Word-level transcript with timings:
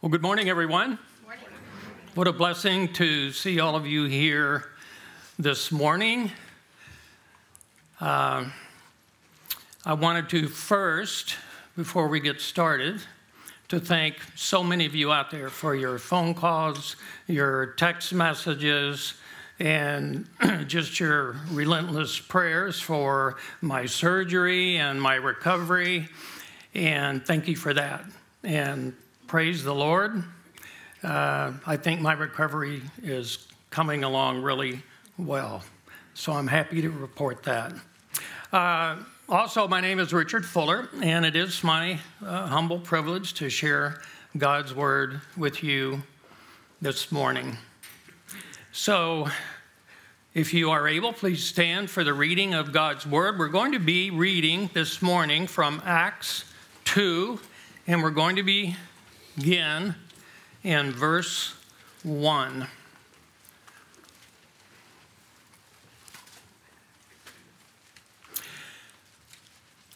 Well, 0.00 0.10
good 0.10 0.22
morning, 0.22 0.48
everyone. 0.48 0.96
Morning. 1.24 1.44
What 2.14 2.28
a 2.28 2.32
blessing 2.32 2.92
to 2.92 3.32
see 3.32 3.58
all 3.58 3.74
of 3.74 3.84
you 3.84 4.04
here 4.04 4.66
this 5.40 5.72
morning. 5.72 6.30
Uh, 8.00 8.44
I 9.84 9.94
wanted 9.94 10.28
to 10.28 10.46
first, 10.46 11.34
before 11.74 12.06
we 12.06 12.20
get 12.20 12.40
started, 12.40 13.00
to 13.70 13.80
thank 13.80 14.14
so 14.36 14.62
many 14.62 14.86
of 14.86 14.94
you 14.94 15.10
out 15.12 15.32
there 15.32 15.50
for 15.50 15.74
your 15.74 15.98
phone 15.98 16.32
calls, 16.32 16.94
your 17.26 17.66
text 17.72 18.14
messages, 18.14 19.14
and 19.58 20.28
just 20.68 21.00
your 21.00 21.34
relentless 21.50 22.20
prayers 22.20 22.80
for 22.80 23.36
my 23.60 23.84
surgery 23.84 24.76
and 24.76 25.02
my 25.02 25.16
recovery. 25.16 26.08
And 26.72 27.26
thank 27.26 27.48
you 27.48 27.56
for 27.56 27.74
that. 27.74 28.04
And 28.44 28.94
praise 29.28 29.62
the 29.62 29.74
Lord. 29.74 30.24
Uh, 31.02 31.52
I 31.66 31.76
think 31.76 32.00
my 32.00 32.14
recovery 32.14 32.80
is 33.02 33.46
coming 33.68 34.02
along 34.02 34.40
really 34.40 34.82
well. 35.18 35.62
So 36.14 36.32
I'm 36.32 36.46
happy 36.46 36.80
to 36.80 36.88
report 36.88 37.42
that. 37.42 37.74
Uh, 38.50 38.96
also, 39.28 39.68
my 39.68 39.82
name 39.82 39.98
is 39.98 40.14
Richard 40.14 40.46
Fuller, 40.46 40.88
and 41.02 41.26
it 41.26 41.36
is 41.36 41.62
my 41.62 41.98
uh, 42.24 42.46
humble 42.46 42.80
privilege 42.80 43.34
to 43.34 43.50
share 43.50 44.00
God's 44.38 44.74
word 44.74 45.20
with 45.36 45.62
you 45.62 46.02
this 46.80 47.12
morning. 47.12 47.58
So, 48.72 49.28
if 50.32 50.54
you 50.54 50.70
are 50.70 50.88
able, 50.88 51.12
please 51.12 51.44
stand 51.44 51.90
for 51.90 52.02
the 52.02 52.14
reading 52.14 52.54
of 52.54 52.72
God's 52.72 53.06
word. 53.06 53.38
We're 53.38 53.48
going 53.48 53.72
to 53.72 53.78
be 53.78 54.08
reading 54.10 54.70
this 54.72 55.02
morning 55.02 55.46
from 55.46 55.82
Acts 55.84 56.46
2, 56.86 57.38
and 57.86 58.02
we're 58.02 58.10
going 58.10 58.36
to 58.36 58.42
begin 59.38 59.94
in 60.64 60.90
verse 60.90 61.54
1. 62.02 62.66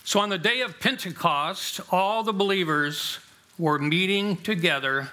So 0.04 0.20
on 0.20 0.28
the 0.28 0.38
day 0.38 0.60
of 0.60 0.78
Pentecost, 0.78 1.80
all 1.90 2.22
the 2.22 2.32
believers 2.32 3.18
were 3.58 3.78
meeting 3.80 4.36
together 4.36 5.10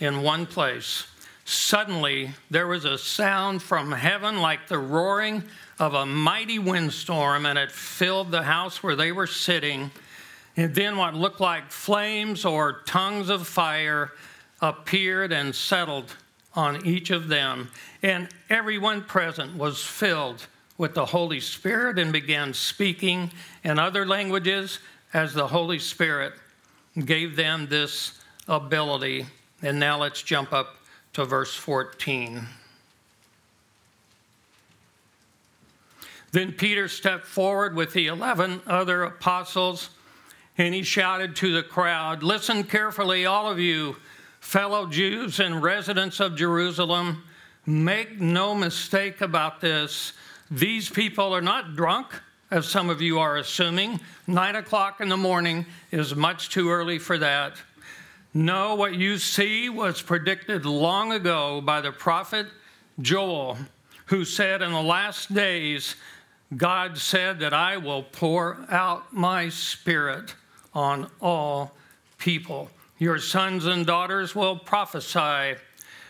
in 0.00 0.22
one 0.22 0.44
place. 0.44 1.06
Suddenly, 1.46 2.32
there 2.50 2.66
was 2.66 2.84
a 2.84 2.98
sound 2.98 3.62
from 3.62 3.92
heaven 3.92 4.40
like 4.40 4.68
the 4.68 4.78
roaring 4.78 5.44
of 5.78 5.94
a 5.94 6.04
mighty 6.04 6.58
windstorm, 6.58 7.46
and 7.46 7.58
it 7.58 7.72
filled 7.72 8.32
the 8.32 8.42
house 8.42 8.82
where 8.82 8.96
they 8.96 9.12
were 9.12 9.26
sitting. 9.26 9.90
And 10.56 10.74
then 10.74 10.96
what 10.96 11.14
looked 11.14 11.40
like 11.40 11.70
flames 11.70 12.44
or 12.44 12.82
tongues 12.82 13.30
of 13.30 13.46
fire 13.46 14.12
appeared 14.60 15.32
and 15.32 15.54
settled 15.54 16.14
on 16.54 16.84
each 16.86 17.10
of 17.10 17.28
them. 17.28 17.70
And 18.02 18.28
everyone 18.50 19.02
present 19.02 19.56
was 19.56 19.82
filled 19.82 20.46
with 20.76 20.94
the 20.94 21.06
Holy 21.06 21.40
Spirit 21.40 21.98
and 21.98 22.12
began 22.12 22.52
speaking 22.52 23.30
in 23.64 23.78
other 23.78 24.06
languages 24.06 24.78
as 25.14 25.32
the 25.32 25.46
Holy 25.46 25.78
Spirit 25.78 26.34
gave 27.04 27.36
them 27.36 27.66
this 27.68 28.20
ability. 28.48 29.26
And 29.62 29.78
now 29.78 29.98
let's 29.98 30.22
jump 30.22 30.52
up 30.52 30.76
to 31.14 31.24
verse 31.24 31.54
14. 31.54 32.46
Then 36.32 36.52
Peter 36.52 36.88
stepped 36.88 37.26
forward 37.26 37.74
with 37.74 37.92
the 37.92 38.06
11 38.06 38.62
other 38.66 39.04
apostles 39.04 39.90
and 40.58 40.74
he 40.74 40.82
shouted 40.82 41.36
to 41.36 41.52
the 41.52 41.62
crowd 41.62 42.22
Listen 42.22 42.64
carefully, 42.64 43.26
all 43.26 43.50
of 43.50 43.58
you, 43.58 43.96
fellow 44.40 44.86
Jews 44.86 45.40
and 45.40 45.62
residents 45.62 46.20
of 46.20 46.36
Jerusalem. 46.36 47.24
Make 47.64 48.20
no 48.20 48.54
mistake 48.54 49.20
about 49.20 49.60
this. 49.60 50.12
These 50.50 50.90
people 50.90 51.34
are 51.34 51.40
not 51.40 51.76
drunk, 51.76 52.08
as 52.50 52.68
some 52.68 52.90
of 52.90 53.00
you 53.00 53.18
are 53.20 53.36
assuming. 53.36 54.00
Nine 54.26 54.56
o'clock 54.56 55.00
in 55.00 55.08
the 55.08 55.16
morning 55.16 55.64
is 55.90 56.14
much 56.14 56.50
too 56.50 56.70
early 56.70 56.98
for 56.98 57.16
that. 57.18 57.54
No, 58.34 58.74
what 58.74 58.94
you 58.94 59.18
see 59.18 59.68
was 59.68 60.02
predicted 60.02 60.66
long 60.66 61.12
ago 61.12 61.60
by 61.60 61.80
the 61.80 61.92
prophet 61.92 62.46
Joel, 63.00 63.58
who 64.06 64.24
said, 64.24 64.60
In 64.60 64.72
the 64.72 64.82
last 64.82 65.32
days, 65.32 65.96
God 66.56 66.98
said 66.98 67.40
that 67.40 67.54
I 67.54 67.76
will 67.76 68.02
pour 68.02 68.66
out 68.68 69.12
my 69.12 69.48
spirit 69.48 70.34
on 70.74 71.10
all 71.20 71.72
people. 72.18 72.70
Your 72.98 73.18
sons 73.18 73.66
and 73.66 73.84
daughters 73.84 74.34
will 74.34 74.56
prophesy. 74.56 75.58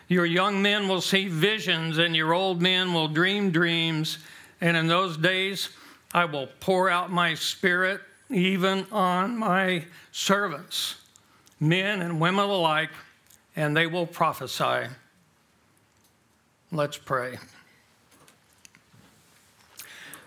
Your 0.08 0.26
young 0.26 0.60
men 0.60 0.88
will 0.88 1.00
see 1.00 1.28
visions, 1.28 1.98
and 1.98 2.14
your 2.14 2.34
old 2.34 2.60
men 2.60 2.92
will 2.92 3.08
dream 3.08 3.50
dreams. 3.50 4.18
And 4.60 4.76
in 4.76 4.86
those 4.86 5.16
days, 5.16 5.70
I 6.12 6.26
will 6.26 6.48
pour 6.60 6.90
out 6.90 7.10
my 7.10 7.34
spirit 7.34 8.00
even 8.30 8.86
on 8.92 9.36
my 9.36 9.84
servants, 10.10 10.96
men 11.60 12.00
and 12.02 12.20
women 12.20 12.44
alike, 12.44 12.90
and 13.56 13.76
they 13.76 13.86
will 13.86 14.06
prophesy. 14.06 14.88
Let's 16.70 16.96
pray. 16.96 17.38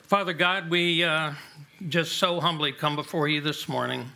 Father 0.03 0.33
God, 0.33 0.69
we 0.69 1.03
uh, 1.03 1.33
just 1.89 2.17
so 2.17 2.39
humbly 2.39 2.71
come 2.71 2.95
before 2.95 3.27
you 3.27 3.41
this 3.41 3.67
morning. 3.67 4.11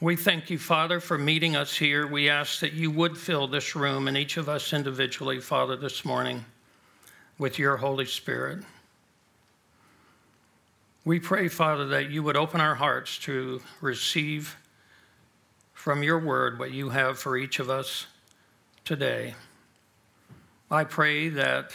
We 0.00 0.14
thank 0.14 0.48
you, 0.48 0.58
Father, 0.58 1.00
for 1.00 1.18
meeting 1.18 1.56
us 1.56 1.76
here. 1.76 2.06
We 2.06 2.28
ask 2.28 2.60
that 2.60 2.72
you 2.72 2.88
would 2.92 3.18
fill 3.18 3.48
this 3.48 3.74
room 3.74 4.06
and 4.06 4.16
each 4.16 4.36
of 4.36 4.48
us 4.48 4.72
individually, 4.72 5.40
Father, 5.40 5.74
this 5.74 6.04
morning 6.04 6.44
with 7.36 7.58
your 7.58 7.76
Holy 7.76 8.06
Spirit. 8.06 8.62
We 11.04 11.18
pray, 11.18 11.48
Father, 11.48 11.84
that 11.86 12.10
you 12.10 12.22
would 12.22 12.36
open 12.36 12.60
our 12.60 12.76
hearts 12.76 13.18
to 13.20 13.60
receive 13.80 14.56
from 15.74 16.04
your 16.04 16.20
word 16.20 16.60
what 16.60 16.70
you 16.70 16.90
have 16.90 17.18
for 17.18 17.36
each 17.36 17.58
of 17.58 17.68
us 17.68 18.06
today. 18.84 19.34
I 20.70 20.84
pray 20.84 21.28
that 21.30 21.72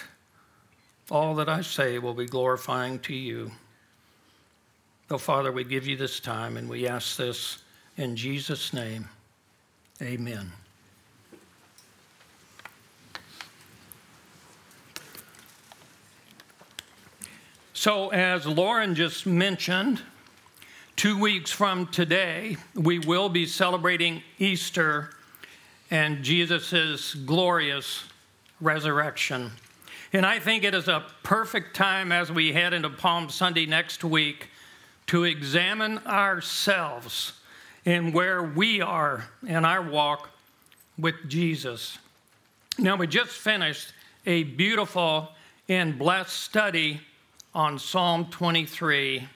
all 1.12 1.36
that 1.36 1.50
I 1.50 1.60
say 1.60 2.00
will 2.00 2.14
be 2.14 2.26
glorifying 2.26 3.00
to 3.00 3.14
you. 3.14 3.52
So, 5.10 5.18
Father, 5.18 5.52
we 5.52 5.66
give 5.66 5.86
you 5.86 5.98
this 5.98 6.22
time 6.22 6.56
and 6.56 6.70
we 6.70 6.88
ask 6.88 7.18
this 7.18 7.63
in 7.98 8.16
Jesus' 8.16 8.74
name. 8.74 9.10
Amen. 10.02 10.52
So, 17.74 18.10
as 18.10 18.46
Lauren 18.46 18.96
just 18.96 19.26
mentioned, 19.26 20.02
two 20.96 21.20
weeks 21.20 21.52
from 21.52 21.88
today, 21.88 22.56
we 22.76 23.00
will 23.00 23.28
be 23.28 23.46
celebrating 23.46 24.24
Easter 24.40 25.10
and 25.92 26.24
Jesus' 26.24 27.14
glorious 27.14 28.06
resurrection. 28.62 29.52
And 30.14 30.26
I 30.26 30.40
think 30.40 30.64
it 30.64 30.74
is 30.74 30.88
a 30.88 31.04
perfect 31.24 31.76
time 31.76 32.12
as 32.12 32.32
we 32.32 32.54
head 32.54 32.74
into 32.74 32.90
Palm 32.90 33.30
Sunday 33.30 33.66
next 33.66 34.04
week 34.04 34.50
to 35.08 35.26
examine 35.26 35.98
ourselves 36.08 37.34
and 37.86 38.14
where 38.14 38.44
we 38.44 38.82
are 38.82 39.26
in 39.46 39.66
our 39.66 39.82
walk 39.82 40.30
with 40.98 41.16
Jesus. 41.28 41.98
Now, 42.78 42.96
we 42.96 43.08
just 43.08 43.32
finished 43.32 43.94
a 44.26 44.44
beautiful 44.44 45.30
and 45.70 45.98
blessed 45.98 46.34
study 46.34 47.02
on 47.54 47.78
Psalm 47.78 48.26
23. 48.32 49.28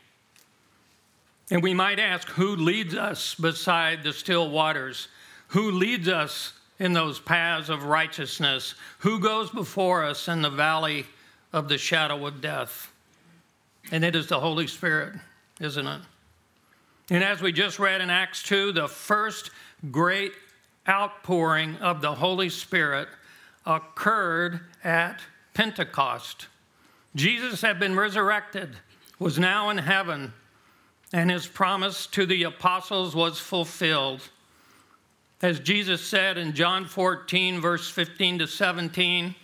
And 1.51 1.63
we 1.63 1.73
might 1.73 1.99
ask 1.99 2.27
who 2.29 2.55
leads 2.55 2.95
us 2.95 3.35
beside 3.35 4.03
the 4.03 4.13
still 4.13 4.49
waters? 4.49 5.07
Who 5.49 5.71
leads 5.71 6.07
us 6.07 6.53
in 6.79 6.93
those 6.93 7.19
paths 7.19 7.69
of 7.69 7.83
righteousness? 7.83 8.75
Who 8.99 9.19
goes 9.19 9.49
before 9.49 10.03
us 10.03 10.27
in 10.27 10.41
the 10.41 10.49
valley 10.49 11.05
of 11.53 11.69
the 11.69 11.77
shadow 11.77 12.25
of 12.25 12.41
death? 12.41 12.91
And 13.91 14.03
it 14.03 14.15
is 14.15 14.27
the 14.27 14.39
Holy 14.39 14.67
Spirit, 14.67 15.13
isn't 15.61 15.87
it? 15.87 16.01
And 17.09 17.23
as 17.23 17.41
we 17.41 17.51
just 17.51 17.79
read 17.79 18.01
in 18.01 18.09
Acts 18.09 18.43
2, 18.43 18.73
the 18.73 18.87
first 18.87 19.51
great 19.91 20.33
outpouring 20.87 21.77
of 21.77 22.01
the 22.01 22.15
Holy 22.15 22.49
Spirit 22.49 23.07
occurred 23.65 24.61
at 24.83 25.21
Pentecost. 25.53 26.47
Jesus 27.15 27.61
had 27.61 27.79
been 27.79 27.95
resurrected, 27.95 28.77
was 29.19 29.39
now 29.39 29.69
in 29.69 29.77
heaven, 29.77 30.33
and 31.13 31.31
his 31.31 31.47
promise 31.47 32.07
to 32.07 32.25
the 32.25 32.43
apostles 32.43 33.15
was 33.15 33.39
fulfilled. 33.39 34.29
As 35.41 35.59
Jesus 35.59 36.01
said 36.01 36.37
in 36.37 36.53
John 36.53 36.85
14, 36.85 37.61
verse 37.61 37.89
15 37.89 38.39
to 38.39 38.47
17, 38.47 39.35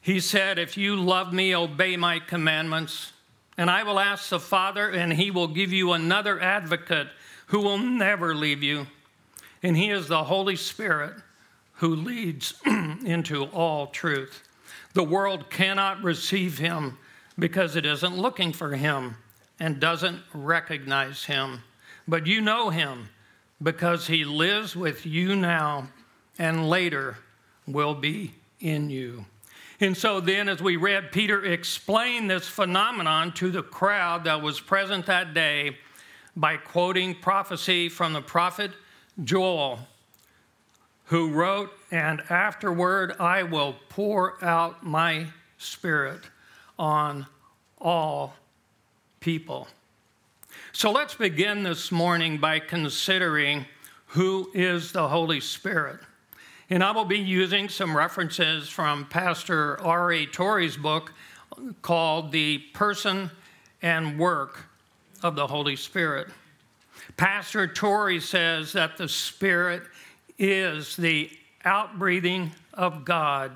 he 0.00 0.20
said, 0.20 0.58
If 0.58 0.76
you 0.76 0.96
love 0.96 1.32
me, 1.32 1.54
obey 1.54 1.96
my 1.96 2.18
commandments, 2.18 3.12
and 3.56 3.70
I 3.70 3.82
will 3.82 4.00
ask 4.00 4.28
the 4.28 4.40
Father, 4.40 4.90
and 4.90 5.12
he 5.12 5.30
will 5.30 5.48
give 5.48 5.72
you 5.72 5.92
another 5.92 6.40
advocate 6.40 7.08
who 7.46 7.60
will 7.60 7.78
never 7.78 8.34
leave 8.34 8.62
you. 8.62 8.86
and 9.62 9.76
He 9.76 9.90
is 9.90 10.08
the 10.08 10.24
Holy 10.24 10.56
Spirit 10.56 11.14
who 11.74 11.94
leads 11.94 12.54
into 12.66 13.44
all 13.44 13.88
truth. 13.88 14.42
The 14.94 15.04
world 15.04 15.50
cannot 15.50 16.02
receive 16.02 16.58
Him 16.58 16.98
because 17.38 17.76
it 17.76 17.84
isn't 17.84 18.16
looking 18.16 18.52
for 18.52 18.76
Him 18.76 19.16
and 19.58 19.80
doesn't 19.80 20.20
recognize 20.32 21.24
Him. 21.24 21.62
But 22.06 22.26
you 22.26 22.40
know 22.40 22.70
Him 22.70 23.08
because 23.62 24.06
He 24.06 24.24
lives 24.24 24.76
with 24.76 25.04
you 25.06 25.36
now 25.36 25.88
and 26.38 26.68
later 26.68 27.18
will 27.66 27.94
be 27.94 28.34
in 28.60 28.90
you. 28.90 29.26
And 29.84 29.94
so 29.94 30.18
then, 30.18 30.48
as 30.48 30.62
we 30.62 30.76
read, 30.76 31.12
Peter 31.12 31.44
explained 31.44 32.30
this 32.30 32.48
phenomenon 32.48 33.32
to 33.32 33.50
the 33.50 33.62
crowd 33.62 34.24
that 34.24 34.40
was 34.40 34.58
present 34.58 35.04
that 35.04 35.34
day 35.34 35.76
by 36.34 36.56
quoting 36.56 37.14
prophecy 37.14 37.90
from 37.90 38.14
the 38.14 38.22
prophet 38.22 38.70
Joel, 39.22 39.80
who 41.04 41.28
wrote, 41.32 41.70
And 41.90 42.22
afterward 42.30 43.16
I 43.20 43.42
will 43.42 43.76
pour 43.90 44.42
out 44.42 44.86
my 44.86 45.26
spirit 45.58 46.22
on 46.78 47.26
all 47.78 48.36
people. 49.20 49.68
So 50.72 50.92
let's 50.92 51.14
begin 51.14 51.62
this 51.62 51.92
morning 51.92 52.38
by 52.38 52.58
considering 52.58 53.66
who 54.06 54.50
is 54.54 54.92
the 54.92 55.08
Holy 55.08 55.40
Spirit. 55.40 56.00
And 56.70 56.82
I 56.82 56.92
will 56.92 57.04
be 57.04 57.18
using 57.18 57.68
some 57.68 57.94
references 57.94 58.70
from 58.70 59.04
Pastor 59.04 59.78
R.A. 59.82 60.24
Torrey's 60.24 60.78
book 60.78 61.12
called 61.82 62.32
The 62.32 62.58
Person 62.72 63.30
and 63.82 64.18
Work 64.18 64.64
of 65.22 65.36
the 65.36 65.46
Holy 65.46 65.76
Spirit. 65.76 66.28
Pastor 67.18 67.66
Torrey 67.66 68.18
says 68.18 68.72
that 68.72 68.96
the 68.96 69.08
Spirit 69.08 69.82
is 70.38 70.96
the 70.96 71.30
outbreathing 71.66 72.52
of 72.72 73.04
God, 73.04 73.52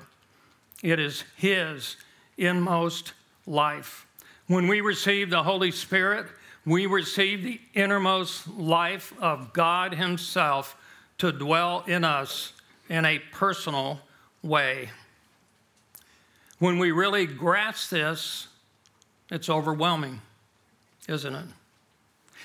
it 0.83 0.99
is 0.99 1.23
His 1.35 1.97
inmost 2.37 3.13
life. 3.47 4.05
When 4.45 4.67
we 4.67 4.81
receive 4.81 5.31
the 5.31 5.43
Holy 5.43 5.71
Spirit, 5.71 6.27
we 6.63 6.85
receive 6.85 7.43
the 7.43 7.59
innermost 7.73 8.47
life 8.47 9.13
of 9.19 9.51
God 9.51 9.95
Himself 9.95 10.75
to 11.17 11.31
dwell 11.31 11.83
in 11.87 12.03
us 12.03 12.53
in 12.89 13.05
a 13.05 13.19
personal 13.31 13.99
way. 14.43 14.89
When 16.57 16.77
we 16.79 16.91
really 16.91 17.25
grasp 17.25 17.91
this, 17.91 18.47
it's 19.31 19.49
overwhelming, 19.49 20.21
isn't 21.07 21.35
it? 21.35 21.45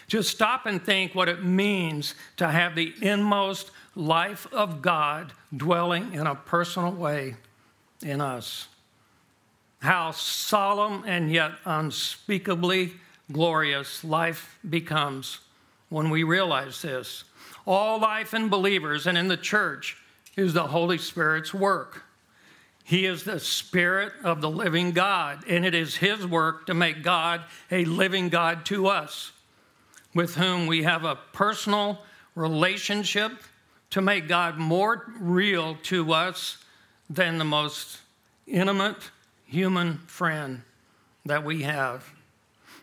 Just 0.07 0.31
stop 0.31 0.67
and 0.67 0.85
think 0.85 1.15
what 1.15 1.29
it 1.29 1.43
means 1.43 2.15
to 2.37 2.49
have 2.49 2.75
the 2.75 2.93
inmost 3.01 3.71
life 3.97 4.47
of 4.53 4.83
God 4.83 5.33
dwelling 5.57 6.13
in 6.13 6.27
a 6.27 6.35
personal 6.35 6.93
way 6.93 7.37
in 8.03 8.21
us. 8.21 8.69
How 9.81 10.11
solemn 10.11 11.05
and 11.07 11.33
yet 11.33 11.53
unspeakably 11.65 12.93
glorious 13.33 14.05
life 14.05 14.59
becomes 14.69 15.41
when 15.89 16.11
we 16.11 16.23
realize 16.23 16.83
this. 16.83 17.25
All 17.67 17.99
life 17.99 18.35
in 18.35 18.49
believers 18.49 19.07
and 19.07 19.17
in 19.17 19.29
the 19.29 19.37
church 19.37 19.97
is 20.37 20.53
the 20.53 20.67
Holy 20.69 20.99
Spirit's 20.99 21.55
work. 21.55 22.05
He 22.83 23.07
is 23.07 23.25
the 23.25 23.41
Spirit 23.41 24.13
of 24.23 24.41
the 24.41 24.51
living 24.51 24.93
God, 24.93 25.45
and 25.49 25.65
it 25.65 25.75
is 25.75 25.97
His 25.97 26.27
work 26.27 26.67
to 26.67 26.75
make 26.75 27.03
God 27.03 27.43
a 27.71 27.85
living 27.87 28.29
God 28.29 28.67
to 28.67 28.89
us, 28.89 29.33
with 30.15 30.35
whom 30.35 30.67
we 30.67 30.83
have 30.83 31.05
a 31.05 31.17
personal 31.33 32.03
relationship 32.35 33.33
to 33.91 34.03
make 34.03 34.29
God 34.29 34.59
more 34.59 35.13
real 35.19 35.77
to 35.85 36.13
us 36.13 36.59
than 37.09 37.39
the 37.39 37.45
most 37.45 38.01
intimate 38.47 39.11
human 39.47 39.99
friend 40.07 40.63
that 41.25 41.45
we 41.45 41.63
have. 41.63 42.05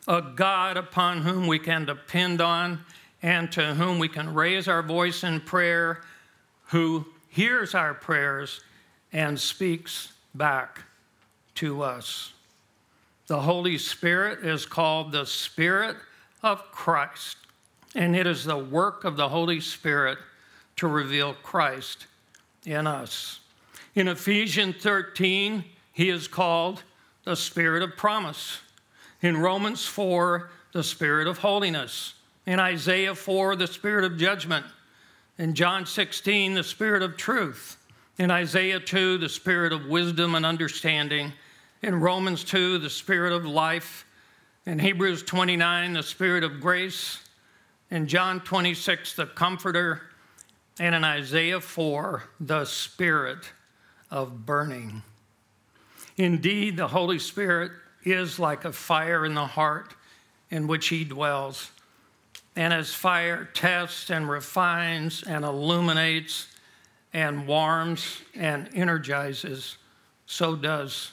A 0.07 0.21
God 0.21 0.77
upon 0.77 1.21
whom 1.21 1.45
we 1.45 1.59
can 1.59 1.85
depend 1.85 2.41
on 2.41 2.79
and 3.21 3.51
to 3.51 3.75
whom 3.75 3.99
we 3.99 4.07
can 4.07 4.33
raise 4.33 4.67
our 4.67 4.81
voice 4.81 5.23
in 5.23 5.41
prayer, 5.41 6.01
who 6.67 7.05
hears 7.31 7.73
our 7.73 7.93
prayers 7.93 8.61
and 9.11 9.39
speaks 9.39 10.11
back 10.35 10.81
to 11.55 11.81
us. 11.81 12.33
The 13.27 13.39
Holy 13.39 13.77
Spirit 13.77 14.45
is 14.45 14.65
called 14.65 15.13
the 15.13 15.25
Spirit 15.25 15.95
of 16.43 16.59
Christ, 16.71 17.37
and 17.95 18.15
it 18.15 18.27
is 18.27 18.43
the 18.43 18.57
work 18.57 19.05
of 19.05 19.15
the 19.15 19.29
Holy 19.29 19.61
Spirit 19.61 20.17
to 20.75 20.87
reveal 20.87 21.33
Christ 21.33 22.07
in 22.65 22.85
us. 22.85 23.39
In 23.95 24.09
Ephesians 24.09 24.75
13, 24.81 25.63
he 25.93 26.09
is 26.09 26.27
called 26.27 26.83
the 27.23 27.35
Spirit 27.35 27.81
of 27.81 27.95
promise. 27.95 28.59
In 29.21 29.37
Romans 29.37 29.85
4, 29.85 30.49
the 30.73 30.83
Spirit 30.83 31.27
of 31.27 31.37
holiness. 31.37 32.15
In 32.45 32.59
Isaiah 32.59 33.15
4, 33.15 33.55
the 33.55 33.67
Spirit 33.67 34.03
of 34.03 34.17
judgment. 34.17 34.65
In 35.37 35.53
John 35.53 35.85
16, 35.85 36.53
the 36.53 36.63
Spirit 36.63 37.01
of 37.01 37.17
truth. 37.17 37.77
In 38.17 38.29
Isaiah 38.29 38.79
2, 38.79 39.17
the 39.17 39.29
Spirit 39.29 39.73
of 39.73 39.85
wisdom 39.85 40.35
and 40.35 40.45
understanding. 40.45 41.33
In 41.81 41.99
Romans 41.99 42.43
2, 42.43 42.77
the 42.77 42.89
Spirit 42.89 43.33
of 43.33 43.45
life. 43.45 44.05
In 44.65 44.77
Hebrews 44.77 45.23
29, 45.23 45.93
the 45.93 46.03
Spirit 46.03 46.43
of 46.43 46.59
grace. 46.59 47.19
In 47.89 48.07
John 48.07 48.41
26, 48.41 49.15
the 49.15 49.25
Comforter. 49.25 50.01
And 50.79 50.93
in 50.93 51.03
Isaiah 51.03 51.61
4, 51.61 52.23
the 52.39 52.65
Spirit 52.65 53.49
of 54.11 54.45
burning. 54.45 55.01
Indeed, 56.17 56.77
the 56.77 56.89
Holy 56.89 57.19
Spirit 57.19 57.71
is 58.03 58.37
like 58.37 58.65
a 58.65 58.73
fire 58.73 59.25
in 59.25 59.33
the 59.33 59.47
heart 59.47 59.95
in 60.49 60.67
which 60.67 60.89
He 60.89 61.03
dwells. 61.03 61.71
And 62.55 62.73
as 62.73 62.93
fire 62.93 63.49
tests 63.53 64.09
and 64.09 64.29
refines 64.29 65.23
and 65.23 65.45
illuminates 65.45 66.47
and 67.13 67.47
warms 67.47 68.21
and 68.35 68.69
energizes, 68.73 69.77
so 70.25 70.55
does 70.55 71.11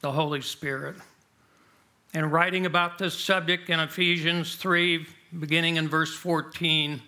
the 0.00 0.12
Holy 0.12 0.40
Spirit. 0.40 0.96
In 2.14 2.30
writing 2.30 2.66
about 2.66 2.98
this 2.98 3.18
subject 3.18 3.68
in 3.68 3.80
Ephesians 3.80 4.54
3, 4.56 5.06
beginning 5.38 5.76
in 5.76 5.88
verse 5.88 6.14
14, 6.14 7.02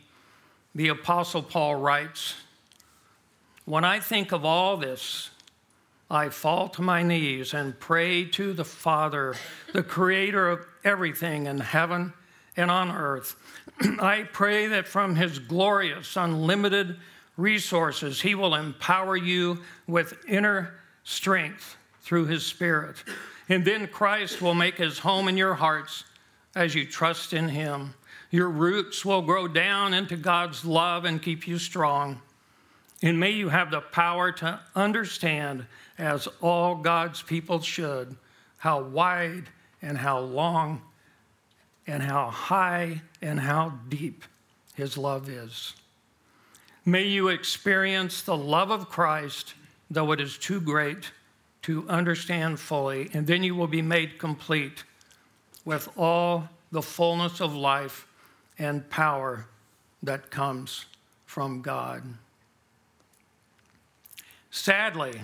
the 0.75 0.89
Apostle 0.89 1.43
Paul 1.43 1.77
writes 1.77 2.35
When 3.65 3.85
I 3.85 4.01
think 4.01 4.33
of 4.33 4.45
all 4.45 4.77
this, 4.77 5.31
I 6.11 6.31
fall 6.31 6.69
to 6.71 6.83
my 6.83 7.03
knees 7.03 7.55
and 7.55 7.79
pray 7.79 8.25
to 8.25 8.53
the 8.53 8.65
Father, 8.65 9.35
the 9.73 9.83
creator 9.83 10.49
of 10.49 10.67
everything 10.85 11.47
in 11.47 11.61
heaven 11.61 12.13
and 12.59 12.71
on 12.71 12.91
earth. 12.91 13.37
I 13.81 14.25
pray 14.33 14.67
that 14.67 14.87
from 14.87 15.17
his 15.17 15.39
glorious, 15.39 16.17
unlimited 16.17 16.97
resources, 17.37 18.21
he 18.21 18.35
will 18.35 18.55
empower 18.55 19.17
you 19.17 19.63
with 19.87 20.15
inner 20.29 20.75
strength 21.05 21.77
through 22.03 22.27
his 22.27 22.45
Spirit. 22.45 22.97
And 23.49 23.65
then 23.65 23.87
Christ 23.87 24.43
will 24.43 24.55
make 24.55 24.77
his 24.77 24.99
home 24.99 25.29
in 25.29 25.37
your 25.37 25.55
hearts 25.55 26.05
as 26.55 26.75
you 26.75 26.85
trust 26.85 27.33
in 27.33 27.49
him. 27.49 27.95
Your 28.31 28.51
roots 28.51 29.05
will 29.05 29.23
grow 29.23 29.49
down 29.49 29.95
into 29.95 30.17
God's 30.17 30.65
love 30.65 31.05
and 31.05 31.23
keep 31.23 31.47
you 31.47 31.59
strong. 31.59 32.21
And 33.03 33.21
may 33.21 33.31
you 33.31 33.49
have 33.49 33.71
the 33.71 33.81
power 33.81 34.33
to 34.33 34.61
understand, 34.75 35.65
as 35.97 36.27
all 36.43 36.75
God's 36.75 37.23
people 37.23 37.61
should, 37.61 38.17
how 38.59 38.83
wide 38.83 39.45
and 39.81 39.97
how 39.97 40.19
long 40.19 40.83
and 41.89 42.03
how 42.03 42.31
high 42.31 43.01
and 43.23 43.41
how 43.41 43.71
deep 43.89 44.23
his 44.75 44.97
love 44.97 45.29
is. 45.29 45.75
May 46.85 47.05
you 47.05 47.29
experience 47.29 48.23
the 48.23 48.37
love 48.37 48.71
of 48.71 48.89
Christ, 48.89 49.55
though 49.91 50.13
it 50.13 50.21
is 50.21 50.39
too 50.39 50.61
great 50.61 51.11
to 51.63 51.89
understand 51.89 52.61
fully, 52.61 53.11
and 53.13 53.27
then 53.27 53.43
you 53.43 53.55
will 53.55 53.67
be 53.67 53.83
made 53.83 54.19
complete 54.19 54.85
with 55.65 55.89
all 55.97 56.49
the 56.71 56.83
fullness 56.83 57.41
of 57.41 57.55
life 57.55 58.07
and 58.59 58.89
power 58.91 59.47
that 60.03 60.31
comes 60.31 60.85
from 61.27 61.63
God. 61.63 62.03
Sadly, 64.51 65.21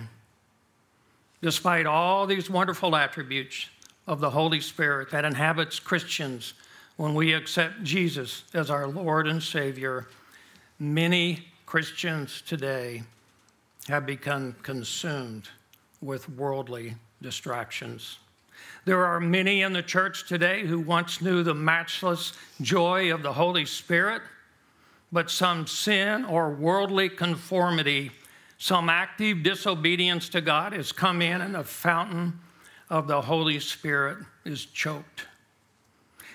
despite 1.41 1.85
all 1.85 2.25
these 2.25 2.49
wonderful 2.49 2.95
attributes, 2.95 3.69
of 4.07 4.19
the 4.19 4.29
Holy 4.29 4.61
Spirit 4.61 5.11
that 5.11 5.25
inhabits 5.25 5.79
Christians 5.79 6.53
when 6.97 7.13
we 7.13 7.33
accept 7.33 7.83
Jesus 7.83 8.43
as 8.53 8.69
our 8.69 8.87
Lord 8.87 9.27
and 9.27 9.41
Savior. 9.41 10.07
Many 10.79 11.47
Christians 11.65 12.41
today 12.45 13.03
have 13.87 14.05
become 14.05 14.55
consumed 14.63 15.49
with 16.01 16.29
worldly 16.29 16.95
distractions. 17.21 18.19
There 18.85 19.05
are 19.05 19.19
many 19.19 19.63
in 19.63 19.73
the 19.73 19.81
church 19.81 20.27
today 20.27 20.65
who 20.65 20.79
once 20.79 21.21
knew 21.21 21.43
the 21.43 21.55
matchless 21.55 22.33
joy 22.61 23.13
of 23.13 23.23
the 23.23 23.33
Holy 23.33 23.65
Spirit, 23.65 24.21
but 25.11 25.31
some 25.31 25.65
sin 25.65 26.23
or 26.25 26.51
worldly 26.51 27.09
conformity, 27.09 28.11
some 28.57 28.89
active 28.89 29.43
disobedience 29.43 30.29
to 30.29 30.41
God 30.41 30.73
has 30.73 30.91
come 30.91 31.21
in 31.21 31.41
and 31.41 31.55
the 31.55 31.63
fountain 31.63 32.39
of 32.95 33.07
the 33.07 33.23
Holy 33.23 33.59
Spirit 33.59 34.19
is 34.45 34.63
choked. 34.67 35.25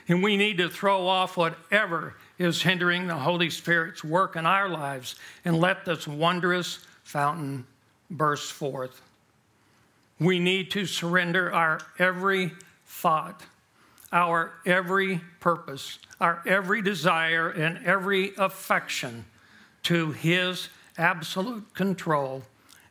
And 0.09 0.23
we 0.23 0.37
need 0.37 0.59
to 0.59 0.69
throw 0.69 1.07
off 1.07 1.39
whatever 1.39 2.17
is 2.39 2.61
hindering 2.61 3.07
the 3.07 3.17
Holy 3.17 3.49
Spirit's 3.49 4.05
work 4.05 4.37
in 4.37 4.45
our 4.45 4.69
lives 4.69 5.15
and 5.43 5.59
let 5.59 5.87
this 5.87 6.07
wondrous 6.07 6.81
fountain 7.03 7.65
burst 8.11 8.53
forth. 8.53 9.01
We 10.19 10.39
need 10.39 10.71
to 10.73 10.85
surrender 10.85 11.51
our 11.51 11.81
every 11.99 12.53
thought, 12.85 13.43
our 14.13 14.53
every 14.67 15.23
purpose, 15.41 15.99
our 16.21 16.43
every 16.45 16.83
desire, 16.83 17.49
and 17.49 17.83
every 17.87 18.33
affection 18.37 19.25
to 19.85 20.11
His 20.11 20.69
absolute 20.99 21.73
control 21.73 22.43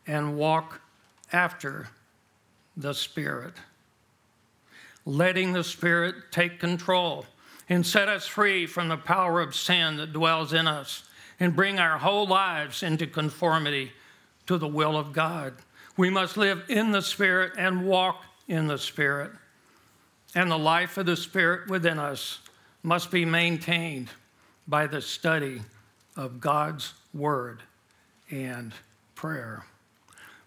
and 0.08 0.40
walk 0.40 0.82
after 1.32 1.90
the 2.80 2.94
Spirit. 2.94 3.54
Letting 5.06 5.54
the 5.54 5.64
Spirit 5.64 6.16
take 6.32 6.60
control 6.60 7.26
and 7.68 7.86
set 7.86 8.08
us 8.08 8.26
free 8.26 8.66
from 8.66 8.88
the 8.88 8.98
power 8.98 9.42
of 9.42 9.56
sin 9.56 9.98
that 9.98 10.14
dwells 10.14 10.54
in 10.54 10.68
us 10.68 11.04
and 11.40 11.56
bring 11.56 11.80
our 11.80 11.98
whole 11.98 12.28
lives 12.28 12.82
into 12.82 13.06
conformity 13.06 13.92
to 14.48 14.58
the 14.58 14.68
will 14.68 14.98
of 14.98 15.14
God. 15.14 15.54
We 15.98 16.10
must 16.10 16.38
live 16.38 16.64
in 16.70 16.92
the 16.92 17.02
Spirit 17.02 17.54
and 17.58 17.86
walk 17.86 18.24
in 18.48 18.68
the 18.68 18.78
Spirit. 18.78 19.32
And 20.34 20.50
the 20.50 20.58
life 20.58 20.98
of 20.98 21.06
the 21.06 21.18
Spirit 21.18 21.70
within 21.70 22.00
us 22.00 22.40
must 22.82 23.12
be 23.12 23.26
maintained 23.26 24.10
by 24.68 24.88
the 24.88 25.02
study 25.02 25.62
of 26.16 26.40
God's 26.40 26.94
Word 27.14 27.62
and 28.32 28.74
prayer. 29.16 29.66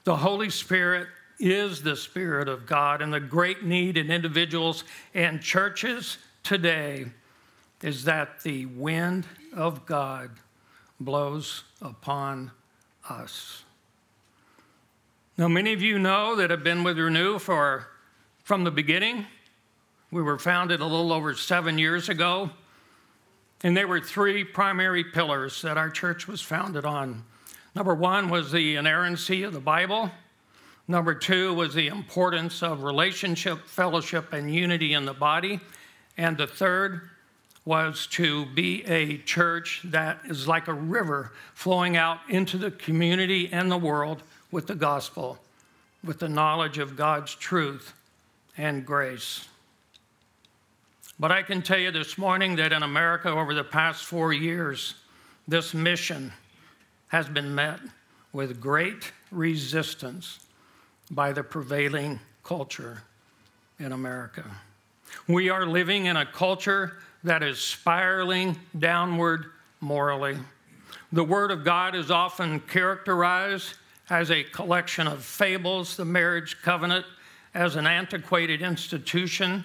The 0.04 0.16
Holy 0.16 0.50
Spirit 0.50 1.08
is 1.42 1.82
the 1.82 1.96
Spirit 1.96 2.48
of 2.48 2.66
God, 2.66 3.02
and 3.02 3.12
the 3.12 3.18
great 3.18 3.64
need 3.64 3.96
in 3.96 4.12
individuals 4.12 4.84
and 5.12 5.42
churches 5.42 6.18
today 6.44 7.06
is 7.82 8.04
that 8.04 8.40
the 8.44 8.66
wind 8.66 9.26
of 9.52 9.84
God 9.84 10.30
blows 11.00 11.64
upon 11.80 12.52
us. 13.08 13.64
Now, 15.36 15.48
many 15.48 15.72
of 15.72 15.82
you 15.82 15.98
know 15.98 16.36
that 16.36 16.50
have 16.50 16.62
been 16.62 16.84
with 16.84 16.96
Renew 16.96 17.40
for 17.40 17.88
from 18.44 18.62
the 18.62 18.70
beginning. 18.70 19.26
We 20.12 20.22
were 20.22 20.38
founded 20.38 20.80
a 20.80 20.86
little 20.86 21.12
over 21.12 21.34
seven 21.34 21.76
years 21.76 22.08
ago, 22.08 22.50
and 23.64 23.76
there 23.76 23.88
were 23.88 24.00
three 24.00 24.44
primary 24.44 25.02
pillars 25.02 25.60
that 25.62 25.76
our 25.76 25.90
church 25.90 26.28
was 26.28 26.40
founded 26.40 26.84
on. 26.84 27.24
Number 27.74 27.94
one 27.94 28.28
was 28.28 28.52
the 28.52 28.76
inerrancy 28.76 29.42
of 29.42 29.52
the 29.52 29.60
Bible. 29.60 30.12
Number 30.88 31.14
two 31.14 31.54
was 31.54 31.74
the 31.74 31.88
importance 31.88 32.62
of 32.62 32.82
relationship, 32.82 33.66
fellowship, 33.66 34.32
and 34.32 34.52
unity 34.52 34.94
in 34.94 35.04
the 35.04 35.14
body. 35.14 35.60
And 36.16 36.36
the 36.36 36.46
third 36.46 37.08
was 37.64 38.08
to 38.08 38.46
be 38.46 38.84
a 38.86 39.18
church 39.18 39.80
that 39.84 40.20
is 40.24 40.48
like 40.48 40.66
a 40.66 40.74
river 40.74 41.32
flowing 41.54 41.96
out 41.96 42.18
into 42.28 42.58
the 42.58 42.72
community 42.72 43.48
and 43.52 43.70
the 43.70 43.78
world 43.78 44.22
with 44.50 44.66
the 44.66 44.74
gospel, 44.74 45.38
with 46.02 46.18
the 46.18 46.28
knowledge 46.28 46.78
of 46.78 46.96
God's 46.96 47.34
truth 47.34 47.94
and 48.58 48.84
grace. 48.84 49.46
But 51.20 51.30
I 51.30 51.42
can 51.42 51.62
tell 51.62 51.78
you 51.78 51.92
this 51.92 52.18
morning 52.18 52.56
that 52.56 52.72
in 52.72 52.82
America, 52.82 53.30
over 53.30 53.54
the 53.54 53.62
past 53.62 54.04
four 54.04 54.32
years, 54.32 54.94
this 55.46 55.72
mission 55.72 56.32
has 57.08 57.28
been 57.28 57.54
met 57.54 57.78
with 58.32 58.60
great 58.60 59.12
resistance 59.30 60.40
by 61.12 61.32
the 61.32 61.44
prevailing 61.44 62.18
culture 62.42 63.02
in 63.78 63.92
America. 63.92 64.44
We 65.28 65.50
are 65.50 65.66
living 65.66 66.06
in 66.06 66.16
a 66.16 66.26
culture 66.26 66.96
that 67.22 67.42
is 67.42 67.60
spiraling 67.60 68.58
downward 68.78 69.46
morally. 69.80 70.38
The 71.12 71.22
Word 71.22 71.50
of 71.50 71.64
God 71.64 71.94
is 71.94 72.10
often 72.10 72.60
characterized 72.60 73.74
as 74.08 74.30
a 74.30 74.42
collection 74.42 75.06
of 75.06 75.22
fables, 75.22 75.96
the 75.96 76.04
marriage 76.06 76.56
covenant 76.62 77.04
as 77.54 77.76
an 77.76 77.86
antiquated 77.86 78.62
institution, 78.62 79.64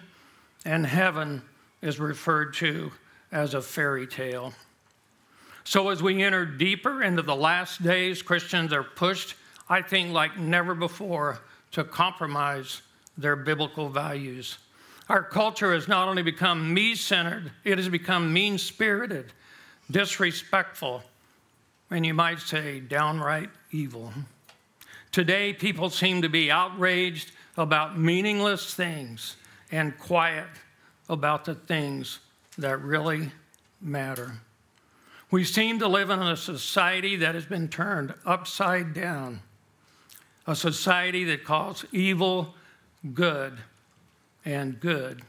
and 0.66 0.86
heaven 0.86 1.42
is 1.82 2.00
referred 2.00 2.54
to 2.56 2.92
as 3.32 3.54
a 3.54 3.62
fairy 3.62 4.06
tale. 4.06 4.54
So, 5.63 5.89
as 5.89 6.04
we 6.04 6.24
enter 6.24 6.46
deeper 6.46 7.04
into 7.04 7.22
the 7.22 7.36
last 7.36 7.84
days, 7.84 8.22
Christians 8.22 8.72
are 8.74 8.84
pushed, 8.84 9.36
I 9.70 9.82
think, 9.82 10.12
like 10.12 10.38
never 10.38 10.74
before, 10.74 11.40
to 11.72 11.84
compromise 11.84 12.82
their 13.18 13.36
biblical 13.36 13.90
values. 13.90 14.58
Our 15.10 15.24
culture 15.24 15.74
has 15.74 15.88
not 15.88 16.08
only 16.08 16.24
become 16.24 16.74
me 16.74 16.96
centered, 16.96 17.52
it 17.64 17.78
has 17.78 17.90
become 17.90 18.34
mean 18.34 18.58
spirited, 18.58 19.32
disrespectful, 19.90 21.04
and 21.90 22.06
you 22.06 22.14
might 22.14 22.40
say 22.40 22.80
downright 22.80 23.50
evil. 23.72 24.14
Today, 25.12 25.54
people 25.54 25.90
seem 25.90 26.22
to 26.22 26.30
be 26.30 26.52
outraged 26.52 27.32
about 27.56 27.98
meaningless 27.98 28.74
things 28.74 29.38
and 29.72 29.98
quiet 29.98 30.48
about 31.10 31.46
the 31.46 31.56
things 31.56 32.20
that 32.58 32.82
really 32.82 33.32
matter. 33.82 34.34
We 35.32 35.44
seem 35.44 35.80
to 35.80 35.88
live 35.88 36.10
in 36.10 36.22
a 36.22 36.38
society 36.38 37.16
that 37.18 37.36
has 37.36 37.46
been 37.46 37.68
turned 37.68 38.14
upside 38.26 38.94
down, 38.94 39.42
a 40.48 40.56
society 40.56 41.25
that 41.25 41.44
calls 41.44 41.86
evil 41.92 42.56
good 43.13 43.58
and 44.46 44.80
good 44.80 45.22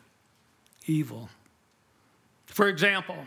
evil. 0.86 1.28
For 2.46 2.68
example, 2.68 3.18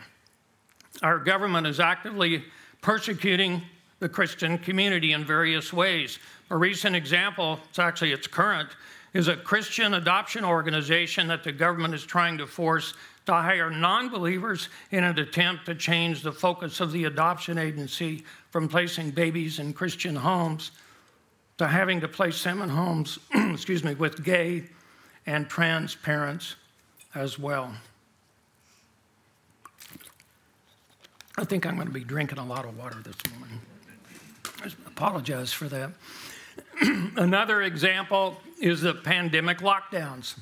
our 1.02 1.18
government 1.18 1.66
is 1.66 1.80
actively 1.80 2.44
persecuting 2.80 3.62
the 4.00 4.08
Christian 4.08 4.58
community 4.58 5.12
in 5.12 5.24
various 5.24 5.72
ways. 5.72 6.18
A 6.50 6.56
recent 6.56 6.96
example, 6.96 7.60
it's 7.68 7.78
actually 7.78 8.12
it's 8.12 8.26
current, 8.26 8.70
is 9.12 9.28
a 9.28 9.36
Christian 9.36 9.94
adoption 9.94 10.44
organization 10.44 11.28
that 11.28 11.44
the 11.44 11.52
government 11.52 11.94
is 11.94 12.04
trying 12.04 12.38
to 12.38 12.46
force 12.46 12.94
to 13.26 13.32
hire 13.32 13.70
non 13.70 14.08
believers 14.08 14.68
in 14.90 15.04
an 15.04 15.18
attempt 15.18 15.66
to 15.66 15.74
change 15.74 16.22
the 16.22 16.32
focus 16.32 16.80
of 16.80 16.90
the 16.90 17.04
adoption 17.04 17.58
agency 17.58 18.24
from 18.50 18.68
placing 18.68 19.10
babies 19.10 19.58
in 19.58 19.72
Christian 19.72 20.16
homes 20.16 20.72
to 21.58 21.66
having 21.66 22.00
to 22.00 22.08
place 22.08 22.42
them 22.42 22.62
in 22.62 22.68
homes, 22.68 23.18
excuse 23.34 23.84
me, 23.84 23.94
with 23.94 24.24
gay 24.24 24.64
and 25.26 25.48
trans 25.48 25.94
parents 25.94 26.56
as 27.14 27.38
well. 27.38 27.72
I 31.38 31.44
think 31.44 31.66
I'm 31.66 31.76
going 31.76 31.86
to 31.86 31.92
be 31.92 32.04
drinking 32.04 32.38
a 32.38 32.44
lot 32.44 32.64
of 32.64 32.76
water 32.76 32.98
this 33.02 33.16
morning. 33.36 33.60
I 34.62 34.70
apologize 34.86 35.52
for 35.52 35.68
that. 35.68 35.90
Another 37.16 37.62
example 37.62 38.40
is 38.60 38.82
the 38.82 38.94
pandemic 38.94 39.58
lockdowns. 39.58 40.38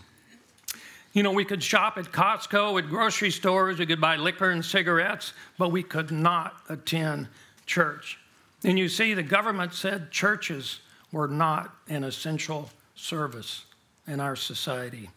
You 1.12 1.22
know, 1.22 1.32
we 1.32 1.44
could 1.44 1.62
shop 1.62 1.98
at 1.98 2.06
Costco, 2.06 2.78
at 2.78 2.88
grocery 2.88 3.30
stores, 3.30 3.78
we 3.78 3.86
could 3.86 4.00
buy 4.00 4.16
liquor 4.16 4.50
and 4.50 4.64
cigarettes, 4.64 5.32
but 5.58 5.70
we 5.70 5.82
could 5.82 6.10
not 6.10 6.56
attend 6.68 7.28
church. 7.66 8.18
And 8.62 8.78
you 8.78 8.88
see, 8.88 9.14
the 9.14 9.22
government 9.22 9.74
said 9.74 10.10
churches 10.10 10.80
were 11.12 11.28
not 11.28 11.76
an 11.88 12.04
essential 12.04 12.70
service 12.94 13.64
in 14.06 14.20
our 14.20 14.36
society. 14.36 15.10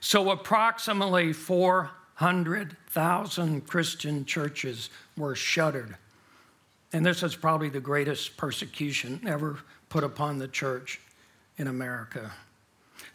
So, 0.00 0.30
approximately 0.30 1.32
400,000 1.32 3.66
Christian 3.66 4.24
churches 4.24 4.90
were 5.16 5.34
shuttered. 5.34 5.96
And 6.92 7.04
this 7.06 7.22
is 7.22 7.36
probably 7.36 7.68
the 7.68 7.80
greatest 7.80 8.36
persecution 8.36 9.20
ever 9.26 9.58
put 9.88 10.04
upon 10.04 10.38
the 10.38 10.48
church 10.48 11.00
in 11.56 11.68
America. 11.68 12.32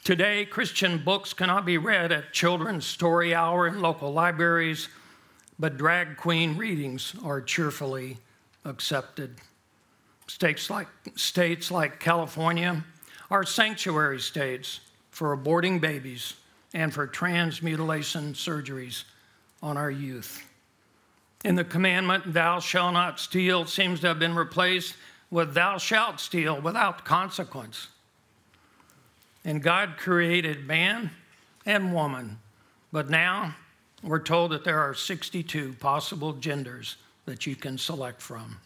Today, 0.03 0.45
Christian 0.45 1.03
books 1.03 1.33
cannot 1.33 1.65
be 1.65 1.77
read 1.77 2.11
at 2.11 2.31
children's 2.31 2.85
story 2.85 3.35
hour 3.35 3.67
in 3.67 3.81
local 3.81 4.13
libraries, 4.13 4.87
but 5.59 5.77
drag 5.77 6.17
queen 6.17 6.55
readings 6.55 7.13
are 7.23 7.41
cheerfully 7.41 8.17
accepted. 8.63 9.35
States 10.27 10.69
like, 10.69 10.87
states 11.15 11.71
like 11.71 11.99
California 11.99 12.83
are 13.31 13.45
sanctuary 13.45 14.19
states 14.19 14.81
for 15.09 15.35
aborting 15.35 15.81
babies 15.81 16.35
and 16.73 16.93
for 16.93 17.07
transmutilation 17.07 18.33
surgeries 18.33 19.03
on 19.63 19.77
our 19.77 19.89
youth. 19.89 20.45
In 21.43 21.55
the 21.55 21.63
commandment, 21.63 22.33
thou 22.33 22.59
shalt 22.59 22.93
not 22.93 23.19
steal, 23.19 23.65
seems 23.65 24.01
to 24.01 24.07
have 24.07 24.19
been 24.19 24.35
replaced 24.35 24.95
with 25.31 25.53
thou 25.53 25.77
shalt 25.77 26.19
steal 26.19 26.59
without 26.59 27.05
consequence. 27.05 27.87
And 29.45 29.61
God 29.61 29.95
created 29.97 30.67
man 30.67 31.11
and 31.65 31.93
woman, 31.93 32.39
but 32.91 33.09
now 33.09 33.55
we're 34.03 34.19
told 34.19 34.51
that 34.51 34.63
there 34.63 34.79
are 34.79 34.93
62 34.93 35.73
possible 35.79 36.33
genders 36.33 36.97
that 37.25 37.45
you 37.45 37.55
can 37.55 37.77
select 37.77 38.21
from. 38.21 38.57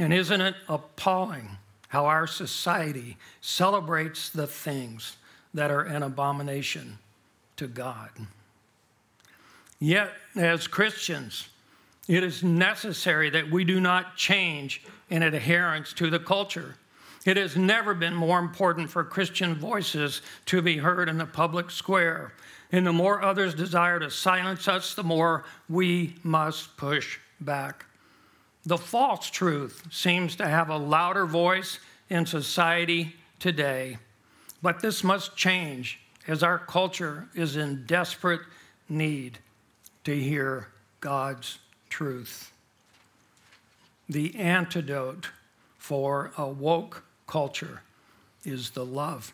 And 0.00 0.14
isn't 0.14 0.40
it 0.40 0.54
appalling 0.66 1.58
how 1.88 2.06
our 2.06 2.26
society 2.26 3.18
celebrates 3.42 4.30
the 4.30 4.46
things 4.46 5.18
that 5.52 5.70
are 5.70 5.82
an 5.82 6.02
abomination 6.02 6.98
to 7.56 7.66
God? 7.66 8.08
Yet, 9.78 10.10
as 10.34 10.66
Christians, 10.66 11.50
it 12.08 12.24
is 12.24 12.42
necessary 12.42 13.28
that 13.28 13.50
we 13.50 13.62
do 13.62 13.78
not 13.78 14.16
change 14.16 14.82
in 15.10 15.22
adherence 15.22 15.92
to 15.92 16.08
the 16.08 16.18
culture. 16.18 16.76
It 17.26 17.36
has 17.36 17.54
never 17.54 17.92
been 17.92 18.14
more 18.14 18.38
important 18.38 18.88
for 18.88 19.04
Christian 19.04 19.54
voices 19.54 20.22
to 20.46 20.62
be 20.62 20.78
heard 20.78 21.10
in 21.10 21.18
the 21.18 21.26
public 21.26 21.70
square. 21.70 22.32
And 22.72 22.86
the 22.86 22.92
more 22.94 23.22
others 23.22 23.54
desire 23.54 24.00
to 24.00 24.10
silence 24.10 24.66
us, 24.66 24.94
the 24.94 25.04
more 25.04 25.44
we 25.68 26.14
must 26.22 26.78
push 26.78 27.18
back. 27.38 27.84
The 28.66 28.78
false 28.78 29.30
truth 29.30 29.84
seems 29.90 30.36
to 30.36 30.46
have 30.46 30.68
a 30.68 30.76
louder 30.76 31.26
voice 31.26 31.78
in 32.08 32.26
society 32.26 33.16
today, 33.38 33.98
but 34.62 34.80
this 34.80 35.02
must 35.02 35.36
change 35.36 36.00
as 36.26 36.42
our 36.42 36.58
culture 36.58 37.28
is 37.34 37.56
in 37.56 37.84
desperate 37.86 38.42
need 38.88 39.38
to 40.04 40.18
hear 40.18 40.68
God's 41.00 41.58
truth. 41.88 42.52
The 44.08 44.34
antidote 44.36 45.30
for 45.78 46.32
a 46.36 46.46
woke 46.46 47.04
culture 47.26 47.82
is 48.44 48.70
the 48.70 48.84
love 48.84 49.32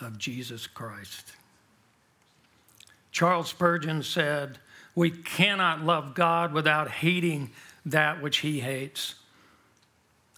of 0.00 0.18
Jesus 0.18 0.66
Christ. 0.66 1.32
Charles 3.12 3.48
Spurgeon 3.50 4.02
said, 4.02 4.58
We 4.94 5.10
cannot 5.10 5.84
love 5.84 6.14
God 6.14 6.52
without 6.52 6.90
hating 6.90 7.50
that 7.86 8.22
which 8.22 8.38
he 8.38 8.60
hates. 8.60 9.14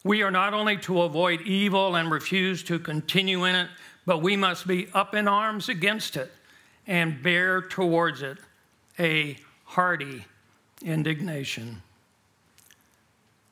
We 0.05 0.23
are 0.23 0.31
not 0.31 0.55
only 0.55 0.76
to 0.79 1.03
avoid 1.03 1.41
evil 1.43 1.97
and 1.97 2.11
refuse 2.11 2.62
to 2.65 2.79
continue 2.79 3.45
in 3.45 3.57
it, 3.57 3.69
but 4.05 4.23
we 4.23 4.37
must 4.37 4.67
be 4.67 4.88
up 4.95 5.15
in 5.15 5.26
arms 5.26 5.69
against 5.69 6.17
it 6.17 6.33
and 6.87 7.23
bear 7.23 7.61
towards 7.61 8.23
it 8.23 8.38
a 8.99 9.37
hearty 9.65 10.25
indignation. 10.83 11.83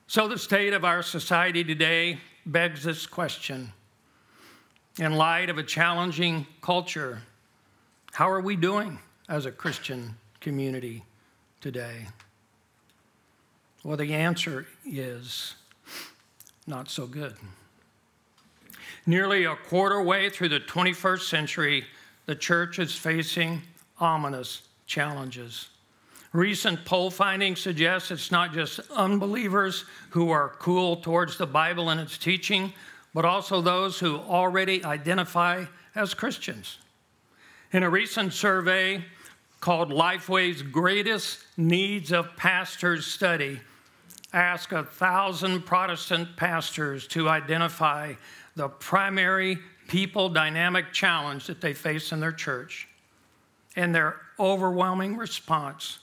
So, 0.06 0.28
the 0.28 0.38
state 0.38 0.72
of 0.72 0.84
our 0.84 1.02
society 1.02 1.64
today 1.64 2.20
begs 2.46 2.84
this 2.84 3.06
question. 3.06 3.72
In 5.00 5.16
light 5.16 5.50
of 5.50 5.58
a 5.58 5.62
challenging 5.64 6.46
culture, 6.62 7.20
how 8.12 8.30
are 8.30 8.40
we 8.40 8.54
doing 8.54 9.00
as 9.28 9.44
a 9.44 9.50
Christian 9.50 10.14
community 10.40 11.02
today? 11.60 12.06
Well, 13.84 13.98
the 13.98 14.14
answer 14.14 14.66
is 14.86 15.54
not 16.66 16.88
so 16.88 17.06
good. 17.06 17.34
Nearly 19.04 19.44
a 19.44 19.54
quarter 19.54 20.02
way 20.02 20.30
through 20.30 20.48
the 20.48 20.60
21st 20.60 21.28
century, 21.28 21.84
the 22.24 22.34
church 22.34 22.78
is 22.78 22.96
facing 22.96 23.60
ominous 24.00 24.62
challenges. 24.86 25.68
Recent 26.32 26.86
poll 26.86 27.10
findings 27.10 27.60
suggest 27.60 28.10
it's 28.10 28.32
not 28.32 28.54
just 28.54 28.80
unbelievers 28.90 29.84
who 30.10 30.30
are 30.30 30.54
cool 30.58 30.96
towards 30.96 31.36
the 31.36 31.46
Bible 31.46 31.90
and 31.90 32.00
its 32.00 32.16
teaching, 32.16 32.72
but 33.12 33.26
also 33.26 33.60
those 33.60 33.98
who 34.00 34.16
already 34.16 34.82
identify 34.82 35.66
as 35.94 36.14
Christians. 36.14 36.78
In 37.70 37.82
a 37.82 37.90
recent 37.90 38.32
survey 38.32 39.04
called 39.60 39.90
Lifeway's 39.90 40.62
Greatest 40.62 41.40
Needs 41.58 42.12
of 42.12 42.34
Pastors 42.36 43.06
study, 43.06 43.60
asked 44.34 44.72
a 44.72 44.82
thousand 44.82 45.62
Protestant 45.62 46.36
pastors 46.36 47.06
to 47.08 47.28
identify 47.28 48.14
the 48.56 48.68
primary 48.68 49.58
people 49.88 50.28
dynamic 50.28 50.92
challenge 50.92 51.46
that 51.46 51.60
they 51.60 51.72
face 51.72 52.12
in 52.12 52.20
their 52.20 52.32
church. 52.32 52.88
And 53.76 53.94
their 53.94 54.20
overwhelming 54.38 55.16
response 55.16 55.98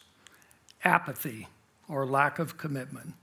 apathy 0.84 1.48
or 1.88 2.06
lack 2.06 2.40
of 2.40 2.58
commitment. 2.58 3.14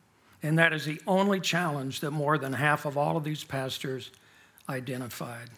And 0.42 0.58
that 0.58 0.72
is 0.72 0.84
the 0.84 1.00
only 1.06 1.40
challenge 1.40 2.00
that 2.00 2.12
more 2.12 2.38
than 2.38 2.52
half 2.52 2.84
of 2.84 2.96
all 2.96 3.16
of 3.16 3.24
these 3.24 3.44
pastors 3.44 4.10
identified. 4.68 5.50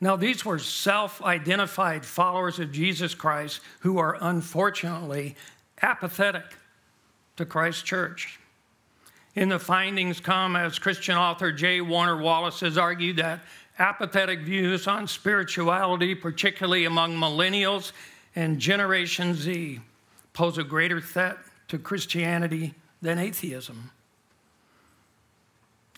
Now, 0.00 0.16
these 0.16 0.44
were 0.44 0.58
self 0.58 1.22
identified 1.22 2.04
followers 2.04 2.58
of 2.58 2.70
Jesus 2.70 3.14
Christ 3.14 3.60
who 3.80 3.98
are 3.98 4.18
unfortunately 4.20 5.36
apathetic 5.82 6.44
to 7.36 7.44
Christ's 7.44 7.82
church. 7.82 8.38
In 9.36 9.50
the 9.50 9.58
findings 9.58 10.18
come 10.18 10.56
as 10.56 10.78
Christian 10.78 11.14
author 11.14 11.52
J. 11.52 11.82
Warner 11.82 12.16
Wallace 12.16 12.60
has 12.60 12.78
argued 12.78 13.18
that 13.18 13.40
apathetic 13.78 14.40
views 14.40 14.86
on 14.86 15.06
spirituality, 15.06 16.14
particularly 16.14 16.86
among 16.86 17.14
millennials 17.16 17.92
and 18.34 18.58
Generation 18.58 19.34
Z, 19.34 19.80
pose 20.32 20.56
a 20.56 20.64
greater 20.64 21.02
threat 21.02 21.36
to 21.68 21.78
Christianity 21.78 22.74
than 23.02 23.18
atheism. 23.18 23.90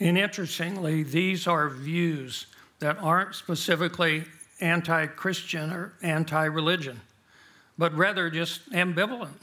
And 0.01 0.19
interestingly, 0.19 1.05
these 1.05 1.47
are 1.47 1.69
views 1.69 2.47
that 2.81 2.99
aren't 2.99 3.37
specifically 3.37 4.25
anti 4.61 5.07
Christian 5.07 5.73
or 5.73 5.93
anti 6.03 6.45
religion, 6.45 7.01
but 7.77 7.95
rather 7.95 8.31
just 8.31 8.69
ambivalent 8.73 9.39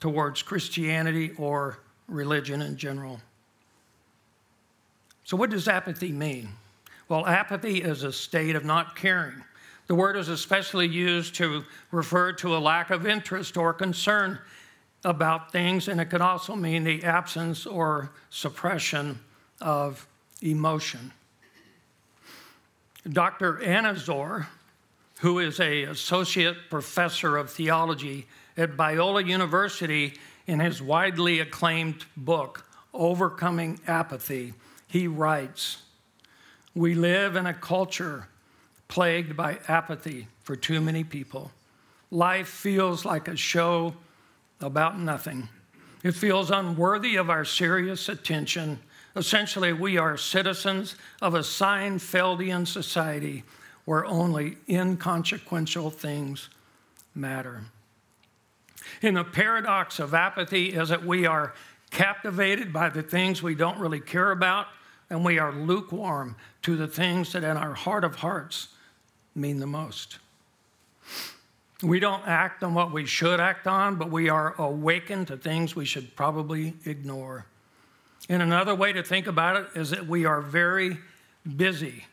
towards 0.00 0.42
Christianity 0.42 1.30
or 1.38 1.78
religion 2.08 2.62
in 2.62 2.76
general. 2.76 3.20
So, 5.24 5.36
what 5.36 5.50
does 5.50 5.68
apathy 5.68 6.12
mean? 6.12 6.50
Well, 7.08 7.26
apathy 7.26 7.82
is 7.82 8.02
a 8.02 8.12
state 8.12 8.56
of 8.56 8.64
not 8.64 8.96
caring 8.96 9.42
the 9.86 9.94
word 9.94 10.16
is 10.16 10.28
especially 10.28 10.88
used 10.88 11.36
to 11.36 11.64
refer 11.92 12.32
to 12.34 12.56
a 12.56 12.58
lack 12.58 12.90
of 12.90 13.06
interest 13.06 13.56
or 13.56 13.72
concern 13.72 14.38
about 15.04 15.52
things, 15.52 15.86
and 15.86 16.00
it 16.00 16.06
could 16.06 16.20
also 16.20 16.56
mean 16.56 16.82
the 16.82 17.04
absence 17.04 17.66
or 17.66 18.10
suppression 18.30 19.20
of 19.60 20.06
emotion. 20.42 21.12
Dr. 23.08 23.54
Anizor, 23.58 24.46
who 25.20 25.38
is 25.38 25.60
a 25.60 25.84
associate 25.84 26.56
professor 26.68 27.36
of 27.36 27.50
theology 27.50 28.26
at 28.56 28.76
Biola 28.76 29.24
University, 29.24 30.14
in 30.46 30.60
his 30.60 30.80
widely 30.80 31.40
acclaimed 31.40 32.04
book, 32.16 32.66
Overcoming 32.94 33.80
Apathy, 33.86 34.54
he 34.86 35.06
writes, 35.06 35.82
We 36.74 36.94
live 36.94 37.36
in 37.36 37.46
a 37.46 37.54
culture 37.54 38.28
plagued 38.88 39.36
by 39.36 39.58
apathy 39.68 40.28
for 40.42 40.56
too 40.56 40.80
many 40.80 41.04
people. 41.04 41.50
Life 42.10 42.48
feels 42.48 43.04
like 43.04 43.28
a 43.28 43.36
show 43.36 43.94
about 44.60 44.98
nothing. 44.98 45.48
It 46.02 46.12
feels 46.12 46.50
unworthy 46.50 47.16
of 47.16 47.28
our 47.28 47.44
serious 47.44 48.08
attention. 48.08 48.78
Essentially, 49.16 49.72
we 49.72 49.98
are 49.98 50.16
citizens 50.16 50.94
of 51.20 51.34
a 51.34 51.40
Seinfeldian 51.40 52.66
society 52.66 53.42
where 53.84 54.06
only 54.06 54.56
inconsequential 54.68 55.90
things 55.90 56.48
matter. 57.14 57.64
And 59.02 59.16
the 59.16 59.24
paradox 59.24 59.98
of 59.98 60.14
apathy 60.14 60.74
is 60.74 60.88
that 60.88 61.04
we 61.04 61.26
are 61.26 61.54
captivated 61.90 62.72
by 62.72 62.88
the 62.88 63.02
things 63.02 63.42
we 63.42 63.54
don't 63.54 63.78
really 63.78 64.00
care 64.00 64.30
about, 64.30 64.66
and 65.08 65.24
we 65.24 65.38
are 65.38 65.52
lukewarm 65.52 66.36
to 66.62 66.76
the 66.76 66.88
things 66.88 67.32
that 67.32 67.44
in 67.44 67.56
our 67.56 67.74
heart 67.74 68.04
of 68.04 68.16
hearts 68.16 68.68
mean 69.34 69.60
the 69.60 69.66
most. 69.66 70.18
We 71.82 72.00
don't 72.00 72.26
act 72.26 72.62
on 72.62 72.74
what 72.74 72.90
we 72.90 73.04
should 73.04 73.38
act 73.38 73.66
on, 73.66 73.96
but 73.96 74.10
we 74.10 74.28
are 74.28 74.54
awakened 74.58 75.28
to 75.28 75.36
things 75.36 75.76
we 75.76 75.84
should 75.84 76.16
probably 76.16 76.74
ignore. 76.86 77.46
And 78.28 78.42
another 78.42 78.74
way 78.74 78.92
to 78.92 79.02
think 79.02 79.26
about 79.26 79.56
it 79.56 79.68
is 79.74 79.90
that 79.90 80.06
we 80.06 80.24
are 80.24 80.40
very 80.40 80.98
busy 81.56 82.06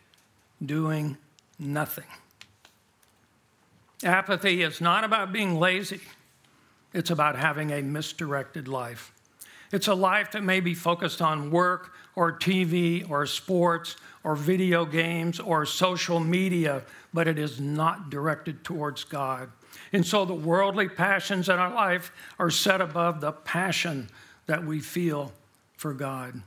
doing 0.64 1.18
nothing. 1.58 2.06
Apathy 4.04 4.64
is 4.64 4.82
not 4.82 5.04
about 5.04 5.32
being 5.32 5.60
lazy, 5.60 6.02
it's 6.94 7.10
about 7.10 7.36
having 7.36 7.72
a 7.72 7.82
misdirected 7.82 8.68
life. 8.68 9.12
It's 9.72 9.88
a 9.88 9.96
life 9.96 10.32
that 10.34 10.44
may 10.44 10.60
be 10.60 10.76
focused 10.76 11.20
on 11.20 11.50
work 11.50 11.94
or 12.16 12.32
TV 12.32 13.10
or 13.10 13.26
sports 13.26 13.96
or 14.24 14.36
video 14.36 14.86
games 14.86 15.40
or 15.40 15.66
social 15.66 16.20
media, 16.20 16.84
but 17.12 17.28
it 17.28 17.40
is 17.40 17.60
not 17.60 18.12
directed 18.12 18.64
towards 18.64 19.04
God. 19.04 19.50
And 19.92 20.06
so 20.06 20.26
the 20.26 20.36
worldly 20.36 20.88
passions 20.88 21.50
in 21.50 21.58
our 21.58 21.74
life 21.74 22.12
are 22.38 22.52
set 22.52 22.82
above 22.82 23.20
the 23.20 23.32
passion 23.32 24.10
that 24.46 24.64
we 24.64 24.80
feel 24.80 25.32
for 25.76 25.94
God. 25.94 26.44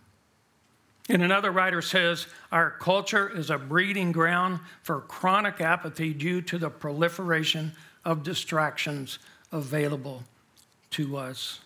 And 1.08 1.22
another 1.22 1.50
writer 1.50 1.82
says, 1.82 2.28
Our 2.52 2.70
culture 2.70 3.28
is 3.28 3.50
a 3.50 3.58
breeding 3.58 4.12
ground 4.12 4.60
for 4.82 5.00
chronic 5.00 5.60
apathy 5.60 6.12
due 6.12 6.42
to 6.42 6.58
the 6.58 6.70
proliferation 6.70 7.72
of 8.04 8.22
distractions 8.22 9.18
available 9.50 10.22
to 10.96 11.18
us. 11.18 11.60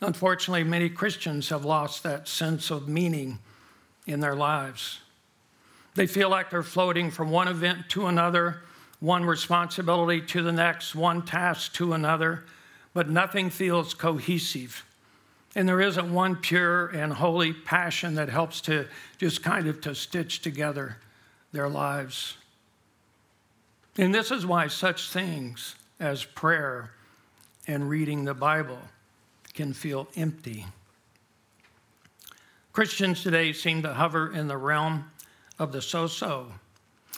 Unfortunately, 0.00 0.62
many 0.62 0.88
Christians 0.88 1.48
have 1.48 1.64
lost 1.64 2.04
that 2.04 2.28
sense 2.28 2.70
of 2.70 2.86
meaning 2.86 3.40
in 4.06 4.20
their 4.20 4.36
lives. 4.36 5.00
They 5.96 6.06
feel 6.06 6.30
like 6.30 6.50
they're 6.50 6.62
floating 6.62 7.10
from 7.10 7.30
one 7.30 7.48
event 7.48 7.88
to 7.90 8.06
another, 8.06 8.62
one 9.00 9.24
responsibility 9.24 10.20
to 10.20 10.42
the 10.42 10.52
next, 10.52 10.94
one 10.94 11.22
task 11.22 11.74
to 11.74 11.94
another, 11.94 12.44
but 12.94 13.10
nothing 13.10 13.50
feels 13.50 13.92
cohesive. 13.92 14.84
And 15.56 15.68
there 15.68 15.80
isn't 15.80 16.12
one 16.12 16.36
pure 16.36 16.88
and 16.88 17.12
holy 17.12 17.52
passion 17.52 18.14
that 18.14 18.28
helps 18.28 18.60
to 18.62 18.86
just 19.18 19.42
kind 19.42 19.66
of 19.66 19.80
to 19.80 19.96
stitch 19.96 20.42
together 20.42 20.98
their 21.50 21.68
lives. 21.68 22.36
And 23.98 24.14
this 24.14 24.30
is 24.30 24.46
why 24.46 24.68
such 24.68 25.10
things 25.10 25.74
as 25.98 26.22
prayer 26.22 26.90
and 27.66 27.88
reading 27.88 28.24
the 28.24 28.34
Bible 28.34 28.80
can 29.54 29.72
feel 29.72 30.08
empty. 30.16 30.66
Christians 32.72 33.22
today 33.22 33.52
seem 33.52 33.82
to 33.82 33.94
hover 33.94 34.32
in 34.32 34.48
the 34.48 34.56
realm 34.56 35.10
of 35.58 35.72
the 35.72 35.80
so 35.80 36.06
so. 36.06 36.52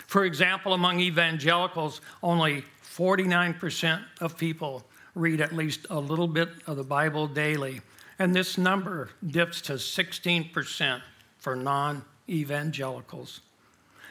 For 0.07 0.25
example, 0.25 0.73
among 0.73 1.01
evangelicals, 1.01 2.01
only 2.23 2.65
49% 2.85 4.03
of 4.21 4.39
people 4.39 4.85
read 5.15 5.41
at 5.41 5.53
least 5.53 5.87
a 5.91 5.99
little 5.99 6.29
bit 6.29 6.49
of 6.67 6.77
the 6.77 6.85
Bible 6.85 7.27
daily, 7.27 7.81
and 8.19 8.35
this 8.35 8.57
number 8.57 9.11
dips 9.27 9.61
to 9.63 9.75
16% 9.75 11.03
for 11.39 11.57
non 11.57 12.05
evangelicals. 12.29 13.41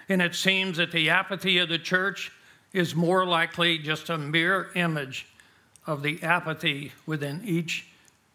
And 0.10 0.21
it 0.21 0.36
seems 0.36 0.78
that 0.78 0.91
the 0.91 1.10
apathy 1.10 1.58
of 1.60 1.69
the 1.69 1.80
church 1.80 2.32
is 2.73 2.95
more 2.95 3.26
likely 3.26 3.78
just 3.78 4.10
a 4.10 4.17
mere 4.17 4.69
image 4.76 5.28
of 5.88 6.04
the 6.04 6.21
apathy 6.21 6.91
within 7.06 7.41
each 7.43 7.88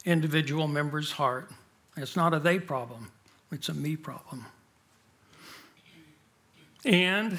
individual 0.05 0.67
member's 0.67 1.13
heart. 1.13 1.51
It's 1.97 2.17
not 2.17 2.35
a 2.35 2.41
they 2.41 2.59
problem, 2.59 3.11
it's 3.53 3.69
a 3.69 3.75
me 3.75 3.95
problem. 3.97 4.47
And 6.85 7.39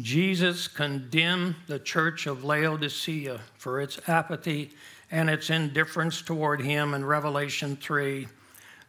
Jesus 0.00 0.66
condemned 0.66 1.54
the 1.68 1.78
church 1.78 2.26
of 2.26 2.42
Laodicea 2.42 3.40
for 3.56 3.80
its 3.80 4.00
apathy 4.08 4.70
and 5.10 5.30
its 5.30 5.50
indifference 5.50 6.20
toward 6.20 6.60
him 6.60 6.94
in 6.94 7.04
Revelation 7.04 7.76
3. 7.76 8.26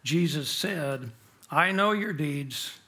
Jesus 0.04 0.50
said, 0.50 1.12
I 1.52 1.72
know 1.72 1.92
your 1.92 2.14
deeds, 2.14 2.80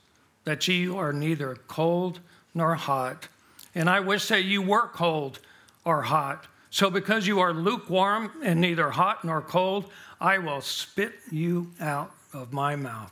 that 0.46 0.68
you 0.68 0.98
are 0.98 1.14
neither 1.14 1.56
cold 1.68 2.20
nor 2.54 2.76
hot. 2.76 3.28
And 3.76 3.90
I 3.90 4.00
wish 4.00 4.28
that 4.30 4.46
you 4.46 4.62
were 4.62 4.88
cold 4.88 5.40
or 5.86 6.02
hot. 6.02 6.48
So, 6.72 6.90
because 6.90 7.26
you 7.26 7.40
are 7.40 7.54
lukewarm 7.54 8.32
and 8.44 8.62
neither 8.62 8.92
hot 8.92 9.26
nor 9.26 9.42
cold, 9.42 9.92
I 10.22 10.38
will 10.38 10.62
spit 10.62 11.14
you 11.32 11.72
out 11.80 12.12
of 12.34 12.54
my 12.54 12.76
mouth. 12.76 13.12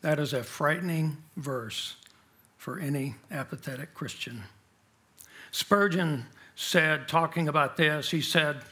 That 0.00 0.18
is 0.18 0.32
a 0.32 0.42
frightening 0.42 1.18
verse 1.36 1.96
for 2.56 2.78
any 2.78 3.16
apathetic 3.30 3.94
Christian. 3.94 4.44
Spurgeon 5.50 6.26
said, 6.54 7.08
talking 7.08 7.48
about 7.48 7.76
this, 7.76 8.10
he 8.10 8.20
said, 8.20 8.62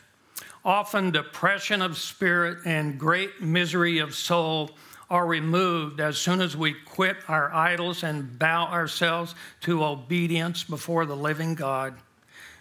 Often 0.65 1.13
depression 1.13 1.83
of 1.83 1.97
spirit 1.97 2.59
and 2.65 2.99
great 2.99 3.41
misery 3.41 3.99
of 3.99 4.15
soul 4.15 4.71
are 5.09 5.27
removed 5.27 6.01
as 6.01 6.19
soon 6.19 6.41
as 6.41 6.57
we 6.57 6.73
quit 6.73 7.17
our 7.29 7.53
idols 7.55 8.03
and 8.03 8.37
bow 8.39 8.67
ourselves 8.67 9.35
to 9.61 9.85
obedience 9.85 10.65
before 10.65 11.07
the 11.07 11.17
living 11.17 11.55
God. 11.55 11.95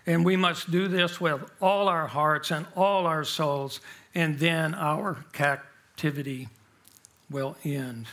And 0.07 0.23
we 0.23 0.35
must 0.35 0.69
do 0.69 0.87
this 0.87 1.19
with 1.19 1.41
all 1.61 1.87
our 1.87 2.07
hearts 2.07 2.51
and 2.51 2.65
all 2.75 3.07
our 3.07 3.23
souls, 3.23 3.79
and 4.13 4.37
then 4.37 4.75
our 4.75 5.25
captivity 5.33 6.47
will 7.29 7.55
end. 7.63 8.05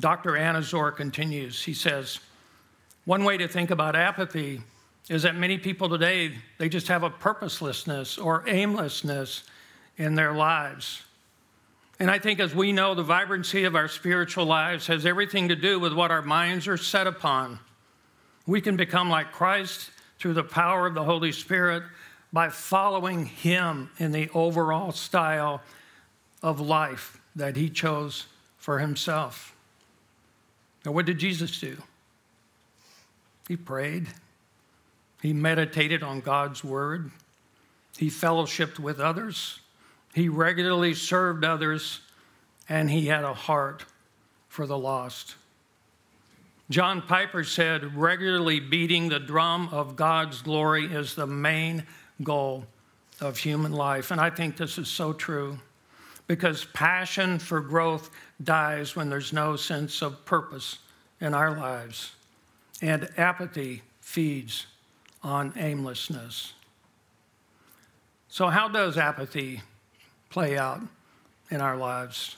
Dr. 0.00 0.32
Anizor 0.32 0.94
continues. 0.94 1.62
He 1.62 1.74
says, 1.74 2.20
One 3.04 3.24
way 3.24 3.36
to 3.36 3.48
think 3.48 3.70
about 3.70 3.96
apathy 3.96 4.62
is 5.08 5.22
that 5.22 5.36
many 5.36 5.58
people 5.58 5.88
today, 5.88 6.32
they 6.58 6.68
just 6.68 6.88
have 6.88 7.02
a 7.02 7.10
purposelessness 7.10 8.18
or 8.18 8.44
aimlessness 8.46 9.44
in 9.96 10.14
their 10.14 10.32
lives. 10.32 11.02
And 12.00 12.10
I 12.10 12.18
think, 12.18 12.38
as 12.38 12.54
we 12.54 12.72
know, 12.72 12.94
the 12.94 13.02
vibrancy 13.02 13.64
of 13.64 13.74
our 13.74 13.88
spiritual 13.88 14.44
lives 14.44 14.86
has 14.86 15.04
everything 15.04 15.48
to 15.48 15.56
do 15.56 15.80
with 15.80 15.92
what 15.92 16.10
our 16.10 16.22
minds 16.22 16.68
are 16.68 16.76
set 16.76 17.06
upon. 17.06 17.58
We 18.48 18.62
can 18.62 18.78
become 18.78 19.10
like 19.10 19.30
Christ 19.30 19.90
through 20.18 20.32
the 20.32 20.42
power 20.42 20.86
of 20.86 20.94
the 20.94 21.04
Holy 21.04 21.32
Spirit 21.32 21.82
by 22.32 22.48
following 22.48 23.26
Him 23.26 23.90
in 23.98 24.10
the 24.10 24.30
overall 24.30 24.90
style 24.90 25.60
of 26.42 26.58
life 26.58 27.20
that 27.36 27.56
He 27.56 27.68
chose 27.68 28.24
for 28.56 28.78
Himself. 28.78 29.54
Now, 30.82 30.92
what 30.92 31.04
did 31.04 31.18
Jesus 31.18 31.60
do? 31.60 31.76
He 33.46 33.56
prayed, 33.58 34.06
He 35.20 35.34
meditated 35.34 36.02
on 36.02 36.20
God's 36.20 36.64
Word, 36.64 37.10
He 37.98 38.08
fellowshipped 38.08 38.78
with 38.78 38.98
others. 38.98 39.60
He 40.14 40.30
regularly 40.30 40.94
served 40.94 41.44
others, 41.44 42.00
and 42.66 42.90
he 42.90 43.08
had 43.08 43.24
a 43.24 43.34
heart 43.34 43.84
for 44.48 44.66
the 44.66 44.78
lost. 44.78 45.34
John 46.70 47.00
Piper 47.00 47.44
said, 47.44 47.96
regularly 47.96 48.60
beating 48.60 49.08
the 49.08 49.18
drum 49.18 49.70
of 49.72 49.96
God's 49.96 50.42
glory 50.42 50.84
is 50.84 51.14
the 51.14 51.26
main 51.26 51.84
goal 52.22 52.66
of 53.20 53.38
human 53.38 53.72
life. 53.72 54.10
And 54.10 54.20
I 54.20 54.30
think 54.30 54.56
this 54.56 54.76
is 54.76 54.88
so 54.88 55.12
true 55.12 55.58
because 56.26 56.66
passion 56.66 57.38
for 57.38 57.60
growth 57.60 58.10
dies 58.42 58.94
when 58.94 59.08
there's 59.08 59.32
no 59.32 59.56
sense 59.56 60.02
of 60.02 60.24
purpose 60.24 60.78
in 61.20 61.34
our 61.34 61.56
lives, 61.56 62.12
and 62.80 63.08
apathy 63.16 63.82
feeds 64.00 64.66
on 65.22 65.52
aimlessness. 65.56 66.52
So, 68.28 68.48
how 68.48 68.68
does 68.68 68.96
apathy 68.96 69.62
play 70.30 70.56
out 70.56 70.80
in 71.50 71.60
our 71.60 71.76
lives? 71.76 72.36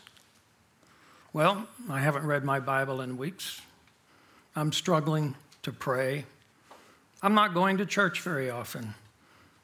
Well, 1.32 1.68
I 1.90 2.00
haven't 2.00 2.26
read 2.26 2.42
my 2.42 2.58
Bible 2.58 3.02
in 3.02 3.18
weeks. 3.18 3.60
I'm 4.56 4.72
struggling 4.72 5.34
to 5.62 5.72
pray. 5.72 6.24
I'm 7.22 7.34
not 7.34 7.54
going 7.54 7.78
to 7.78 7.86
church 7.86 8.20
very 8.20 8.50
often. 8.50 8.94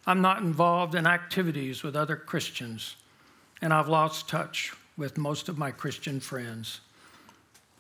I'm 0.07 0.21
not 0.21 0.41
involved 0.41 0.95
in 0.95 1.07
activities 1.07 1.83
with 1.83 1.97
other 1.97 2.17
Christians. 2.17 2.97
And 3.61 3.73
I've 3.73 3.89
lost 3.89 4.29
touch 4.29 4.73
with 4.97 5.19
most 5.19 5.49
of 5.49 5.59
my 5.59 5.71
Christian 5.71 6.21
friends. 6.21 6.81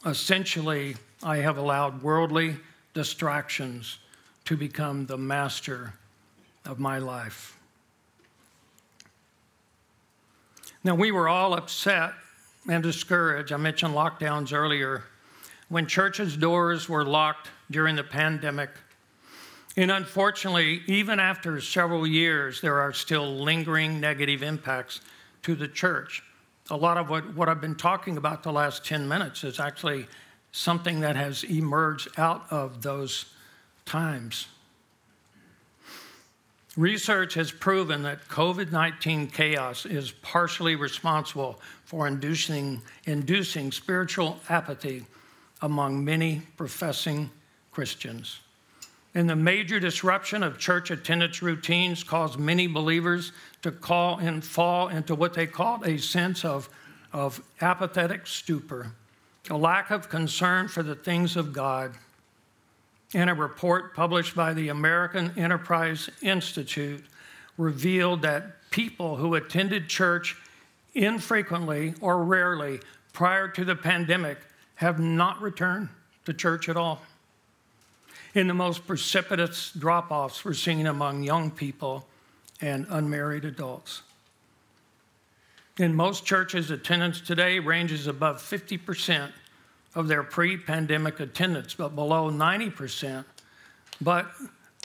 Essentially, 0.05 0.97
I 1.23 1.39
have 1.39 1.59
allowed 1.59 2.03
worldly 2.03 2.57
distractions 2.95 3.99
to 4.45 4.57
become 4.57 5.07
the 5.07 5.19
master 5.19 5.95
of 6.65 6.79
my 6.79 6.99
life. 6.99 7.59
Now, 10.83 10.95
we 10.95 11.11
were 11.11 11.29
all 11.29 11.55
upset 11.55 12.13
and 12.69 12.83
discouraged. 12.83 13.53
I 13.53 13.57
mentioned 13.57 13.95
lockdowns 13.95 14.53
earlier 14.53 15.05
when 15.69 15.87
churches' 15.87 16.37
doors 16.37 16.89
were 16.89 17.05
locked 17.05 17.51
during 17.71 17.97
the 17.97 18.05
pandemic. 18.05 18.71
And 19.77 19.91
unfortunately, 19.91 20.83
even 20.87 21.21
after 21.21 21.61
several 21.61 22.07
years, 22.07 22.61
there 22.61 22.81
are 22.81 22.93
still 22.93 23.37
lingering 23.37 24.01
negative 24.01 24.43
impacts 24.43 25.01
to 25.43 25.55
the 25.55 25.69
church. 25.69 26.23
A 26.71 26.77
lot 26.77 26.97
of 26.97 27.11
what, 27.11 27.35
what 27.35 27.49
I've 27.49 27.61
been 27.61 27.75
talking 27.75 28.17
about 28.17 28.43
the 28.43 28.53
last 28.53 28.85
10 28.85 29.07
minutes 29.07 29.45
is 29.45 29.61
actually 29.61 30.07
something 30.51 31.01
that 31.01 31.17
has 31.17 31.45
emerged 31.45 32.09
out 32.19 32.47
of 32.51 32.83
those 32.83 33.27
times. 33.85 34.49
Research 36.77 37.35
has 37.35 37.53
proven 37.53 38.03
that 38.03 38.27
COVID 38.29 38.71
19 38.71 39.29
chaos 39.29 39.87
is 39.87 40.11
partially 40.11 40.77
responsible 40.77 41.61
for 41.85 42.07
inducing, 42.07 42.83
inducing 43.05 43.73
spiritual 43.73 44.39
apathy 44.49 45.05
among 45.63 46.05
many 46.05 46.43
professing 46.57 47.31
Christians. 47.73 48.41
And 49.15 49.31
the 49.31 49.37
major 49.37 49.81
disruption 49.81 50.43
of 50.43 50.59
church 50.59 50.91
attendance 50.91 51.41
routines 51.41 52.05
caused 52.05 52.39
many 52.39 52.67
believers 52.67 53.33
to 53.63 53.73
call 53.73 54.19
and 54.19 54.45
fall 54.45 54.89
into 54.89 55.15
what 55.15 55.33
they 55.33 55.47
called 55.47 55.87
a 55.87 55.99
sense 55.99 56.45
of, 56.45 56.69
of 57.13 57.43
apathetic 57.63 58.27
stupor, 58.27 58.93
a 59.49 59.57
lack 59.57 59.91
of 59.91 60.11
concern 60.11 60.69
for 60.69 60.83
the 60.83 60.95
things 60.95 61.37
of 61.37 61.53
God 61.53 61.95
in 63.15 63.29
a 63.29 63.35
report 63.35 63.95
published 63.95 64.35
by 64.35 64.53
the 64.53 64.69
American 64.69 65.33
Enterprise 65.39 66.11
Institute 66.21 67.05
revealed 67.57 68.23
that 68.23 68.71
people 68.71 69.17
who 69.17 69.35
attended 69.35 69.89
church 69.89 70.37
infrequently 70.95 71.95
or 72.01 72.23
rarely 72.25 72.81
prior 73.13 73.49
to 73.49 73.65
the 73.65 73.77
pandemic 73.77 74.39
have 74.77 74.99
not 74.99 75.41
returned 75.43 75.89
to 76.25 76.33
church 76.33 76.69
at 76.69 76.77
all. 76.77 77.03
In 78.35 78.47
the 78.47 78.55
most 78.55 78.87
precipitous 78.87 79.73
drop 79.73 80.11
offs 80.11 80.45
we're 80.45 80.55
seeing 80.55 80.87
among 80.87 81.23
young 81.23 81.51
people 81.51 82.07
and 82.61 82.87
unmarried 82.91 83.45
adults. 83.45 84.03
In 85.79 85.95
most 85.95 86.25
churches, 86.25 86.71
attendance 86.71 87.21
today 87.21 87.59
ranges 87.59 88.07
above 88.07 88.39
50% 88.39 89.31
of 89.95 90.09
their 90.09 90.23
pre 90.23 90.57
pandemic 90.57 91.21
attendance, 91.21 91.75
but 91.75 91.95
below 91.95 92.31
90%. 92.31 93.25
But 94.01 94.31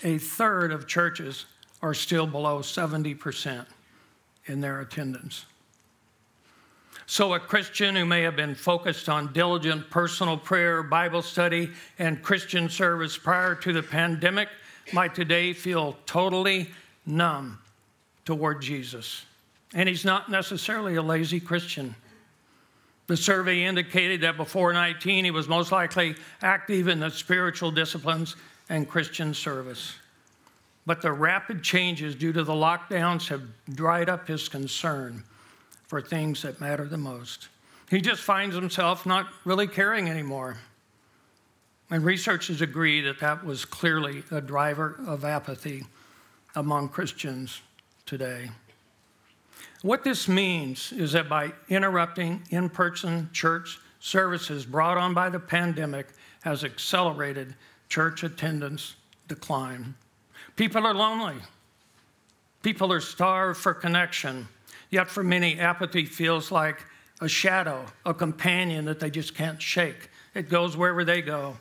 a 0.04 0.18
third 0.18 0.72
of 0.72 0.88
churches 0.88 1.46
are 1.82 1.94
still 1.94 2.28
below 2.28 2.60
70% 2.60 3.66
in 4.46 4.62
their 4.62 4.82
attendance. 4.82 5.46
So, 7.08 7.34
a 7.34 7.40
Christian 7.40 7.96
who 7.96 8.06
may 8.06 8.22
have 8.22 8.36
been 8.36 8.56
focused 8.56 9.10
on 9.10 9.34
diligent 9.34 9.90
personal 9.90 10.38
prayer, 10.38 10.84
Bible 10.84 11.22
study, 11.22 11.72
and 12.00 12.22
Christian 12.22 12.70
service 12.70 13.18
prior 13.18 13.56
to 13.56 13.74
the 13.74 13.84
pandemic 13.84 14.48
might 14.94 15.16
today 15.16 15.54
feel 15.54 15.98
totally 16.06 16.70
numb 17.06 17.60
toward 18.26 18.62
Jesus. 18.62 19.26
And 19.74 19.88
he's 19.88 20.06
not 20.06 20.30
necessarily 20.30 20.96
a 20.96 21.02
lazy 21.02 21.40
Christian. 21.40 21.96
The 23.08 23.18
survey 23.18 23.64
indicated 23.64 24.22
that 24.22 24.38
before 24.38 24.72
19, 24.72 25.26
he 25.26 25.32
was 25.32 25.48
most 25.48 25.72
likely 25.72 26.16
active 26.42 26.88
in 26.88 27.00
the 27.00 27.10
spiritual 27.10 27.72
disciplines 27.72 28.36
and 28.70 28.88
Christian 28.88 29.34
service. 29.34 29.96
But 30.86 31.02
the 31.02 31.12
rapid 31.12 31.64
changes 31.64 32.16
due 32.16 32.34
to 32.34 32.44
the 32.44 32.54
lockdowns 32.54 33.28
have 33.28 33.44
dried 33.74 34.10
up 34.10 34.28
his 34.28 34.48
concern 34.48 35.24
for 35.92 36.02
things 36.02 36.44
that 36.44 36.62
matter 36.62 36.86
the 36.86 36.98
most. 36.98 37.50
He 37.90 38.00
just 38.00 38.22
finds 38.22 38.56
himself 38.56 39.06
not 39.06 39.28
really 39.44 39.68
caring 39.68 40.10
anymore. 40.10 40.58
And 41.90 42.06
researchers 42.06 42.62
agree 42.62 43.02
that 43.02 43.20
that 43.20 43.44
was 43.44 43.66
clearly 43.66 44.24
a 44.32 44.40
driver 44.40 44.96
of 45.06 45.26
apathy 45.26 45.84
among 46.56 46.88
Christians 46.88 47.62
today. 48.06 48.52
What 49.82 50.06
this 50.06 50.30
means 50.30 50.94
is 50.94 51.12
that 51.12 51.28
by 51.28 51.52
interrupting 51.68 52.44
in 52.52 52.70
person 52.70 53.30
church 53.34 53.78
services 54.00 54.66
brought 54.66 54.98
on 54.98 55.14
by 55.14 55.28
the 55.28 55.42
pandemic 55.42 56.08
has 56.44 56.64
accelerated 56.64 57.54
church 57.90 58.24
attendance 58.24 58.96
decline. 59.28 59.94
People 60.56 60.88
are 60.88 60.94
lonely. 60.94 61.36
People 62.64 62.94
are 62.94 63.02
starved 63.02 63.60
for 63.60 63.74
connection. 63.74 64.48
Yet 64.92 65.10
for 65.10 65.24
many, 65.24 65.58
apathy 65.58 66.06
feels 66.06 66.52
like 66.52 66.84
a 67.22 67.28
shadow, 67.30 67.86
a 68.06 68.14
companion 68.14 68.86
that 68.86 69.00
they 69.00 69.10
just 69.10 69.34
can't 69.34 69.62
shake. 69.62 70.10
It 70.36 70.50
goes 70.50 70.76
wherever 70.76 71.06
they 71.06 71.22
go, 71.22 71.58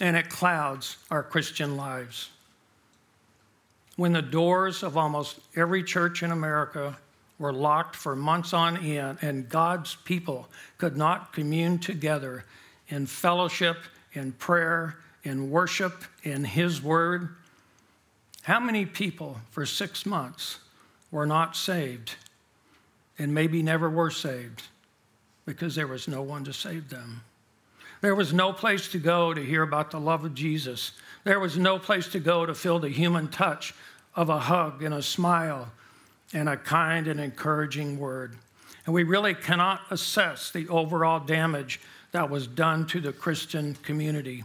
and 0.00 0.16
it 0.16 0.30
clouds 0.30 0.96
our 1.10 1.24
Christian 1.24 1.76
lives. 1.76 2.30
When 3.96 4.12
the 4.12 4.22
doors 4.22 4.82
of 4.82 4.96
almost 4.96 5.40
every 5.56 5.82
church 5.82 6.22
in 6.22 6.30
America 6.30 6.96
were 7.40 7.52
locked 7.52 7.96
for 7.96 8.14
months 8.14 8.52
on 8.52 8.76
end, 8.76 9.18
and 9.20 9.48
God's 9.48 9.96
people 9.96 10.48
could 10.78 10.96
not 10.96 11.32
commune 11.32 11.78
together 11.78 12.44
in 12.88 13.06
fellowship, 13.06 13.78
in 14.12 14.32
prayer, 14.32 14.96
in 15.24 15.50
worship, 15.50 16.04
in 16.22 16.44
His 16.44 16.82
Word, 16.82 17.34
how 18.42 18.60
many 18.60 18.86
people 18.86 19.40
for 19.50 19.66
six 19.66 20.06
months 20.06 20.58
were 21.10 21.26
not 21.26 21.56
saved 21.56 22.16
and 23.20 23.34
maybe 23.34 23.62
never 23.62 23.90
were 23.90 24.10
saved 24.10 24.62
because 25.44 25.74
there 25.74 25.86
was 25.86 26.08
no 26.08 26.22
one 26.22 26.42
to 26.42 26.54
save 26.54 26.88
them? 26.88 27.20
There 28.00 28.14
was 28.14 28.32
no 28.32 28.50
place 28.50 28.88
to 28.88 28.98
go 28.98 29.34
to 29.34 29.44
hear 29.44 29.62
about 29.62 29.90
the 29.90 30.00
love 30.00 30.24
of 30.24 30.34
Jesus. 30.34 30.92
There 31.24 31.38
was 31.38 31.58
no 31.58 31.78
place 31.78 32.08
to 32.08 32.18
go 32.18 32.46
to 32.46 32.54
feel 32.54 32.78
the 32.78 32.88
human 32.88 33.28
touch 33.28 33.74
of 34.16 34.30
a 34.30 34.38
hug 34.38 34.82
and 34.82 34.94
a 34.94 35.02
smile 35.02 35.70
and 36.32 36.48
a 36.48 36.56
kind 36.56 37.06
and 37.06 37.20
encouraging 37.20 37.98
word. 37.98 38.36
And 38.86 38.94
we 38.94 39.02
really 39.02 39.34
cannot 39.34 39.82
assess 39.90 40.50
the 40.50 40.66
overall 40.68 41.20
damage 41.20 41.78
that 42.12 42.30
was 42.30 42.46
done 42.46 42.86
to 42.86 43.00
the 43.00 43.12
Christian 43.12 43.74
community 43.82 44.44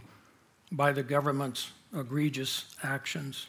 by 0.70 0.92
the 0.92 1.02
government's 1.02 1.70
egregious 1.96 2.66
actions. 2.82 3.46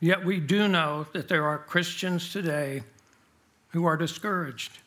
Yet 0.00 0.24
we 0.24 0.40
do 0.40 0.66
know 0.66 1.06
that 1.12 1.28
there 1.28 1.44
are 1.44 1.58
Christians 1.58 2.32
today 2.32 2.84
who 3.74 3.84
are 3.86 3.96
discouraged. 3.96 4.78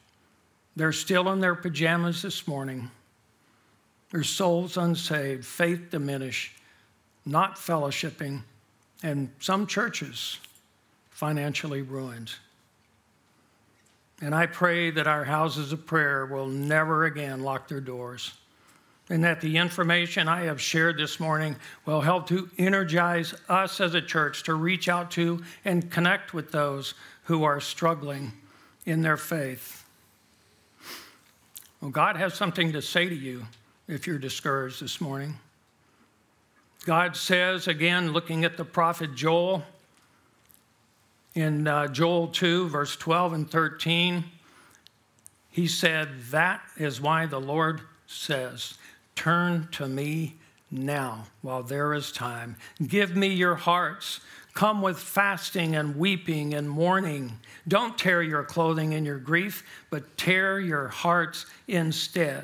They're 0.78 0.94
still 0.94 1.30
in 1.34 1.42
their 1.42 1.56
pajamas 1.56 2.22
this 2.22 2.48
morning, 2.48 2.90
their 4.12 4.24
souls 4.24 4.78
unsaved, 4.78 5.46
faith 5.46 5.90
diminished, 5.92 6.54
not 7.26 7.58
fellowshipping, 7.58 8.44
and 9.04 9.30
some 9.42 9.68
churches 9.68 10.40
financially 11.10 11.82
ruined. 11.82 12.32
And 14.22 14.34
I 14.34 14.46
pray 14.46 14.90
that 14.92 15.06
our 15.06 15.26
houses 15.26 15.74
of 15.74 15.86
prayer 15.86 16.26
will 16.26 16.48
never 16.48 17.04
again 17.04 17.44
lock 17.44 17.68
their 17.68 17.82
doors 17.82 18.36
and 19.10 19.22
that 19.26 19.42
the 19.42 19.58
information 19.58 20.30
I 20.30 20.44
have 20.44 20.62
shared 20.62 20.98
this 20.98 21.20
morning 21.20 21.58
will 21.86 22.02
help 22.02 22.28
to 22.28 22.50
energize 22.58 23.34
us 23.50 23.82
as 23.82 23.96
a 23.96 24.02
church 24.02 24.44
to 24.44 24.54
reach 24.54 24.88
out 24.88 25.12
to 25.12 25.44
and 25.66 25.92
connect 25.92 26.34
with 26.34 26.54
those 26.54 26.94
who 27.24 27.44
are 27.44 27.60
struggling 27.60 28.32
in 28.88 29.02
their 29.02 29.18
faith. 29.18 29.86
Well, 31.82 31.92
God 31.92 32.16
has 32.16 32.34
something 32.34 32.72
to 32.72 32.82
say 32.82 33.08
to 33.08 33.16
you 33.16 33.46
if 33.88 34.08
you're 34.08 34.18
discouraged 34.18 34.82
this 34.82 35.00
morning. 35.00 35.38
God 36.86 37.16
says, 37.16 37.68
again, 37.68 38.14
looking 38.14 38.46
at 38.46 38.56
the 38.56 38.64
prophet 38.66 39.14
Joel, 39.14 39.64
in 41.36 41.68
uh, 41.68 41.88
Joel 41.88 42.30
2, 42.30 42.70
verse 42.70 42.96
12 42.96 43.34
and 43.34 43.52
13, 43.52 44.24
he 45.52 45.68
said, 45.68 46.10
That 46.32 46.62
is 46.78 47.00
why 47.00 47.28
the 47.28 47.42
Lord 47.42 47.82
says, 48.08 48.76
Turn 49.16 49.68
to 49.74 49.88
me 49.88 50.36
now 50.72 51.26
while 51.42 51.62
there 51.62 51.94
is 51.94 52.12
time. 52.12 52.56
Give 52.88 53.16
me 53.16 53.28
your 53.28 53.56
hearts. 53.56 54.22
Come 54.58 54.82
with 54.82 54.98
fasting 54.98 55.76
and 55.76 55.96
weeping 55.98 56.56
and 56.56 56.68
mourning. 56.68 57.32
Don't 57.68 57.96
tear 57.96 58.24
your 58.24 58.44
clothing 58.44 58.94
in 58.94 59.06
your 59.06 59.20
grief, 59.20 59.64
but 59.92 60.18
tear 60.18 60.60
your 60.60 60.88
hearts 60.88 61.46
instead. 61.68 62.44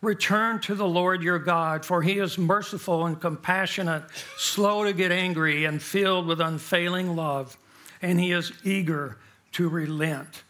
Return 0.00 0.60
to 0.60 0.76
the 0.76 0.86
Lord 0.86 1.24
your 1.24 1.40
God, 1.40 1.84
for 1.84 2.02
he 2.02 2.20
is 2.20 2.38
merciful 2.38 3.04
and 3.06 3.20
compassionate, 3.20 4.04
slow 4.38 4.84
to 4.84 4.92
get 4.92 5.10
angry, 5.10 5.64
and 5.64 5.82
filled 5.82 6.28
with 6.28 6.40
unfailing 6.40 7.16
love. 7.16 7.58
And 8.00 8.20
he 8.20 8.30
is 8.30 8.52
eager 8.62 9.16
to 9.54 9.68
relent 9.68 10.44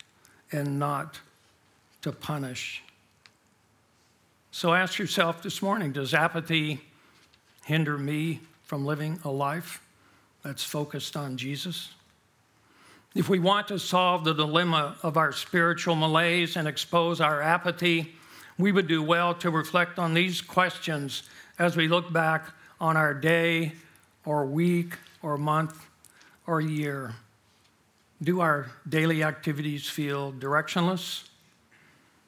and 0.53 0.79
not 0.79 1.19
to 2.03 2.13
punish. 2.13 2.83
So 4.51 4.75
ask 4.75 4.99
yourself 4.99 5.43
this 5.43 5.63
morning 5.63 5.93
does 5.93 6.13
apathy 6.13 6.83
hinder 7.65 7.97
me 7.97 8.41
from 8.65 8.85
living 8.85 9.19
a 9.25 9.31
life 9.31 9.81
that's 10.43 10.65
focused 10.65 11.17
on 11.17 11.37
Jesus? 11.37 11.91
If 13.15 13.29
we 13.29 13.39
want 13.39 13.69
to 13.69 13.79
solve 13.79 14.25
the 14.25 14.35
dilemma 14.35 14.97
of 15.03 15.17
our 15.17 15.33
spiritual 15.33 15.97
malaise 15.97 16.57
and 16.57 16.69
expose 16.69 17.21
our 17.21 17.43
apathy, 17.43 18.15
we 18.57 18.71
would 18.73 18.87
do 18.87 19.03
well 19.03 19.35
to 19.35 19.51
reflect 19.51 19.99
on 19.99 20.15
these 20.15 20.41
questions 20.41 21.25
as 21.59 21.77
we 21.77 21.89
look 21.89 22.13
back 22.13 22.53
on 22.81 22.97
our 22.97 23.13
day 23.13 23.73
or 24.25 24.47
week 24.47 24.95
or 25.23 25.37
month 25.37 25.87
or 26.47 26.61
year. 26.61 27.15
Do 28.23 28.41
our 28.41 28.71
daily 28.89 29.23
activities 29.23 29.89
feel 29.89 30.33
directionless? 30.33 31.27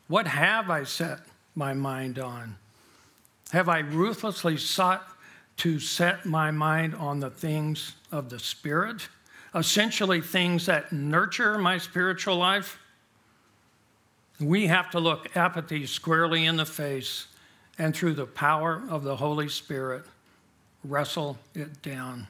What 0.09 0.27
have 0.27 0.69
I 0.71 0.85
set 0.85 1.21
my 1.55 1.75
mind 1.75 2.19
on? 2.19 2.57
Have 3.53 3.69
I 3.69 3.81
ruthlessly 3.81 4.57
sought 4.57 5.07
to 5.59 5.79
set 5.79 6.25
my 6.25 6.51
mind 6.51 6.95
on 6.95 7.21
the 7.21 7.31
things 7.31 7.95
of 8.11 8.31
the 8.31 8.39
Spirit, 8.39 9.09
essentially 9.55 10.21
things 10.21 10.67
that 10.67 10.93
nurture 10.93 11.59
my 11.59 11.79
spiritual 11.79 12.37
life? 12.37 12.79
We 14.41 14.67
have 14.67 14.91
to 14.91 15.01
look 15.01 15.37
apathy 15.37 15.87
squarely 15.87 16.47
in 16.47 16.57
the 16.57 16.67
face 16.67 17.27
and 17.79 17.95
through 17.95 18.15
the 18.15 18.27
power 18.27 18.83
of 18.89 19.03
the 19.03 19.17
Holy 19.17 19.49
Spirit, 19.49 20.05
wrestle 20.85 21.39
it 21.55 21.81
down. 21.83 22.27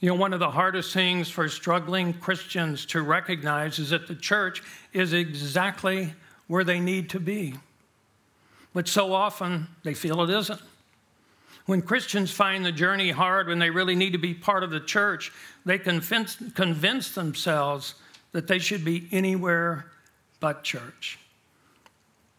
You 0.00 0.10
know, 0.10 0.16
one 0.16 0.32
of 0.32 0.40
the 0.40 0.50
hardest 0.50 0.92
things 0.92 1.28
for 1.28 1.48
struggling 1.48 2.12
Christians 2.12 2.84
to 2.86 3.02
recognize 3.02 3.78
is 3.78 3.90
that 3.90 4.06
the 4.06 4.14
church 4.14 4.62
is 4.92 5.12
exactly 5.12 6.12
where 6.46 6.64
they 6.64 6.78
need 6.78 7.10
to 7.10 7.20
be. 7.20 7.54
But 8.74 8.88
so 8.88 9.14
often 9.14 9.68
they 9.82 9.94
feel 9.94 10.20
it 10.22 10.30
isn't. 10.30 10.60
When 11.66 11.80
Christians 11.80 12.30
find 12.30 12.64
the 12.64 12.72
journey 12.72 13.10
hard, 13.10 13.48
when 13.48 13.58
they 13.58 13.70
really 13.70 13.94
need 13.94 14.12
to 14.12 14.18
be 14.18 14.34
part 14.34 14.62
of 14.62 14.70
the 14.70 14.80
church, 14.80 15.32
they 15.64 15.78
convince, 15.78 16.36
convince 16.54 17.14
themselves 17.14 17.94
that 18.32 18.46
they 18.46 18.58
should 18.58 18.84
be 18.84 19.08
anywhere 19.12 19.86
but 20.40 20.62
church. 20.62 21.18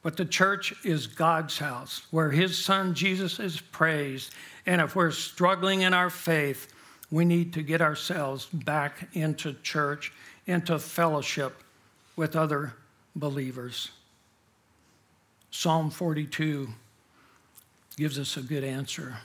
But 0.04 0.18
the 0.18 0.26
church 0.26 0.76
is 0.86 1.08
God's 1.08 1.58
house 1.58 2.04
where 2.12 2.30
His 2.30 2.64
Son 2.64 2.94
Jesus 2.94 3.40
is 3.40 3.60
praised. 3.60 4.32
And 4.68 4.80
if 4.80 4.96
we're 4.96 5.10
struggling 5.10 5.82
in 5.82 5.96
our 5.96 6.12
faith, 6.12 6.72
we 7.10 7.26
need 7.26 7.54
to 7.54 7.64
get 7.64 7.82
ourselves 7.82 8.46
back 8.46 9.08
into 9.14 9.54
church, 9.64 10.12
into 10.46 10.78
fellowship 10.78 11.64
with 12.16 12.36
other 12.36 12.74
believers. 13.16 13.90
Psalm 15.50 15.90
42 15.90 16.68
gives 17.98 18.20
us 18.20 18.38
a 18.38 18.42
good 18.42 18.64
answer 18.64 19.18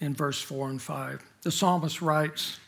in 0.00 0.14
verse 0.14 0.40
4 0.40 0.70
and 0.70 0.82
5. 0.82 1.22
The 1.42 1.50
psalmist 1.50 2.02
writes, 2.02 2.58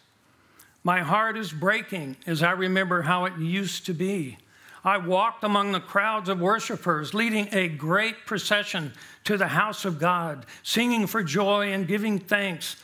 My 0.83 1.01
heart 1.01 1.37
is 1.37 1.53
breaking 1.53 2.17
as 2.27 2.43
I 2.43 2.53
remember 2.53 3.03
how 3.03 3.27
it 3.27 3.37
used 3.39 3.87
to 3.87 3.95
be. 3.95 4.39
I 4.85 4.97
walked 4.99 5.45
among 5.45 5.73
the 5.73 5.81
crowds 5.81 6.29
of 6.29 6.41
worshipers, 6.41 7.13
leading 7.13 7.49
a 7.53 7.69
great 7.69 8.27
procession 8.27 8.93
to 9.25 9.37
the 9.37 9.49
house 9.49 9.85
of 9.85 9.99
God, 9.99 10.47
singing 10.63 11.07
for 11.07 11.23
joy 11.23 11.73
and 11.73 11.87
giving 11.87 12.19
thanks 12.19 12.77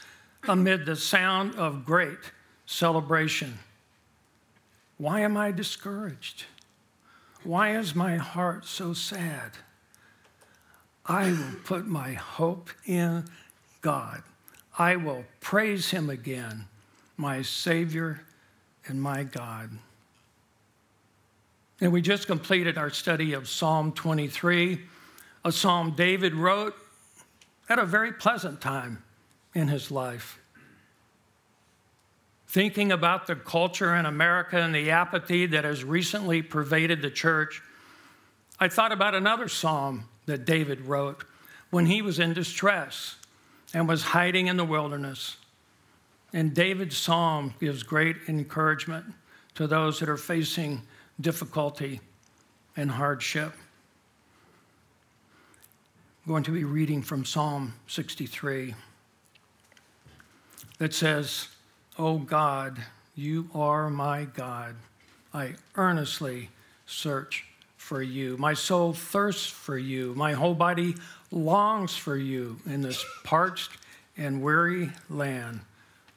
amid 0.46 0.84
the 0.84 0.96
sound 0.96 1.54
of 1.54 1.84
great 1.84 2.18
celebration. 2.66 3.58
Why 4.98 5.20
am 5.20 5.36
I 5.36 5.50
discouraged? 5.52 6.44
Why 7.42 7.76
is 7.76 7.94
my 7.94 8.16
heart 8.16 8.66
so 8.66 8.92
sad? 8.92 9.52
I 11.06 11.30
will 11.30 11.56
put 11.64 11.86
my 11.86 12.12
hope 12.14 12.70
in 12.86 13.26
God. 13.82 14.22
I 14.78 14.96
will 14.96 15.24
praise 15.40 15.90
him 15.90 16.08
again, 16.08 16.66
my 17.16 17.42
Savior 17.42 18.22
and 18.86 19.00
my 19.00 19.22
God. 19.22 19.70
And 21.80 21.92
we 21.92 22.00
just 22.00 22.26
completed 22.26 22.78
our 22.78 22.90
study 22.90 23.34
of 23.34 23.48
Psalm 23.48 23.92
23, 23.92 24.80
a 25.44 25.52
psalm 25.52 25.94
David 25.94 26.34
wrote 26.34 26.74
at 27.68 27.78
a 27.78 27.84
very 27.84 28.12
pleasant 28.12 28.60
time 28.60 29.02
in 29.54 29.68
his 29.68 29.90
life. 29.90 30.38
Thinking 32.46 32.92
about 32.92 33.26
the 33.26 33.34
culture 33.34 33.94
in 33.94 34.06
America 34.06 34.56
and 34.56 34.74
the 34.74 34.90
apathy 34.90 35.44
that 35.46 35.64
has 35.64 35.84
recently 35.84 36.40
pervaded 36.40 37.02
the 37.02 37.10
church, 37.10 37.60
I 38.58 38.68
thought 38.68 38.92
about 38.92 39.14
another 39.14 39.48
psalm 39.48 40.08
that 40.26 40.44
David 40.44 40.82
wrote 40.82 41.24
when 41.70 41.86
he 41.86 42.02
was 42.02 42.18
in 42.18 42.32
distress 42.32 43.16
and 43.72 43.88
was 43.88 44.02
hiding 44.02 44.46
in 44.46 44.56
the 44.56 44.64
wilderness. 44.64 45.36
And 46.32 46.54
David's 46.54 46.96
psalm 46.96 47.54
gives 47.60 47.82
great 47.82 48.16
encouragement 48.28 49.04
to 49.54 49.66
those 49.66 50.00
that 50.00 50.08
are 50.08 50.16
facing 50.16 50.82
difficulty 51.20 52.00
and 52.76 52.90
hardship. 52.90 53.52
I'm 56.24 56.32
going 56.32 56.42
to 56.44 56.52
be 56.52 56.64
reading 56.64 57.02
from 57.02 57.24
Psalm 57.24 57.74
63 57.86 58.74
that 60.78 60.94
says, 60.94 61.48
O 61.98 62.18
God, 62.18 62.82
you 63.14 63.48
are 63.54 63.90
my 63.90 64.24
God. 64.24 64.74
I 65.32 65.54
earnestly 65.76 66.50
search 66.86 67.46
for 67.84 68.00
you. 68.00 68.38
My 68.38 68.54
soul 68.54 68.94
thirsts 68.94 69.46
for 69.46 69.76
you. 69.76 70.14
My 70.16 70.32
whole 70.32 70.54
body 70.54 70.96
longs 71.30 71.94
for 71.94 72.16
you 72.16 72.56
in 72.64 72.80
this 72.80 73.04
parched 73.24 73.72
and 74.16 74.40
weary 74.40 74.90
land 75.10 75.60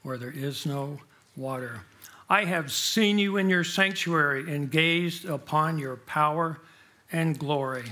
where 0.02 0.18
there 0.18 0.32
is 0.32 0.66
no 0.66 0.98
water. 1.36 1.82
I 2.30 2.46
have 2.46 2.72
seen 2.72 3.20
you 3.20 3.36
in 3.36 3.50
your 3.50 3.66
sanctuary 3.66 4.50
and 4.50 4.72
gazed 4.72 5.26
upon 5.26 5.78
your 5.78 5.98
power 5.98 6.62
and 7.12 7.38
glory. 7.38 7.92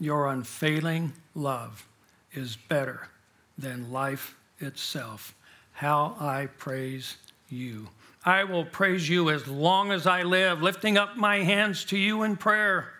Your 0.00 0.28
unfailing 0.28 1.12
love 1.34 1.86
is 2.32 2.56
better 2.56 3.08
than 3.58 3.92
life 3.92 4.36
itself. 4.58 5.34
How 5.72 6.16
I 6.18 6.46
praise 6.46 7.18
you. 7.50 7.88
I 8.26 8.42
will 8.42 8.64
praise 8.64 9.08
you 9.08 9.30
as 9.30 9.46
long 9.46 9.92
as 9.92 10.04
I 10.04 10.24
live, 10.24 10.60
lifting 10.60 10.98
up 10.98 11.16
my 11.16 11.44
hands 11.44 11.84
to 11.86 11.96
you 11.96 12.24
in 12.24 12.36
prayer. 12.36 12.92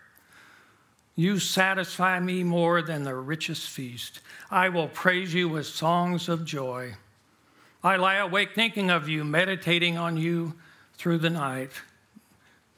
You 1.17 1.41
satisfy 1.41 2.21
me 2.21 2.45
more 2.45 2.81
than 2.81 3.03
the 3.03 3.17
richest 3.17 3.69
feast. 3.69 4.21
I 4.53 4.69
will 4.69 4.87
praise 4.87 5.35
you 5.35 5.49
with 5.49 5.67
songs 5.67 6.29
of 6.29 6.45
joy. 6.45 6.95
I 7.83 7.97
lie 7.97 8.17
awake 8.17 8.55
thinking 8.55 8.89
of 8.89 9.09
you, 9.09 9.25
meditating 9.25 9.99
on 9.99 10.17
you 10.17 10.55
through 10.95 11.19
the 11.19 11.31
night. 11.31 11.73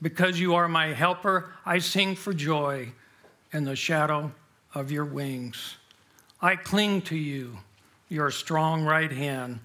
Because 0.01 0.41
you 0.41 0.55
are 0.55 0.69
my 0.69 0.95
helper, 0.95 1.53
I 1.67 1.81
sing 1.81 2.17
for 2.17 2.33
joy 2.33 2.93
in 3.53 3.65
the 3.65 3.77
shadow 3.77 4.33
of 4.75 4.91
your 4.91 5.05
wings. 5.05 5.77
I 6.41 6.57
cling 6.57 7.03
to 7.03 7.17
you. 7.17 7.59
Your 8.09 8.31
strong 8.31 8.85
right 8.85 9.13
hand 9.13 9.59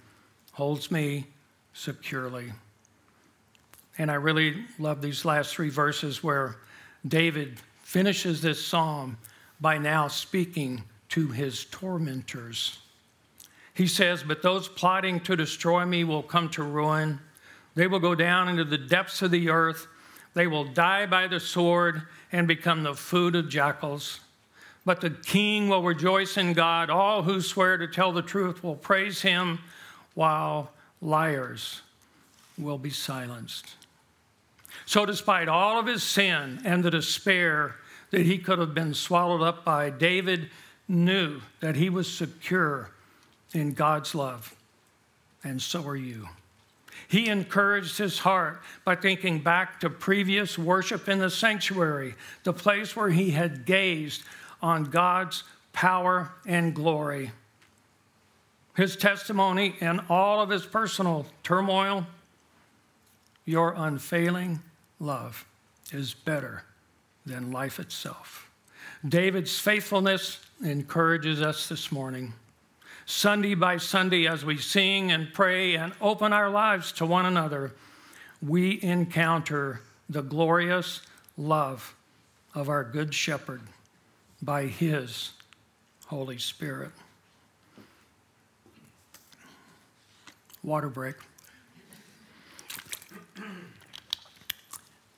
holds 0.51 0.91
me 0.91 1.27
securely. 1.71 2.51
And 3.97 4.09
I 4.09 4.15
really 4.15 4.65
love 4.79 5.01
these 5.01 5.23
last 5.23 5.53
three 5.53 5.69
verses 5.69 6.23
where 6.23 6.57
David 7.07 7.59
finishes 7.83 8.41
this 8.41 8.63
psalm 8.63 9.17
by 9.61 9.77
now 9.77 10.07
speaking 10.07 10.83
to 11.09 11.27
his 11.27 11.65
tormentors. 11.65 12.79
He 13.73 13.87
says, 13.87 14.23
But 14.23 14.41
those 14.41 14.67
plotting 14.67 15.19
to 15.21 15.35
destroy 15.35 15.85
me 15.85 16.03
will 16.03 16.23
come 16.23 16.49
to 16.49 16.63
ruin. 16.63 17.19
They 17.75 17.87
will 17.87 17.99
go 17.99 18.15
down 18.15 18.49
into 18.49 18.63
the 18.63 18.77
depths 18.77 19.21
of 19.21 19.31
the 19.31 19.49
earth. 19.49 19.87
They 20.33 20.47
will 20.47 20.65
die 20.65 21.05
by 21.05 21.27
the 21.27 21.39
sword 21.39 22.03
and 22.31 22.47
become 22.47 22.83
the 22.83 22.95
food 22.95 23.35
of 23.35 23.49
jackals. 23.49 24.19
But 24.85 25.01
the 25.01 25.11
king 25.11 25.69
will 25.69 25.83
rejoice 25.83 26.37
in 26.37 26.53
God. 26.53 26.89
All 26.89 27.23
who 27.23 27.41
swear 27.41 27.77
to 27.77 27.87
tell 27.87 28.11
the 28.11 28.21
truth 28.21 28.63
will 28.63 28.75
praise 28.75 29.21
him, 29.21 29.59
while 30.13 30.71
liars 31.01 31.81
will 32.57 32.77
be 32.77 32.89
silenced. 32.89 33.75
So, 34.85 35.05
despite 35.05 35.47
all 35.47 35.79
of 35.79 35.85
his 35.85 36.03
sin 36.03 36.61
and 36.65 36.83
the 36.83 36.91
despair 36.91 37.75
that 38.11 38.21
he 38.21 38.37
could 38.37 38.59
have 38.59 38.73
been 38.73 38.93
swallowed 38.93 39.41
up 39.41 39.63
by, 39.63 39.89
David 39.89 40.49
knew 40.87 41.41
that 41.61 41.75
he 41.75 41.89
was 41.89 42.11
secure 42.11 42.91
in 43.53 43.73
God's 43.73 44.13
love, 44.13 44.55
and 45.43 45.61
so 45.61 45.85
are 45.87 45.95
you. 45.95 46.27
He 47.07 47.27
encouraged 47.27 47.97
his 47.97 48.19
heart 48.19 48.61
by 48.83 48.95
thinking 48.95 49.39
back 49.39 49.79
to 49.81 49.89
previous 49.89 50.57
worship 50.57 51.07
in 51.07 51.19
the 51.19 51.29
sanctuary, 51.29 52.15
the 52.43 52.53
place 52.53 52.95
where 52.95 53.09
he 53.09 53.31
had 53.31 53.65
gazed 53.65 54.23
on 54.61 54.85
God's 54.85 55.43
power 55.73 56.31
and 56.45 56.73
glory. 56.73 57.31
His 58.75 58.95
testimony 58.95 59.75
and 59.81 60.01
all 60.09 60.41
of 60.41 60.49
his 60.49 60.65
personal 60.65 61.25
turmoil, 61.43 62.07
your 63.45 63.73
unfailing 63.77 64.59
love 65.03 65.45
is 65.91 66.13
better 66.13 66.63
than 67.25 67.51
life 67.51 67.79
itself. 67.79 68.49
David's 69.07 69.59
faithfulness 69.59 70.39
encourages 70.63 71.41
us 71.41 71.67
this 71.67 71.91
morning. 71.91 72.33
Sunday 73.05 73.53
by 73.53 73.77
Sunday, 73.77 74.27
as 74.27 74.45
we 74.45 74.57
sing 74.57 75.11
and 75.11 75.33
pray 75.33 75.75
and 75.75 75.91
open 75.99 76.31
our 76.31 76.49
lives 76.49 76.93
to 76.93 77.05
one 77.05 77.25
another, 77.25 77.73
we 78.41 78.81
encounter 78.81 79.81
the 80.09 80.21
glorious 80.21 81.01
love 81.37 81.95
of 82.55 82.69
our 82.69 82.83
Good 82.83 83.13
Shepherd 83.13 83.61
by 84.41 84.67
His 84.67 85.31
Holy 86.05 86.37
Spirit. 86.37 86.91
Water 90.63 90.89
break. 90.89 91.15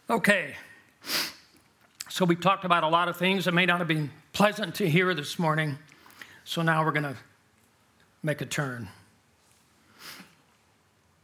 Okay. 0.08 0.54
So 2.10 2.26
we 2.26 2.36
talked 2.36 2.64
about 2.64 2.84
a 2.84 2.88
lot 2.88 3.08
of 3.08 3.18
things 3.18 3.46
that 3.46 3.54
may 3.54 3.66
not 3.66 3.80
have 3.80 3.88
been 3.88 4.12
pleasant 4.34 4.76
to 4.76 4.88
hear 4.88 5.16
this 5.16 5.40
morning. 5.40 5.80
So 6.44 6.62
now 6.62 6.86
we're 6.86 6.92
going 6.92 7.04
to 7.04 7.18
make 8.22 8.40
a 8.42 8.46
turn. 8.46 8.88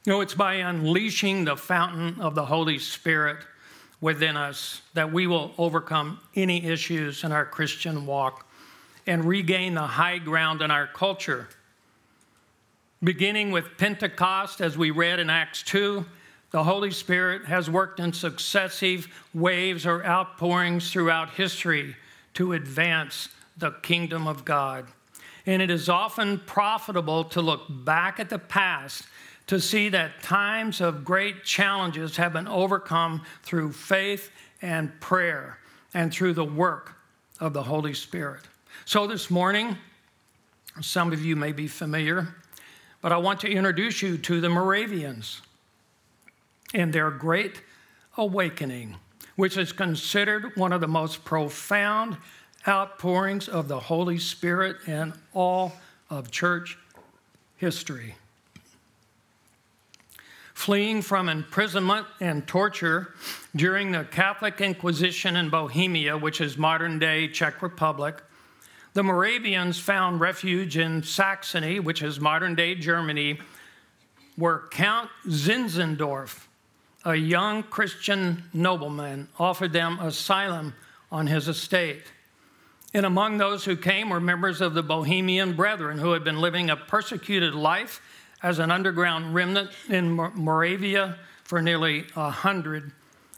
You 0.03 0.13
know, 0.13 0.21
it's 0.21 0.33
by 0.33 0.55
unleashing 0.55 1.45
the 1.45 1.55
fountain 1.55 2.19
of 2.19 2.33
the 2.33 2.47
Holy 2.47 2.79
Spirit 2.79 3.37
within 4.01 4.35
us 4.35 4.81
that 4.95 5.13
we 5.13 5.27
will 5.27 5.53
overcome 5.59 6.19
any 6.35 6.65
issues 6.65 7.23
in 7.23 7.31
our 7.31 7.45
Christian 7.45 8.07
walk 8.07 8.47
and 9.05 9.25
regain 9.25 9.75
the 9.75 9.81
high 9.81 10.17
ground 10.17 10.63
in 10.63 10.71
our 10.71 10.87
culture. 10.87 11.49
Beginning 13.03 13.51
with 13.51 13.77
Pentecost, 13.77 14.59
as 14.59 14.75
we 14.75 14.89
read 14.89 15.19
in 15.19 15.29
Acts 15.29 15.61
2, 15.61 16.03
the 16.51 16.63
Holy 16.63 16.91
Spirit 16.91 17.45
has 17.45 17.69
worked 17.69 17.99
in 17.99 18.13
successive 18.13 19.07
waves 19.33 19.85
or 19.85 20.05
outpourings 20.05 20.91
throughout 20.91 21.31
history 21.31 21.95
to 22.33 22.53
advance 22.53 23.29
the 23.57 23.71
kingdom 23.81 24.27
of 24.27 24.45
God. 24.45 24.87
And 25.45 25.61
it 25.61 25.69
is 25.69 25.89
often 25.89 26.39
profitable 26.39 27.23
to 27.25 27.41
look 27.41 27.63
back 27.69 28.19
at 28.19 28.29
the 28.29 28.39
past 28.39 29.05
to 29.47 29.59
see 29.59 29.89
that 29.89 30.21
times 30.21 30.81
of 30.81 31.03
great 31.03 31.43
challenges 31.43 32.17
have 32.17 32.33
been 32.33 32.47
overcome 32.47 33.23
through 33.43 33.71
faith 33.71 34.29
and 34.61 34.97
prayer 35.01 35.57
and 35.93 36.13
through 36.13 36.33
the 36.33 36.45
work 36.45 36.95
of 37.39 37.53
the 37.53 37.63
Holy 37.63 37.93
Spirit. 37.93 38.43
So 38.85 39.07
this 39.07 39.31
morning, 39.31 39.77
some 40.79 41.11
of 41.11 41.23
you 41.23 41.35
may 41.35 41.51
be 41.51 41.67
familiar 41.67 42.35
but 43.01 43.11
I 43.11 43.17
want 43.17 43.39
to 43.41 43.51
introduce 43.51 44.01
you 44.01 44.17
to 44.19 44.39
the 44.39 44.49
Moravians 44.49 45.41
and 46.73 46.93
their 46.93 47.11
great 47.11 47.61
awakening, 48.17 48.95
which 49.35 49.57
is 49.57 49.71
considered 49.71 50.55
one 50.55 50.73
of 50.73 50.81
the 50.81 50.87
most 50.87 51.23
profound 51.25 52.17
outpourings 52.67 53.47
of 53.47 53.67
the 53.67 53.79
Holy 53.79 54.19
Spirit 54.19 54.77
in 54.87 55.13
all 55.33 55.73
of 56.09 56.31
church 56.31 56.77
history. 57.57 58.15
Fleeing 60.53 61.01
from 61.01 61.27
imprisonment 61.27 62.05
and 62.19 62.45
torture 62.45 63.15
during 63.55 63.91
the 63.91 64.03
Catholic 64.03 64.61
Inquisition 64.61 65.35
in 65.35 65.49
Bohemia, 65.49 66.17
which 66.17 66.39
is 66.39 66.57
modern 66.57 66.99
day 66.99 67.27
Czech 67.27 67.63
Republic, 67.63 68.21
the 68.93 69.03
Moravians 69.03 69.79
found 69.79 70.19
refuge 70.19 70.77
in 70.77 71.01
Saxony, 71.01 71.79
which 71.79 72.03
is 72.03 72.19
modern 72.19 72.55
day 72.55 72.75
Germany, 72.75 73.39
where 74.35 74.63
Count 74.69 75.09
Zinzendorf, 75.27 76.47
a 77.03 77.15
young 77.15 77.63
Christian 77.63 78.43
nobleman, 78.53 79.27
offered 79.39 79.73
them 79.73 79.99
asylum 79.99 80.73
on 81.11 81.27
his 81.27 81.47
estate. 81.47 82.03
And 82.93 83.05
among 83.05 83.37
those 83.37 83.65
who 83.65 83.75
came 83.75 84.09
were 84.09 84.19
members 84.19 84.61
of 84.61 84.73
the 84.73 84.83
Bohemian 84.83 85.55
Brethren 85.55 85.97
who 85.97 86.11
had 86.11 86.23
been 86.23 86.41
living 86.41 86.69
a 86.69 86.75
persecuted 86.75 87.55
life 87.55 88.01
as 88.43 88.59
an 88.59 88.71
underground 88.71 89.33
remnant 89.33 89.71
in 89.89 90.11
Moravia 90.11 91.17
for 91.43 91.61
nearly 91.61 92.05
a 92.15 92.29
hundred 92.29 92.91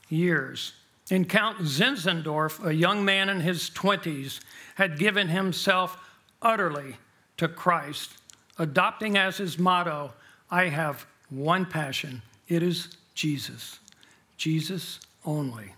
years. 0.09 0.73
And 1.11 1.27
Count 1.27 1.59
Zinzendorf, 1.59 2.65
a 2.65 2.73
young 2.73 3.03
man 3.03 3.29
in 3.29 3.41
his 3.41 3.69
20s, 3.69 4.39
had 4.75 4.97
given 4.97 5.27
himself 5.27 5.97
utterly 6.41 6.97
to 7.37 7.47
Christ, 7.47 8.13
adopting 8.57 9.17
as 9.17 9.37
his 9.37 9.59
motto, 9.59 10.13
I 10.49 10.69
have 10.69 11.05
one 11.29 11.65
passion 11.65 12.21
it 12.47 12.61
is 12.61 12.97
Jesus, 13.13 13.79
Jesus 14.37 14.99
only. 15.25 15.73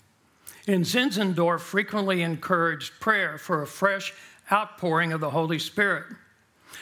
And 0.67 0.83
Zinzendorf 0.83 1.59
frequently 1.59 2.21
encouraged 2.21 2.99
prayer 2.99 3.37
for 3.37 3.61
a 3.61 3.67
fresh 3.67 4.13
outpouring 4.51 5.13
of 5.13 5.21
the 5.21 5.29
Holy 5.29 5.59
Spirit. 5.59 6.05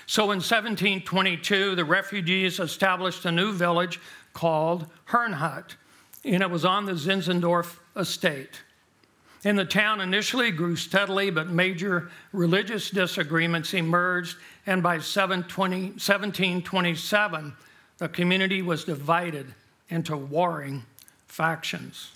So 0.05 0.23
in 0.23 0.39
1722, 0.39 1.75
the 1.75 1.85
refugees 1.85 2.59
established 2.59 3.25
a 3.25 3.31
new 3.31 3.51
village 3.51 3.99
called 4.33 4.87
Herrnhut, 5.09 5.75
and 6.23 6.41
it 6.41 6.49
was 6.49 6.65
on 6.65 6.85
the 6.85 6.93
Zinzendorf 6.93 7.77
estate. 7.95 8.61
And 9.45 9.59
the 9.59 9.65
town 9.65 9.99
initially 9.99 10.51
grew 10.51 10.77
steadily, 10.77 11.29
but 11.29 11.49
major 11.49 12.09
religious 12.31 12.89
disagreements 12.89 13.73
emerged, 13.73 14.37
and 14.65 14.81
by 14.81 14.93
1727, 14.93 17.53
the 17.97 18.09
community 18.09 18.61
was 18.61 18.85
divided 18.85 19.53
into 19.93 20.17
warring 20.17 20.83
factions. 21.27 22.11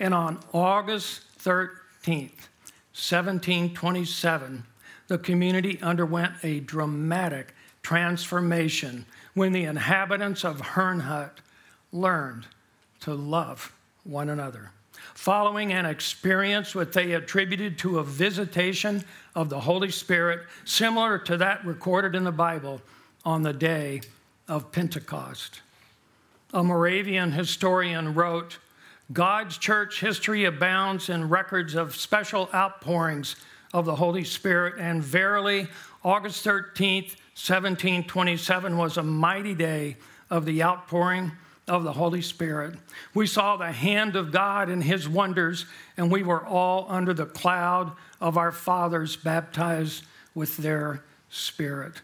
And 0.00 0.14
on 0.14 0.40
August 0.52 1.20
13th, 1.38 2.48
1727, 2.96 4.64
the 5.08 5.18
community 5.18 5.78
underwent 5.82 6.32
a 6.42 6.60
dramatic 6.60 7.54
transformation 7.82 9.04
when 9.34 9.52
the 9.52 9.64
inhabitants 9.64 10.44
of 10.44 10.60
Herrnhut 10.62 11.32
learned 11.92 12.46
to 13.00 13.12
love 13.12 13.72
one 14.04 14.30
another. 14.30 14.70
Following 15.14 15.72
an 15.72 15.84
experience 15.84 16.74
what 16.74 16.92
they 16.94 17.12
attributed 17.12 17.78
to 17.78 17.98
a 17.98 18.04
visitation 18.04 19.04
of 19.34 19.50
the 19.50 19.60
Holy 19.60 19.90
Spirit, 19.90 20.40
similar 20.64 21.18
to 21.18 21.36
that 21.36 21.64
recorded 21.66 22.14
in 22.14 22.24
the 22.24 22.32
Bible 22.32 22.80
on 23.24 23.42
the 23.42 23.52
day 23.52 24.00
of 24.48 24.72
Pentecost. 24.72 25.60
A 26.54 26.62
Moravian 26.62 27.32
historian 27.32 28.14
wrote 28.14 28.58
God's 29.12 29.58
church 29.58 30.00
history 30.00 30.44
abounds 30.44 31.08
in 31.08 31.28
records 31.28 31.74
of 31.74 31.96
special 31.96 32.48
outpourings 32.54 33.34
of 33.72 33.86
the 33.86 33.96
Holy 33.96 34.22
Spirit, 34.22 34.74
and 34.78 35.02
verily, 35.02 35.66
August 36.04 36.44
13th, 36.44 37.16
1727 37.34 38.78
was 38.78 38.96
a 38.96 39.02
mighty 39.02 39.56
day 39.56 39.96
of 40.30 40.44
the 40.44 40.62
outpouring 40.62 41.32
of 41.66 41.82
the 41.82 41.94
Holy 41.94 42.22
Spirit. 42.22 42.76
We 43.14 43.26
saw 43.26 43.56
the 43.56 43.72
hand 43.72 44.14
of 44.14 44.30
God 44.30 44.68
and 44.68 44.84
his 44.84 45.08
wonders, 45.08 45.66
and 45.96 46.08
we 46.08 46.22
were 46.22 46.46
all 46.46 46.86
under 46.88 47.12
the 47.12 47.26
cloud 47.26 47.90
of 48.20 48.38
our 48.38 48.52
fathers, 48.52 49.16
baptized 49.16 50.04
with 50.36 50.56
their 50.58 51.02
Spirit. 51.30 52.00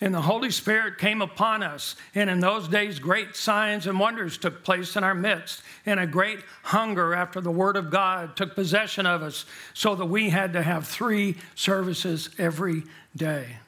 And 0.00 0.12
the 0.12 0.22
Holy 0.22 0.50
Spirit 0.50 0.98
came 0.98 1.22
upon 1.22 1.62
us. 1.62 1.94
And 2.14 2.28
in 2.28 2.40
those 2.40 2.66
days, 2.66 2.98
great 2.98 3.36
signs 3.36 3.86
and 3.86 4.00
wonders 4.00 4.36
took 4.36 4.64
place 4.64 4.96
in 4.96 5.04
our 5.04 5.14
midst. 5.14 5.62
And 5.86 6.00
a 6.00 6.06
great 6.06 6.40
hunger 6.64 7.14
after 7.14 7.40
the 7.40 7.52
Word 7.52 7.76
of 7.76 7.90
God 7.90 8.36
took 8.36 8.56
possession 8.56 9.06
of 9.06 9.22
us, 9.22 9.44
so 9.72 9.94
that 9.94 10.06
we 10.06 10.30
had 10.30 10.52
to 10.54 10.62
have 10.62 10.88
three 10.88 11.36
services 11.54 12.30
every 12.38 12.82
day. 13.14 13.58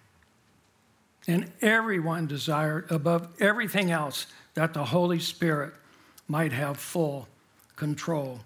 And 1.28 1.52
everyone 1.60 2.26
desired, 2.26 2.90
above 2.90 3.28
everything 3.40 3.92
else, 3.92 4.26
that 4.54 4.74
the 4.74 4.84
Holy 4.84 5.20
Spirit 5.20 5.74
might 6.26 6.52
have 6.52 6.76
full 6.76 7.28
control. 7.76 8.40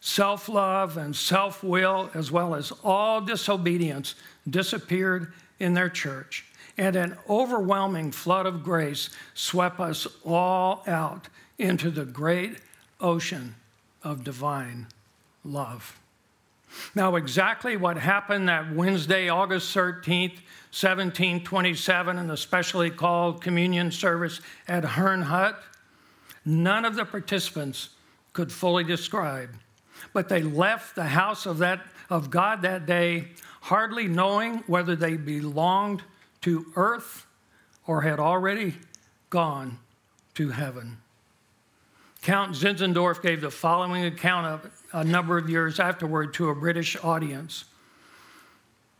Self 0.00 0.48
love 0.48 0.96
and 0.96 1.14
self 1.16 1.64
will, 1.64 2.08
as 2.14 2.30
well 2.30 2.54
as 2.54 2.72
all 2.84 3.20
disobedience, 3.20 4.14
disappeared 4.48 5.32
in 5.58 5.74
their 5.74 5.88
church 5.88 6.44
and 6.78 6.96
an 6.96 7.16
overwhelming 7.28 8.12
flood 8.12 8.46
of 8.46 8.62
grace 8.62 9.10
swept 9.34 9.80
us 9.80 10.06
all 10.24 10.82
out 10.86 11.28
into 11.58 11.90
the 11.90 12.04
great 12.04 12.58
ocean 13.00 13.54
of 14.02 14.24
divine 14.24 14.86
love. 15.44 15.98
Now, 16.94 17.16
exactly 17.16 17.76
what 17.76 17.96
happened 17.96 18.48
that 18.48 18.74
Wednesday, 18.74 19.28
August 19.28 19.74
13th, 19.74 20.40
1727, 20.72 22.18
in 22.18 22.26
the 22.26 22.36
specially 22.36 22.90
called 22.90 23.40
communion 23.40 23.90
service 23.90 24.40
at 24.68 24.84
Herrnhut, 24.84 25.56
none 26.44 26.84
of 26.84 26.96
the 26.96 27.06
participants 27.06 27.90
could 28.34 28.52
fully 28.52 28.84
describe. 28.84 29.50
But 30.12 30.28
they 30.28 30.42
left 30.42 30.94
the 30.94 31.04
house 31.04 31.46
of, 31.46 31.58
that, 31.58 31.80
of 32.10 32.30
God 32.30 32.62
that 32.62 32.84
day, 32.84 33.28
hardly 33.62 34.06
knowing 34.06 34.58
whether 34.66 34.94
they 34.94 35.16
belonged 35.16 36.02
to 36.46 36.64
earth 36.76 37.26
or 37.88 38.02
had 38.02 38.20
already 38.20 38.72
gone 39.30 39.78
to 40.32 40.50
heaven. 40.50 40.98
Count 42.22 42.54
Zinzendorf 42.54 43.20
gave 43.20 43.40
the 43.40 43.50
following 43.50 44.04
account 44.04 44.46
of 44.46 44.84
a 44.92 45.02
number 45.02 45.38
of 45.38 45.50
years 45.50 45.80
afterward 45.80 46.32
to 46.34 46.48
a 46.50 46.54
British 46.54 46.96
audience. 47.02 47.64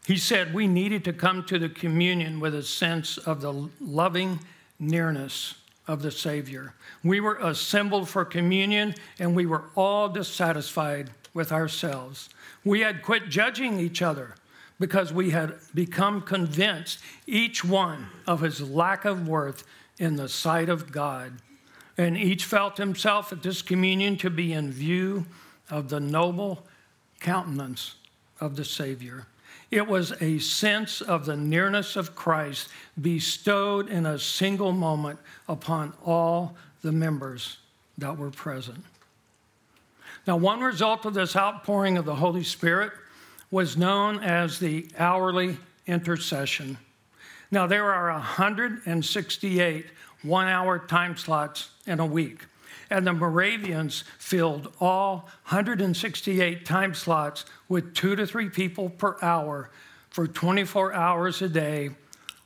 He 0.09 0.17
said, 0.17 0.55
We 0.55 0.67
needed 0.67 1.05
to 1.05 1.13
come 1.13 1.45
to 1.45 1.57
the 1.57 1.69
communion 1.69 2.41
with 2.41 2.53
a 2.53 2.65
sense 2.65 3.17
of 3.17 3.41
the 3.43 3.71
loving 3.81 4.41
nearness 4.81 5.55
of 5.87 6.03
the 6.03 6.11
Savior. 6.11 6.75
We 7.05 7.21
were 7.21 7.37
assembled 7.37 8.09
for 8.09 8.25
communion 8.25 8.93
and 9.21 9.37
we 9.37 9.47
were 9.47 9.67
all 9.77 10.09
dissatisfied 10.09 11.11
with 11.33 11.53
ourselves. 11.53 12.29
We 12.65 12.81
had 12.81 13.03
quit 13.03 13.29
judging 13.29 13.79
each 13.79 14.03
other 14.03 14.35
because 14.79 15.13
we 15.13 15.31
had 15.31 15.55
become 15.75 16.21
convinced, 16.21 16.99
each 17.27 17.65
one, 17.65 18.07
of 18.27 18.41
his 18.41 18.61
lack 18.61 19.05
of 19.05 19.27
worth 19.27 19.65
in 19.99 20.17
the 20.17 20.29
sight 20.29 20.69
of 20.69 20.93
God. 20.93 21.33
And 21.97 22.17
each 22.17 22.45
felt 22.45 22.77
himself 22.77 23.33
at 23.33 23.43
this 23.43 23.63
communion 23.63 24.17
to 24.19 24.29
be 24.29 24.53
in 24.53 24.71
view 24.71 25.27
of 25.71 25.89
the 25.89 26.01
noble 26.01 26.67
countenance 27.21 27.95
of 28.41 28.57
the 28.57 28.65
Savior. 28.65 29.27
It 29.71 29.87
was 29.87 30.13
a 30.21 30.39
sense 30.39 31.01
of 31.01 31.27
the 31.27 31.37
nearness 31.37 31.97
of 31.97 32.15
Christ 32.15 32.69
bestowed 33.01 33.89
in 33.89 34.07
a 34.07 34.19
single 34.19 34.73
moment 34.73 35.19
upon 35.49 35.93
all 36.05 36.55
the 36.83 36.93
members 36.93 37.57
that 37.99 38.17
were 38.17 38.31
present. 38.31 38.85
Now, 40.27 40.37
one 40.37 40.61
result 40.61 41.05
of 41.05 41.15
this 41.15 41.35
outpouring 41.35 41.97
of 41.97 42.05
the 42.05 42.17
Holy 42.17 42.45
Spirit 42.45 42.93
was 43.51 43.77
known 43.77 44.21
as 44.21 44.59
the 44.59 44.87
hourly 44.99 45.57
intercession. 45.87 46.79
Now, 47.51 47.67
there 47.67 47.93
are 47.93 48.13
168 48.13 49.87
one 50.23 50.49
hour 50.49 50.79
time 50.79 51.17
slots 51.17 51.71
in 51.87 52.01
a 52.01 52.07
week, 52.07 52.45
and 52.91 53.07
the 53.07 53.13
Moravians 53.13 54.05
filled 54.19 54.73
all 54.81 55.29
168 55.49 56.65
time 56.65 56.95
slots 56.95 57.45
with 57.69 57.95
two 57.95 58.17
to 58.17 58.27
three 58.27 58.49
people 58.49 58.91
per 58.91 59.17
hour 59.23 59.71
for 60.11 60.27
24 60.27 60.95
hours 60.95 61.43
a 61.43 61.49
day, 61.49 61.91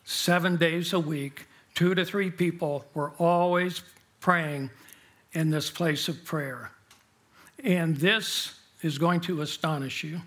seven 0.05 0.57
days 0.57 0.93
a 0.93 1.01
week. 1.01 1.47
Two 1.75 1.95
to 1.95 2.05
three 2.05 2.31
people 2.31 2.85
were 2.95 3.13
always 3.19 3.83
praying 4.21 4.71
in 5.33 5.51
this 5.51 5.71
place 5.71 6.09
of 6.09 6.25
prayer. 6.25 6.73
And 7.63 7.97
this 7.97 8.55
is 8.83 8.99
going 8.99 9.21
to 9.23 9.41
astonish 9.43 10.03
you. 10.05 10.21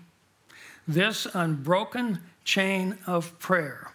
This 0.86 1.26
unbroken 1.32 2.20
chain 2.44 2.98
of 3.06 3.38
prayer 3.38 3.92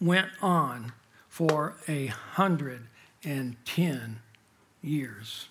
went 0.00 0.28
on 0.40 0.92
for 1.28 1.74
a 1.88 2.06
hundred 2.06 2.86
and 3.24 3.56
ten 3.64 4.20
years. 4.80 5.48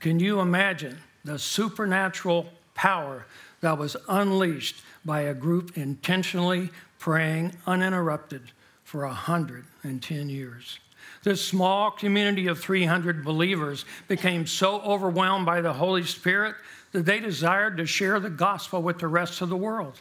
Can 0.00 0.18
you 0.18 0.40
imagine 0.40 0.98
the 1.24 1.38
supernatural 1.38 2.46
power 2.74 3.26
that 3.60 3.78
was 3.78 3.96
unleashed 4.08 4.76
by 5.04 5.22
a 5.22 5.34
group 5.34 5.76
intentionally 5.76 6.70
praying 6.98 7.54
uninterrupted 7.66 8.52
for 8.84 9.06
110 9.06 10.28
years? 10.28 10.78
This 11.22 11.44
small 11.44 11.90
community 11.90 12.48
of 12.48 12.58
300 12.58 13.24
believers 13.24 13.84
became 14.08 14.46
so 14.46 14.80
overwhelmed 14.80 15.46
by 15.46 15.60
the 15.60 15.72
Holy 15.72 16.04
Spirit 16.04 16.56
that 16.92 17.06
they 17.06 17.20
desired 17.20 17.76
to 17.78 17.86
share 17.86 18.20
the 18.20 18.30
gospel 18.30 18.82
with 18.82 18.98
the 18.98 19.08
rest 19.08 19.40
of 19.40 19.48
the 19.48 19.56
world. 19.56 20.00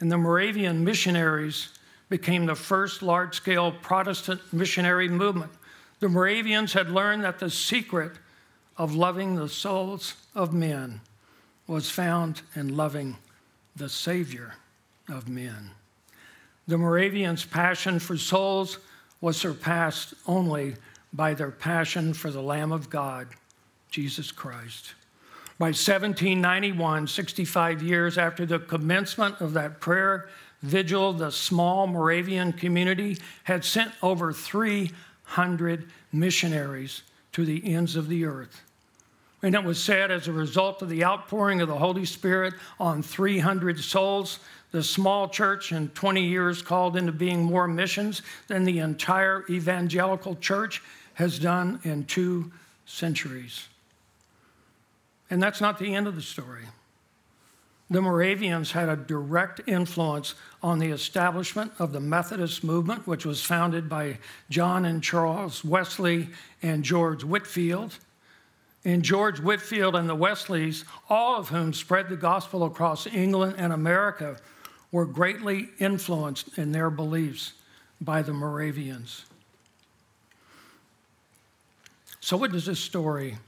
And 0.00 0.10
the 0.10 0.18
Moravian 0.18 0.84
missionaries 0.84 1.68
became 2.08 2.46
the 2.46 2.54
first 2.54 3.02
large 3.02 3.34
scale 3.34 3.72
Protestant 3.72 4.40
missionary 4.52 5.08
movement. 5.08 5.52
The 6.00 6.08
Moravians 6.08 6.72
had 6.72 6.90
learned 6.90 7.24
that 7.24 7.38
the 7.38 7.50
secret 7.50 8.12
of 8.76 8.94
loving 8.94 9.34
the 9.34 9.48
souls 9.48 10.14
of 10.34 10.54
men 10.54 11.00
was 11.66 11.90
found 11.90 12.42
in 12.54 12.76
loving 12.76 13.16
the 13.76 13.88
Savior 13.88 14.54
of 15.08 15.28
men. 15.28 15.72
The 16.66 16.78
Moravians' 16.78 17.44
passion 17.44 17.98
for 17.98 18.16
souls 18.16 18.78
was 19.20 19.36
surpassed 19.36 20.14
only 20.26 20.76
by 21.12 21.34
their 21.34 21.50
passion 21.50 22.14
for 22.14 22.30
the 22.30 22.42
Lamb 22.42 22.72
of 22.72 22.88
God, 22.88 23.28
Jesus 23.90 24.30
Christ. 24.30 24.94
By 25.58 25.68
1791, 25.68 27.08
65 27.08 27.82
years 27.82 28.16
after 28.16 28.46
the 28.46 28.60
commencement 28.60 29.40
of 29.40 29.54
that 29.54 29.80
prayer 29.80 30.28
vigil, 30.62 31.12
the 31.12 31.32
small 31.32 31.88
Moravian 31.88 32.52
community 32.52 33.18
had 33.42 33.64
sent 33.64 33.92
over 34.00 34.32
300 34.32 35.90
missionaries 36.12 37.02
to 37.32 37.44
the 37.44 37.74
ends 37.74 37.96
of 37.96 38.08
the 38.08 38.24
earth. 38.24 38.62
And 39.42 39.56
it 39.56 39.64
was 39.64 39.82
said, 39.82 40.12
as 40.12 40.28
a 40.28 40.32
result 40.32 40.80
of 40.82 40.88
the 40.88 41.04
outpouring 41.04 41.60
of 41.60 41.68
the 41.68 41.78
Holy 41.78 42.04
Spirit 42.04 42.54
on 42.78 43.02
300 43.02 43.80
souls, 43.80 44.38
the 44.70 44.82
small 44.82 45.28
church 45.28 45.72
in 45.72 45.88
20 45.88 46.22
years 46.22 46.62
called 46.62 46.96
into 46.96 47.12
being 47.12 47.42
more 47.42 47.66
missions 47.66 48.22
than 48.46 48.64
the 48.64 48.78
entire 48.78 49.44
evangelical 49.50 50.36
church 50.36 50.82
has 51.14 51.38
done 51.38 51.80
in 51.82 52.04
two 52.04 52.50
centuries. 52.86 53.68
And 55.30 55.42
that's 55.42 55.60
not 55.60 55.78
the 55.78 55.94
end 55.94 56.06
of 56.06 56.14
the 56.14 56.22
story. 56.22 56.64
The 57.90 58.02
Moravians 58.02 58.72
had 58.72 58.88
a 58.88 58.96
direct 58.96 59.62
influence 59.66 60.34
on 60.62 60.78
the 60.78 60.90
establishment 60.90 61.72
of 61.78 61.92
the 61.92 62.00
Methodist 62.00 62.62
movement, 62.62 63.06
which 63.06 63.24
was 63.24 63.42
founded 63.42 63.88
by 63.88 64.18
John 64.50 64.84
and 64.84 65.02
Charles 65.02 65.64
Wesley 65.64 66.28
and 66.62 66.84
George 66.84 67.24
Whitefield. 67.24 67.98
And 68.84 69.02
George 69.02 69.40
Whitefield 69.40 69.96
and 69.96 70.08
the 70.08 70.14
Wesleys, 70.14 70.84
all 71.08 71.38
of 71.38 71.48
whom 71.48 71.72
spread 71.72 72.08
the 72.08 72.16
gospel 72.16 72.64
across 72.64 73.06
England 73.06 73.54
and 73.56 73.72
America, 73.72 74.36
were 74.92 75.06
greatly 75.06 75.68
influenced 75.78 76.56
in 76.58 76.72
their 76.72 76.90
beliefs 76.90 77.54
by 78.00 78.22
the 78.22 78.32
Moravians. 78.32 79.24
So, 82.20 82.36
what 82.36 82.52
does 82.52 82.66
this 82.66 82.80
story 82.80 83.38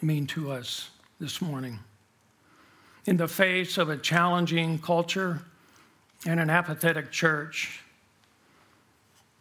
mean 0.00 0.26
to 0.28 0.50
us 0.50 0.90
this 1.20 1.40
morning? 1.40 1.78
In 3.06 3.16
the 3.16 3.28
face 3.28 3.78
of 3.78 3.88
a 3.88 3.96
challenging 3.96 4.78
culture 4.78 5.40
and 6.26 6.38
an 6.38 6.50
apathetic 6.50 7.10
church, 7.10 7.80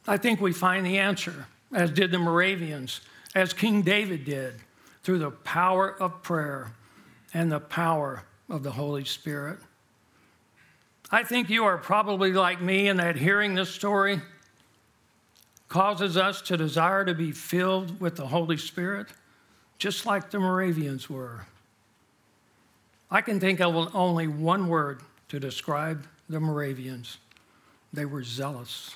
I 0.08 0.18
think 0.18 0.40
we 0.40 0.54
find 0.54 0.86
the 0.86 0.98
answer, 0.98 1.48
as 1.74 1.92
did 1.92 2.12
the 2.12 2.20
Moravians, 2.20 3.02
as 3.36 3.54
King 3.54 3.82
David 3.82 4.24
did, 4.26 4.56
through 5.04 5.20
the 5.20 5.32
power 5.32 5.96
of 6.02 6.24
prayer 6.24 6.72
and 7.34 7.52
the 7.52 7.60
power 7.60 8.24
of 8.50 8.64
the 8.64 8.72
Holy 8.72 9.04
Spirit. 9.04 9.60
I 11.12 11.24
think 11.24 11.50
you 11.50 11.66
are 11.66 11.78
probably 11.78 12.34
like 12.34 12.62
me 12.62 12.88
in 12.88 12.98
that 12.98 13.16
hearing 13.16 13.54
this 13.54 13.70
story 13.70 14.22
causes 15.70 16.16
us 16.16 16.42
to 16.44 16.58
desire 16.58 17.04
to 17.06 17.14
be 17.14 17.32
filled 17.32 18.00
with 18.00 18.16
the 18.16 18.28
Holy 18.28 18.58
Spirit 18.58 19.08
just 19.78 20.06
like 20.06 20.32
the 20.32 20.40
Moravians 20.40 21.10
were. 21.10 21.46
I 23.10 23.22
can 23.22 23.40
think 23.40 23.62
of 23.62 23.96
only 23.96 24.28
one 24.28 24.68
word 24.68 25.02
to 25.30 25.40
describe 25.40 26.08
the 26.30 26.40
Moravians 26.40 27.18
they 27.94 28.06
were 28.06 28.24
zealous. 28.24 28.96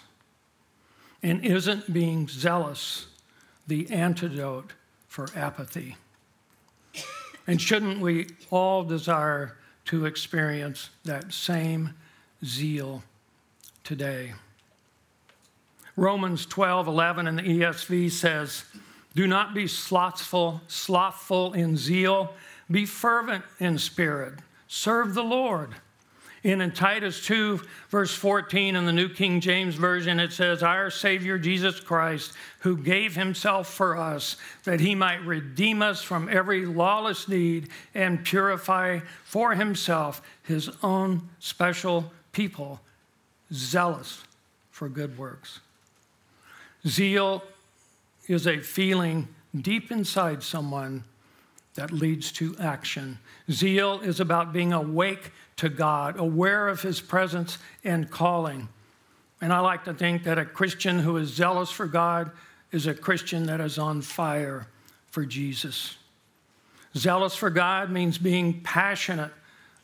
And 1.24 1.46
isn't 1.46 1.94
being 1.94 2.28
zealous 2.28 3.08
the 3.68 3.90
antidote 3.92 4.74
for 5.08 5.28
apathy? 5.36 5.96
And 7.48 7.62
shouldn't 7.62 8.00
we 8.00 8.28
all 8.50 8.84
desire 8.84 9.58
to 9.86 10.06
experience 10.06 10.90
that 11.06 11.34
same 11.34 11.96
zeal 12.44 13.04
today? 13.84 14.34
Romans 15.96 16.46
12 16.46 16.88
11 16.88 17.28
in 17.28 17.36
the 17.36 17.44
ESV 17.44 18.12
says, 18.12 18.64
do 19.14 19.28
not 19.28 19.54
be 19.54 19.68
slothful, 19.68 20.62
slothful 20.68 21.54
in 21.54 21.76
zeal. 21.76 22.34
Be 22.70 22.86
fervent 22.86 23.44
in 23.60 23.78
spirit. 23.78 24.36
Serve 24.68 25.14
the 25.14 25.24
Lord. 25.24 25.76
And 26.44 26.62
in 26.62 26.72
Titus 26.72 27.24
2, 27.26 27.62
verse 27.90 28.16
14, 28.16 28.76
in 28.76 28.86
the 28.86 28.92
New 28.92 29.10
King 29.10 29.42
James 29.42 29.76
Version, 29.76 30.20
it 30.20 30.32
says, 30.32 30.64
Our 30.64 30.90
Savior 30.90 31.38
Jesus 31.38 31.80
Christ, 31.80 32.34
who 32.60 32.78
gave 32.78 33.16
himself 33.16 33.72
for 33.72 33.96
us, 33.96 34.38
that 34.64 34.80
he 34.80 34.96
might 34.96 35.24
redeem 35.24 35.84
us 35.84 36.02
from 36.02 36.30
every 36.30 36.66
lawless 36.66 37.26
deed 37.26 37.70
and 37.94 38.26
purify 38.26 39.02
for 39.24 39.54
himself 39.54 40.22
his 40.42 40.72
own 40.82 41.30
special 41.38 42.12
people, 42.32 42.80
zealous 43.54 44.24
for 44.72 44.90
good 44.90 45.20
works. 45.20 45.60
Zeal 46.88 47.44
is 48.28 48.48
a 48.48 48.60
feeling 48.60 49.28
deep 49.60 49.92
inside 49.92 50.44
someone 50.44 51.04
that 51.76 51.92
leads 51.92 52.32
to 52.34 52.56
action. 52.60 53.18
Zeal 53.50 54.00
is 54.02 54.20
about 54.20 54.54
being 54.54 54.74
awake 54.74 55.32
to 55.58 55.70
God, 55.70 56.20
aware 56.20 56.68
of 56.68 56.82
His 56.82 57.00
presence 57.00 57.58
and 57.84 58.10
calling. 58.10 58.68
And 59.40 59.52
I 59.52 59.60
like 59.60 59.86
to 59.86 59.94
think 59.94 60.24
that 60.24 60.38
a 60.38 60.46
Christian 60.46 61.00
who 61.00 61.18
is 61.18 61.30
zealous 61.30 61.72
for 61.72 61.88
God 61.88 62.32
is 62.72 62.88
a 62.88 62.94
Christian 62.94 63.48
that 63.48 63.62
is 63.62 63.78
on 63.78 64.02
fire 64.02 64.68
for 65.10 65.26
Jesus. 65.26 65.98
Zealous 66.96 67.36
for 67.36 67.50
God 67.50 67.90
means 67.90 68.18
being 68.18 68.62
passionate 68.62 69.32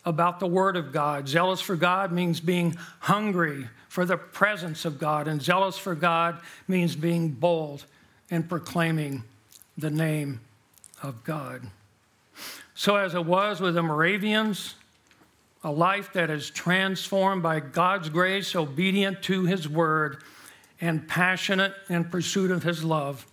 about 0.05 0.39
the 0.39 0.47
Word 0.47 0.75
of 0.75 0.91
God. 0.91 1.27
Zealous 1.27 1.61
for 1.61 1.75
God 1.75 2.11
means 2.11 2.39
being 2.39 2.77
hungry 2.99 3.67
for 3.87 4.05
the 4.05 4.17
presence 4.17 4.85
of 4.85 4.99
God. 4.99 5.27
And 5.27 5.41
zealous 5.41 5.77
for 5.77 5.95
God 5.95 6.39
means 6.67 6.95
being 6.95 7.29
bold 7.29 7.85
and 8.29 8.47
proclaiming 8.47 9.23
the 9.77 9.89
name 9.89 10.41
of 11.01 11.23
God. 11.23 11.61
So, 12.75 12.95
as 12.95 13.15
it 13.15 13.25
was 13.25 13.59
with 13.59 13.75
the 13.75 13.83
Moravians, 13.83 14.75
a 15.63 15.71
life 15.71 16.13
that 16.13 16.29
is 16.29 16.49
transformed 16.49 17.41
by 17.41 17.59
God's 17.59 18.09
grace, 18.09 18.55
obedient 18.55 19.23
to 19.23 19.45
His 19.45 19.67
word, 19.67 20.23
and 20.79 21.07
passionate 21.07 21.73
in 21.89 22.05
pursuit 22.05 22.51
of 22.51 22.63
His 22.63 22.83
love 22.83 23.25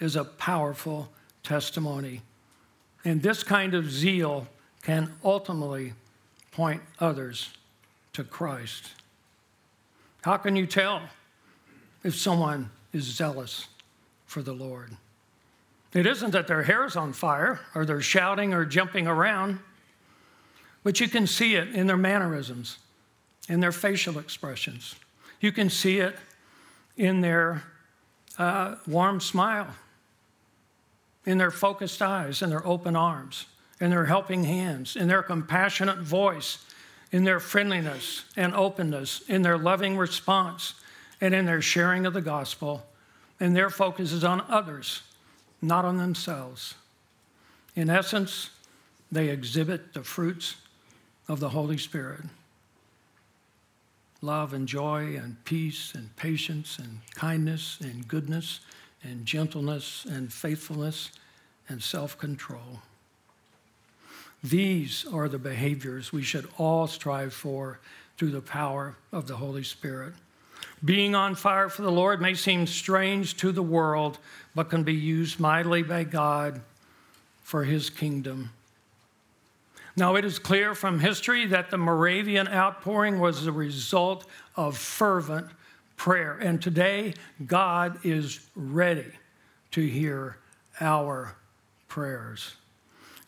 is 0.00 0.16
a 0.16 0.24
powerful 0.24 1.10
testimony. 1.42 2.22
And 3.04 3.22
this 3.22 3.42
kind 3.42 3.74
of 3.74 3.90
zeal 3.90 4.48
can 4.82 5.12
ultimately 5.22 5.92
point 6.52 6.82
others 6.98 7.50
to 8.14 8.24
Christ. 8.24 8.92
How 10.22 10.38
can 10.38 10.56
you 10.56 10.66
tell 10.66 11.02
if 12.02 12.16
someone 12.16 12.70
is 12.92 13.04
zealous 13.04 13.68
for 14.36 14.42
the 14.42 14.52
Lord. 14.52 14.90
It 15.94 16.04
isn't 16.04 16.32
that 16.32 16.46
their 16.46 16.64
hair 16.64 16.84
is 16.84 16.94
on 16.94 17.14
fire 17.14 17.58
or 17.74 17.86
they're 17.86 18.02
shouting 18.02 18.52
or 18.52 18.66
jumping 18.66 19.06
around, 19.06 19.60
but 20.84 21.00
you 21.00 21.08
can 21.08 21.26
see 21.26 21.54
it 21.54 21.68
in 21.68 21.86
their 21.86 21.96
mannerisms, 21.96 22.76
in 23.48 23.60
their 23.60 23.72
facial 23.72 24.18
expressions. 24.18 24.94
You 25.40 25.52
can 25.52 25.70
see 25.70 26.00
it 26.00 26.16
in 26.98 27.22
their 27.22 27.62
uh, 28.36 28.74
warm 28.86 29.20
smile, 29.20 29.74
in 31.24 31.38
their 31.38 31.50
focused 31.50 32.02
eyes, 32.02 32.42
in 32.42 32.50
their 32.50 32.66
open 32.66 32.94
arms, 32.94 33.46
in 33.80 33.88
their 33.88 34.04
helping 34.04 34.44
hands, 34.44 34.96
in 34.96 35.08
their 35.08 35.22
compassionate 35.22 36.00
voice, 36.00 36.62
in 37.10 37.24
their 37.24 37.40
friendliness 37.40 38.26
and 38.36 38.54
openness, 38.54 39.22
in 39.30 39.40
their 39.40 39.56
loving 39.56 39.96
response, 39.96 40.74
and 41.22 41.34
in 41.34 41.46
their 41.46 41.62
sharing 41.62 42.04
of 42.04 42.12
the 42.12 42.20
gospel 42.20 42.84
and 43.38 43.54
their 43.54 43.70
focus 43.70 44.12
is 44.12 44.24
on 44.24 44.42
others, 44.48 45.02
not 45.60 45.84
on 45.84 45.98
themselves. 45.98 46.74
In 47.74 47.90
essence, 47.90 48.50
they 49.12 49.28
exhibit 49.28 49.92
the 49.92 50.02
fruits 50.02 50.56
of 51.28 51.40
the 51.40 51.50
Holy 51.50 51.78
Spirit 51.78 52.22
love 54.22 54.54
and 54.54 54.66
joy 54.66 55.14
and 55.14 55.44
peace 55.44 55.94
and 55.94 56.14
patience 56.16 56.78
and 56.78 57.00
kindness 57.14 57.78
and 57.80 58.08
goodness 58.08 58.60
and 59.02 59.24
gentleness 59.26 60.04
and 60.06 60.32
faithfulness 60.32 61.12
and 61.68 61.82
self 61.82 62.18
control. 62.18 62.80
These 64.42 65.06
are 65.12 65.28
the 65.28 65.38
behaviors 65.38 66.12
we 66.12 66.22
should 66.22 66.48
all 66.58 66.86
strive 66.86 67.34
for 67.34 67.80
through 68.16 68.30
the 68.30 68.40
power 68.40 68.96
of 69.12 69.26
the 69.26 69.36
Holy 69.36 69.62
Spirit. 69.62 70.14
Being 70.84 71.14
on 71.14 71.34
fire 71.34 71.68
for 71.68 71.82
the 71.82 71.90
Lord 71.90 72.20
may 72.20 72.34
seem 72.34 72.66
strange 72.66 73.36
to 73.38 73.50
the 73.52 73.62
world, 73.62 74.18
but 74.54 74.70
can 74.70 74.82
be 74.82 74.94
used 74.94 75.40
mightily 75.40 75.82
by 75.82 76.04
God 76.04 76.60
for 77.42 77.64
his 77.64 77.90
kingdom. 77.90 78.50
Now, 79.96 80.16
it 80.16 80.26
is 80.26 80.38
clear 80.38 80.74
from 80.74 81.00
history 81.00 81.46
that 81.46 81.70
the 81.70 81.78
Moravian 81.78 82.48
outpouring 82.48 83.18
was 83.18 83.44
the 83.44 83.52
result 83.52 84.26
of 84.54 84.76
fervent 84.76 85.46
prayer. 85.96 86.36
And 86.36 86.60
today, 86.60 87.14
God 87.46 87.98
is 88.04 88.46
ready 88.54 89.06
to 89.70 89.80
hear 89.80 90.36
our 90.80 91.34
prayers. 91.88 92.56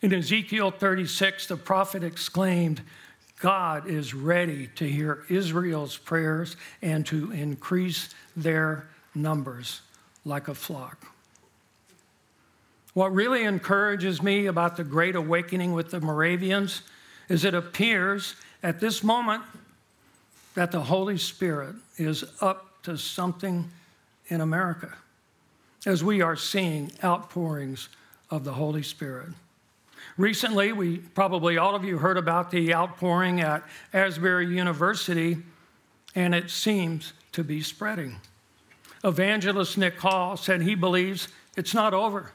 In 0.01 0.13
Ezekiel 0.13 0.69
36, 0.69 1.47
the 1.47 1.57
prophet 1.57 2.03
exclaimed, 2.03 2.81
God 3.39 3.87
is 3.87 4.13
ready 4.13 4.67
to 4.75 4.87
hear 4.87 5.23
Israel's 5.29 5.97
prayers 5.97 6.57
and 6.81 7.05
to 7.07 7.31
increase 7.31 8.13
their 8.35 8.89
numbers 9.15 9.81
like 10.25 10.49
a 10.49 10.53
flock. 10.53 11.05
What 12.93 13.13
really 13.13 13.43
encourages 13.43 14.21
me 14.21 14.47
about 14.47 14.75
the 14.75 14.83
Great 14.83 15.15
Awakening 15.15 15.73
with 15.73 15.91
the 15.91 16.01
Moravians 16.01 16.81
is 17.29 17.45
it 17.45 17.53
appears 17.53 18.35
at 18.61 18.81
this 18.81 19.03
moment 19.03 19.43
that 20.55 20.71
the 20.71 20.81
Holy 20.81 21.17
Spirit 21.17 21.75
is 21.97 22.25
up 22.41 22.83
to 22.83 22.97
something 22.97 23.69
in 24.27 24.41
America 24.41 24.93
as 25.85 26.03
we 26.03 26.21
are 26.21 26.35
seeing 26.35 26.91
outpourings 27.03 27.87
of 28.29 28.43
the 28.43 28.53
Holy 28.53 28.83
Spirit. 28.83 29.29
Recently, 30.19 30.73
we 30.73 30.97
probably 30.97 31.57
all 31.57 31.75
of 31.75 31.85
you 31.85 31.97
heard 31.97 32.17
about 32.17 32.51
the 32.51 32.73
outpouring 32.73 33.39
at 33.39 33.63
Asbury 33.93 34.47
University, 34.47 35.37
and 36.13 36.35
it 36.35 36.49
seems 36.49 37.13
to 37.31 37.41
be 37.41 37.61
spreading. 37.61 38.17
Evangelist 39.05 39.77
Nick 39.77 39.97
Hall 39.97 40.35
said 40.35 40.61
he 40.61 40.75
believes 40.75 41.29
it's 41.55 41.73
not 41.73 41.93
over, 41.93 42.33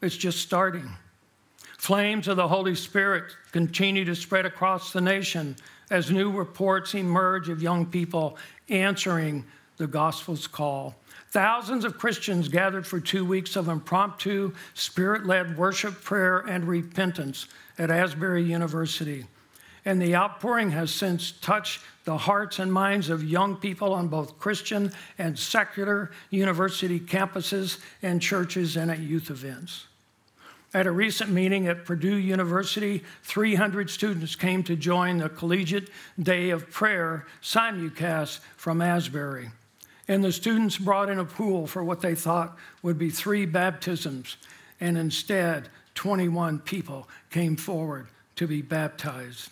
it's 0.00 0.16
just 0.16 0.38
starting. 0.38 0.88
Flames 1.76 2.28
of 2.28 2.36
the 2.36 2.46
Holy 2.46 2.76
Spirit 2.76 3.32
continue 3.50 4.04
to 4.04 4.14
spread 4.14 4.46
across 4.46 4.92
the 4.92 5.00
nation 5.00 5.56
as 5.90 6.12
new 6.12 6.30
reports 6.30 6.94
emerge 6.94 7.48
of 7.48 7.60
young 7.60 7.84
people 7.84 8.38
answering 8.68 9.44
the 9.76 9.88
gospel's 9.88 10.46
call. 10.46 10.94
Thousands 11.30 11.84
of 11.84 11.98
Christians 11.98 12.48
gathered 12.48 12.86
for 12.86 13.00
two 13.00 13.24
weeks 13.24 13.54
of 13.54 13.68
impromptu, 13.68 14.52
spirit 14.74 15.26
led 15.26 15.58
worship, 15.58 16.02
prayer, 16.02 16.38
and 16.38 16.66
repentance 16.66 17.46
at 17.78 17.90
Asbury 17.90 18.42
University. 18.42 19.26
And 19.84 20.00
the 20.00 20.16
outpouring 20.16 20.70
has 20.70 20.90
since 20.90 21.32
touched 21.32 21.80
the 22.04 22.16
hearts 22.16 22.58
and 22.58 22.72
minds 22.72 23.10
of 23.10 23.22
young 23.22 23.56
people 23.56 23.92
on 23.92 24.08
both 24.08 24.38
Christian 24.38 24.92
and 25.18 25.38
secular 25.38 26.10
university 26.30 26.98
campuses 26.98 27.78
and 28.02 28.20
churches 28.22 28.76
and 28.76 28.90
at 28.90 28.98
youth 28.98 29.30
events. 29.30 29.86
At 30.74 30.86
a 30.86 30.92
recent 30.92 31.30
meeting 31.30 31.66
at 31.66 31.84
Purdue 31.84 32.16
University, 32.16 33.02
300 33.22 33.88
students 33.88 34.36
came 34.36 34.62
to 34.64 34.76
join 34.76 35.18
the 35.18 35.28
Collegiate 35.28 35.90
Day 36.22 36.50
of 36.50 36.70
Prayer 36.70 37.26
simulcast 37.42 38.40
from 38.56 38.82
Asbury. 38.82 39.50
And 40.08 40.24
the 40.24 40.32
students 40.32 40.78
brought 40.78 41.10
in 41.10 41.18
a 41.18 41.24
pool 41.24 41.66
for 41.66 41.84
what 41.84 42.00
they 42.00 42.14
thought 42.14 42.56
would 42.82 42.98
be 42.98 43.10
three 43.10 43.44
baptisms. 43.44 44.38
And 44.80 44.96
instead, 44.96 45.68
21 45.94 46.60
people 46.60 47.08
came 47.30 47.56
forward 47.56 48.08
to 48.36 48.46
be 48.46 48.62
baptized. 48.62 49.50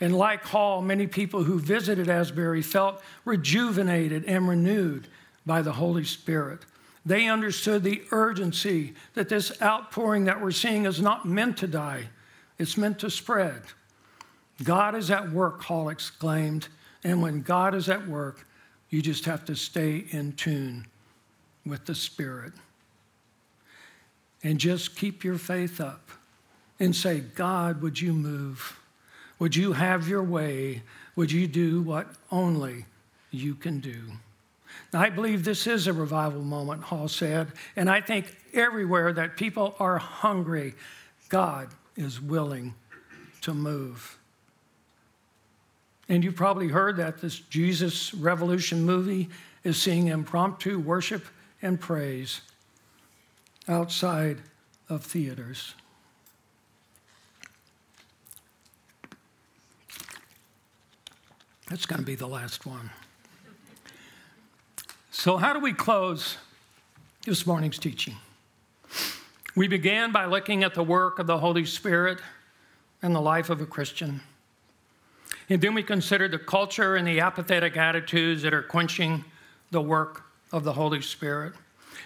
And 0.00 0.16
like 0.16 0.44
Hall, 0.44 0.80
many 0.80 1.06
people 1.06 1.42
who 1.42 1.58
visited 1.58 2.08
Asbury 2.08 2.62
felt 2.62 3.02
rejuvenated 3.24 4.24
and 4.24 4.48
renewed 4.48 5.08
by 5.44 5.60
the 5.62 5.72
Holy 5.72 6.04
Spirit. 6.04 6.60
They 7.04 7.26
understood 7.26 7.82
the 7.82 8.02
urgency 8.12 8.94
that 9.14 9.28
this 9.28 9.60
outpouring 9.60 10.24
that 10.24 10.40
we're 10.40 10.50
seeing 10.52 10.86
is 10.86 11.00
not 11.00 11.26
meant 11.26 11.56
to 11.58 11.66
die, 11.66 12.10
it's 12.58 12.76
meant 12.76 12.98
to 13.00 13.10
spread. 13.10 13.62
God 14.62 14.94
is 14.94 15.10
at 15.10 15.32
work, 15.32 15.62
Hall 15.62 15.88
exclaimed. 15.88 16.68
And 17.02 17.22
when 17.22 17.40
God 17.40 17.74
is 17.74 17.88
at 17.88 18.06
work, 18.06 18.46
you 18.90 19.00
just 19.00 19.24
have 19.24 19.44
to 19.46 19.56
stay 19.56 20.04
in 20.10 20.32
tune 20.32 20.86
with 21.64 21.86
the 21.86 21.94
Spirit. 21.94 22.52
And 24.42 24.58
just 24.58 24.96
keep 24.96 25.22
your 25.22 25.38
faith 25.38 25.80
up 25.80 26.10
and 26.78 26.94
say, 26.96 27.20
God, 27.20 27.82
would 27.82 28.00
you 28.00 28.12
move? 28.12 28.78
Would 29.38 29.54
you 29.54 29.72
have 29.72 30.08
your 30.08 30.22
way? 30.22 30.82
Would 31.16 31.30
you 31.30 31.46
do 31.46 31.82
what 31.82 32.06
only 32.30 32.86
you 33.30 33.54
can 33.54 33.80
do? 33.80 34.00
Now, 34.92 35.00
I 35.00 35.10
believe 35.10 35.44
this 35.44 35.66
is 35.66 35.86
a 35.86 35.92
revival 35.92 36.42
moment, 36.42 36.82
Hall 36.84 37.08
said, 37.08 37.48
and 37.76 37.90
I 37.90 38.00
think 38.00 38.34
everywhere 38.52 39.12
that 39.12 39.36
people 39.36 39.74
are 39.78 39.98
hungry, 39.98 40.74
God 41.28 41.68
is 41.96 42.20
willing 42.20 42.74
to 43.42 43.54
move. 43.54 44.18
And 46.10 46.24
you've 46.24 46.34
probably 46.34 46.66
heard 46.66 46.96
that 46.96 47.20
this 47.20 47.38
Jesus 47.38 48.12
Revolution 48.12 48.82
movie 48.82 49.28
is 49.62 49.80
seeing 49.80 50.08
impromptu 50.08 50.80
worship 50.80 51.24
and 51.62 51.80
praise 51.80 52.40
outside 53.68 54.38
of 54.88 55.04
theaters. 55.04 55.76
That's 61.68 61.86
going 61.86 62.00
to 62.00 62.06
be 62.06 62.16
the 62.16 62.26
last 62.26 62.66
one. 62.66 62.90
So, 65.12 65.36
how 65.36 65.52
do 65.52 65.60
we 65.60 65.72
close 65.72 66.38
this 67.24 67.46
morning's 67.46 67.78
teaching? 67.78 68.16
We 69.54 69.68
began 69.68 70.10
by 70.10 70.24
looking 70.24 70.64
at 70.64 70.74
the 70.74 70.82
work 70.82 71.20
of 71.20 71.28
the 71.28 71.38
Holy 71.38 71.64
Spirit 71.64 72.18
and 73.00 73.14
the 73.14 73.20
life 73.20 73.48
of 73.48 73.60
a 73.60 73.66
Christian. 73.66 74.22
And 75.50 75.60
then 75.60 75.74
we 75.74 75.82
consider 75.82 76.28
the 76.28 76.38
culture 76.38 76.94
and 76.94 77.06
the 77.06 77.20
apathetic 77.20 77.76
attitudes 77.76 78.42
that 78.42 78.54
are 78.54 78.62
quenching 78.62 79.24
the 79.72 79.82
work 79.82 80.22
of 80.52 80.62
the 80.62 80.72
Holy 80.72 81.02
Spirit. 81.02 81.54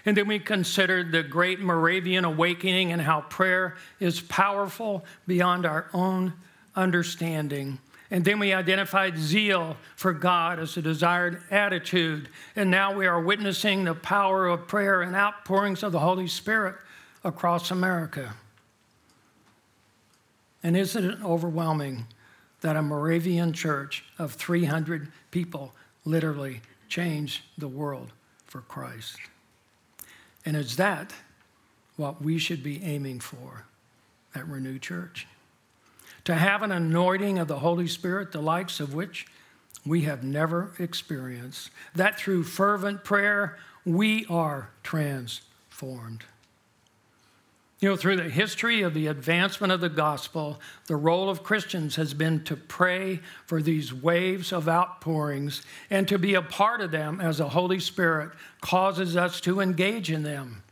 And 0.06 0.16
then 0.16 0.26
we 0.26 0.38
considered 0.38 1.12
the 1.12 1.22
great 1.22 1.60
Moravian 1.60 2.24
awakening 2.24 2.90
and 2.90 3.02
how 3.02 3.20
prayer 3.22 3.76
is 4.00 4.20
powerful 4.20 5.04
beyond 5.26 5.66
our 5.66 5.88
own 5.92 6.32
understanding. 6.74 7.78
And 8.10 8.24
then 8.24 8.38
we 8.38 8.52
identified 8.54 9.18
zeal 9.18 9.76
for 9.96 10.12
God 10.12 10.58
as 10.58 10.76
a 10.76 10.82
desired 10.82 11.42
attitude. 11.50 12.30
And 12.56 12.70
now 12.70 12.94
we 12.94 13.06
are 13.06 13.20
witnessing 13.20 13.84
the 13.84 13.94
power 13.94 14.46
of 14.46 14.66
prayer 14.66 15.02
and 15.02 15.14
outpourings 15.14 15.82
of 15.82 15.92
the 15.92 16.00
Holy 16.00 16.28
Spirit 16.28 16.76
across 17.22 17.70
America. 17.70 18.34
And 20.62 20.76
isn't 20.76 21.04
it 21.04 21.22
overwhelming 21.22 22.06
that 22.64 22.76
a 22.76 22.82
Moravian 22.82 23.52
church 23.52 24.02
of 24.18 24.32
300 24.32 25.12
people 25.30 25.74
literally 26.06 26.62
changed 26.88 27.42
the 27.58 27.68
world 27.68 28.10
for 28.46 28.62
Christ. 28.62 29.18
And 30.46 30.56
is 30.56 30.76
that 30.76 31.12
what 31.98 32.22
we 32.22 32.38
should 32.38 32.62
be 32.62 32.82
aiming 32.82 33.20
for 33.20 33.66
at 34.34 34.48
Renew 34.48 34.78
Church? 34.78 35.26
To 36.24 36.34
have 36.34 36.62
an 36.62 36.72
anointing 36.72 37.38
of 37.38 37.48
the 37.48 37.58
Holy 37.58 37.86
Spirit, 37.86 38.32
the 38.32 38.40
likes 38.40 38.80
of 38.80 38.94
which 38.94 39.26
we 39.84 40.04
have 40.04 40.24
never 40.24 40.72
experienced, 40.78 41.68
that 41.94 42.18
through 42.18 42.44
fervent 42.44 43.04
prayer 43.04 43.58
we 43.84 44.24
are 44.30 44.70
transformed. 44.82 46.24
You 47.84 47.90
know, 47.90 47.96
through 47.96 48.16
the 48.16 48.30
history 48.30 48.80
of 48.80 48.94
the 48.94 49.08
advancement 49.08 49.70
of 49.70 49.82
the 49.82 49.90
gospel, 49.90 50.58
the 50.86 50.96
role 50.96 51.28
of 51.28 51.42
Christians 51.42 51.96
has 51.96 52.14
been 52.14 52.42
to 52.44 52.56
pray 52.56 53.20
for 53.44 53.60
these 53.60 53.92
waves 53.92 54.54
of 54.54 54.70
outpourings 54.70 55.60
and 55.90 56.08
to 56.08 56.18
be 56.18 56.32
a 56.32 56.40
part 56.40 56.80
of 56.80 56.92
them 56.92 57.20
as 57.20 57.36
the 57.36 57.50
Holy 57.50 57.78
Spirit 57.78 58.30
causes 58.62 59.18
us 59.18 59.38
to 59.42 59.60
engage 59.60 60.10
in 60.10 60.22
them. 60.22 60.62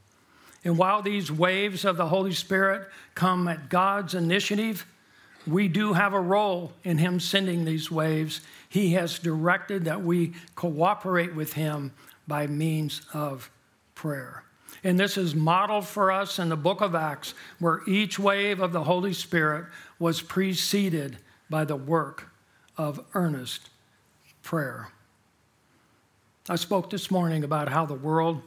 And 0.64 0.78
while 0.78 1.02
these 1.02 1.30
waves 1.30 1.84
of 1.84 1.98
the 1.98 2.08
Holy 2.08 2.32
Spirit 2.32 2.88
come 3.14 3.46
at 3.46 3.68
God's 3.68 4.14
initiative, 4.14 4.86
we 5.46 5.68
do 5.68 5.92
have 5.92 6.14
a 6.14 6.18
role 6.18 6.72
in 6.82 6.96
Him 6.96 7.20
sending 7.20 7.66
these 7.66 7.90
waves. 7.90 8.40
He 8.70 8.94
has 8.94 9.18
directed 9.18 9.84
that 9.84 10.02
we 10.02 10.32
cooperate 10.54 11.34
with 11.34 11.52
Him 11.52 11.92
by 12.26 12.46
means 12.46 13.02
of 13.12 13.50
prayer. 13.94 14.44
And 14.84 14.98
this 14.98 15.16
is 15.16 15.34
modeled 15.34 15.86
for 15.86 16.10
us 16.10 16.38
in 16.38 16.48
the 16.48 16.56
book 16.56 16.80
of 16.80 16.94
Acts, 16.94 17.34
where 17.58 17.82
each 17.86 18.18
wave 18.18 18.60
of 18.60 18.72
the 18.72 18.84
Holy 18.84 19.12
Spirit 19.12 19.66
was 19.98 20.20
preceded 20.20 21.18
by 21.48 21.64
the 21.64 21.76
work 21.76 22.28
of 22.76 23.04
earnest 23.14 23.70
prayer. 24.42 24.88
I 26.48 26.56
spoke 26.56 26.90
this 26.90 27.10
morning 27.10 27.44
about 27.44 27.68
how 27.68 27.86
the 27.86 27.94
world 27.94 28.42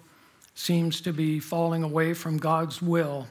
seems 0.56 1.00
to 1.02 1.14
be 1.14 1.40
falling 1.40 1.84
away 1.84 2.14
from 2.14 2.38
God's 2.38 2.82
will 2.82 3.28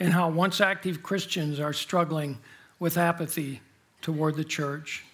and 0.00 0.12
how 0.12 0.28
once 0.28 0.60
active 0.60 1.02
Christians 1.02 1.60
are 1.60 1.72
struggling 1.72 2.38
with 2.80 2.96
apathy 2.96 3.60
toward 4.00 4.36
the 4.36 4.44
church. 4.44 5.04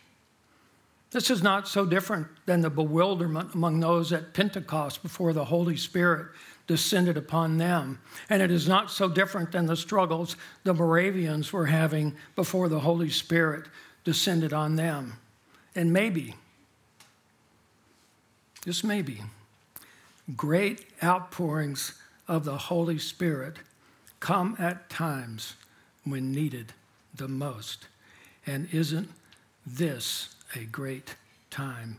This 1.10 1.30
is 1.30 1.42
not 1.42 1.68
so 1.68 1.86
different 1.86 2.26
than 2.46 2.60
the 2.60 2.70
bewilderment 2.70 3.54
among 3.54 3.80
those 3.80 4.12
at 4.12 4.34
Pentecost 4.34 5.02
before 5.02 5.32
the 5.32 5.44
Holy 5.44 5.76
Spirit 5.76 6.28
descended 6.66 7.16
upon 7.16 7.58
them. 7.58 8.00
And 8.30 8.42
it 8.42 8.50
is 8.50 8.68
not 8.68 8.90
so 8.90 9.08
different 9.08 9.52
than 9.52 9.66
the 9.66 9.76
struggles 9.76 10.36
the 10.62 10.74
Moravians 10.74 11.52
were 11.52 11.66
having 11.66 12.14
before 12.36 12.68
the 12.68 12.80
Holy 12.80 13.10
Spirit 13.10 13.66
descended 14.04 14.52
on 14.52 14.76
them. 14.76 15.14
And 15.74 15.92
maybe, 15.92 16.36
just 18.64 18.84
maybe, 18.84 19.22
great 20.36 20.86
outpourings 21.02 21.94
of 22.28 22.44
the 22.44 22.56
Holy 22.56 22.98
Spirit 22.98 23.58
come 24.20 24.56
at 24.58 24.88
times 24.88 25.54
when 26.04 26.32
needed 26.32 26.72
the 27.14 27.28
most. 27.28 27.88
And 28.46 28.68
isn't 28.72 29.10
this 29.66 30.34
a 30.54 30.64
great 30.64 31.16
time 31.50 31.98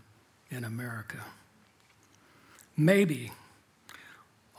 in 0.50 0.64
America? 0.64 1.20
Maybe 2.78 3.32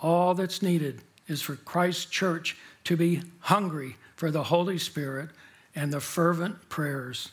all 0.07 0.34
that's 0.34 0.62
needed 0.62 1.02
is 1.26 1.42
for 1.42 1.57
Christ's 1.57 2.04
church 2.04 2.57
to 2.84 2.96
be 2.96 3.22
hungry 3.40 3.96
for 4.14 4.30
the 4.30 4.44
Holy 4.44 4.78
Spirit 4.78 5.30
and 5.74 5.92
the 5.92 6.00
fervent 6.00 6.68
prayers 6.68 7.32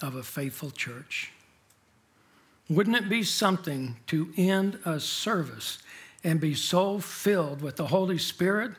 of 0.00 0.14
a 0.14 0.22
faithful 0.22 0.70
church. 0.70 1.32
Wouldn't 2.70 2.96
it 2.96 3.08
be 3.08 3.24
something 3.24 3.96
to 4.06 4.32
end 4.36 4.78
a 4.84 5.00
service 5.00 5.78
and 6.22 6.40
be 6.40 6.54
so 6.54 7.00
filled 7.00 7.60
with 7.60 7.74
the 7.74 7.88
Holy 7.88 8.16
Spirit 8.16 8.70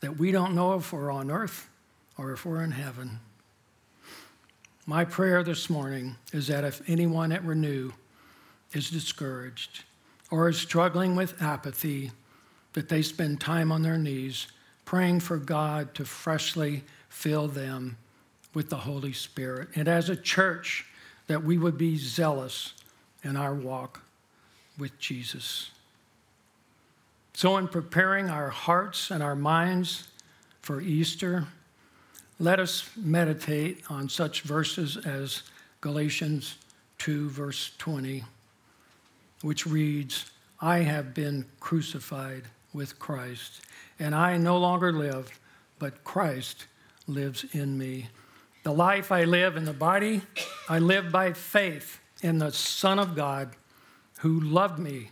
that 0.00 0.18
we 0.18 0.30
don't 0.30 0.54
know 0.54 0.74
if 0.74 0.92
we're 0.92 1.10
on 1.10 1.30
earth 1.30 1.70
or 2.18 2.32
if 2.32 2.44
we're 2.44 2.62
in 2.62 2.72
heaven? 2.72 3.20
My 4.84 5.06
prayer 5.06 5.42
this 5.42 5.70
morning 5.70 6.16
is 6.34 6.48
that 6.48 6.62
if 6.62 6.82
anyone 6.90 7.32
at 7.32 7.42
Renew 7.42 7.92
is 8.74 8.90
discouraged 8.90 9.84
or 10.30 10.50
is 10.50 10.58
struggling 10.58 11.16
with 11.16 11.40
apathy, 11.40 12.10
that 12.74 12.88
they 12.88 13.02
spend 13.02 13.40
time 13.40 13.72
on 13.72 13.82
their 13.82 13.98
knees 13.98 14.46
praying 14.84 15.20
for 15.20 15.38
God 15.38 15.94
to 15.94 16.04
freshly 16.04 16.84
fill 17.08 17.48
them 17.48 17.96
with 18.52 18.68
the 18.68 18.76
Holy 18.76 19.12
Spirit. 19.12 19.68
And 19.74 19.88
as 19.88 20.08
a 20.08 20.16
church, 20.16 20.86
that 21.26 21.42
we 21.42 21.56
would 21.56 21.78
be 21.78 21.96
zealous 21.96 22.74
in 23.22 23.36
our 23.36 23.54
walk 23.54 24.02
with 24.78 24.98
Jesus. 24.98 25.70
So, 27.32 27.56
in 27.56 27.68
preparing 27.68 28.28
our 28.28 28.50
hearts 28.50 29.10
and 29.10 29.22
our 29.22 29.34
minds 29.34 30.08
for 30.60 30.80
Easter, 30.80 31.46
let 32.38 32.60
us 32.60 32.90
meditate 32.96 33.82
on 33.88 34.08
such 34.08 34.42
verses 34.42 34.96
as 34.98 35.42
Galatians 35.80 36.56
2, 36.98 37.30
verse 37.30 37.72
20, 37.78 38.24
which 39.42 39.66
reads, 39.66 40.30
I 40.60 40.78
have 40.78 41.14
been 41.14 41.46
crucified 41.60 42.44
with 42.74 42.98
Christ, 42.98 43.62
and 43.98 44.14
I 44.14 44.36
no 44.36 44.58
longer 44.58 44.92
live, 44.92 45.30
but 45.78 46.04
Christ 46.04 46.66
lives 47.06 47.46
in 47.52 47.78
me. 47.78 48.08
The 48.64 48.72
life 48.72 49.12
I 49.12 49.24
live 49.24 49.56
in 49.56 49.64
the 49.64 49.72
body, 49.72 50.22
I 50.68 50.78
live 50.78 51.12
by 51.12 51.32
faith 51.32 52.00
in 52.22 52.38
the 52.38 52.52
Son 52.52 52.98
of 52.98 53.14
God 53.14 53.50
who 54.20 54.40
loved 54.40 54.78
me 54.78 55.10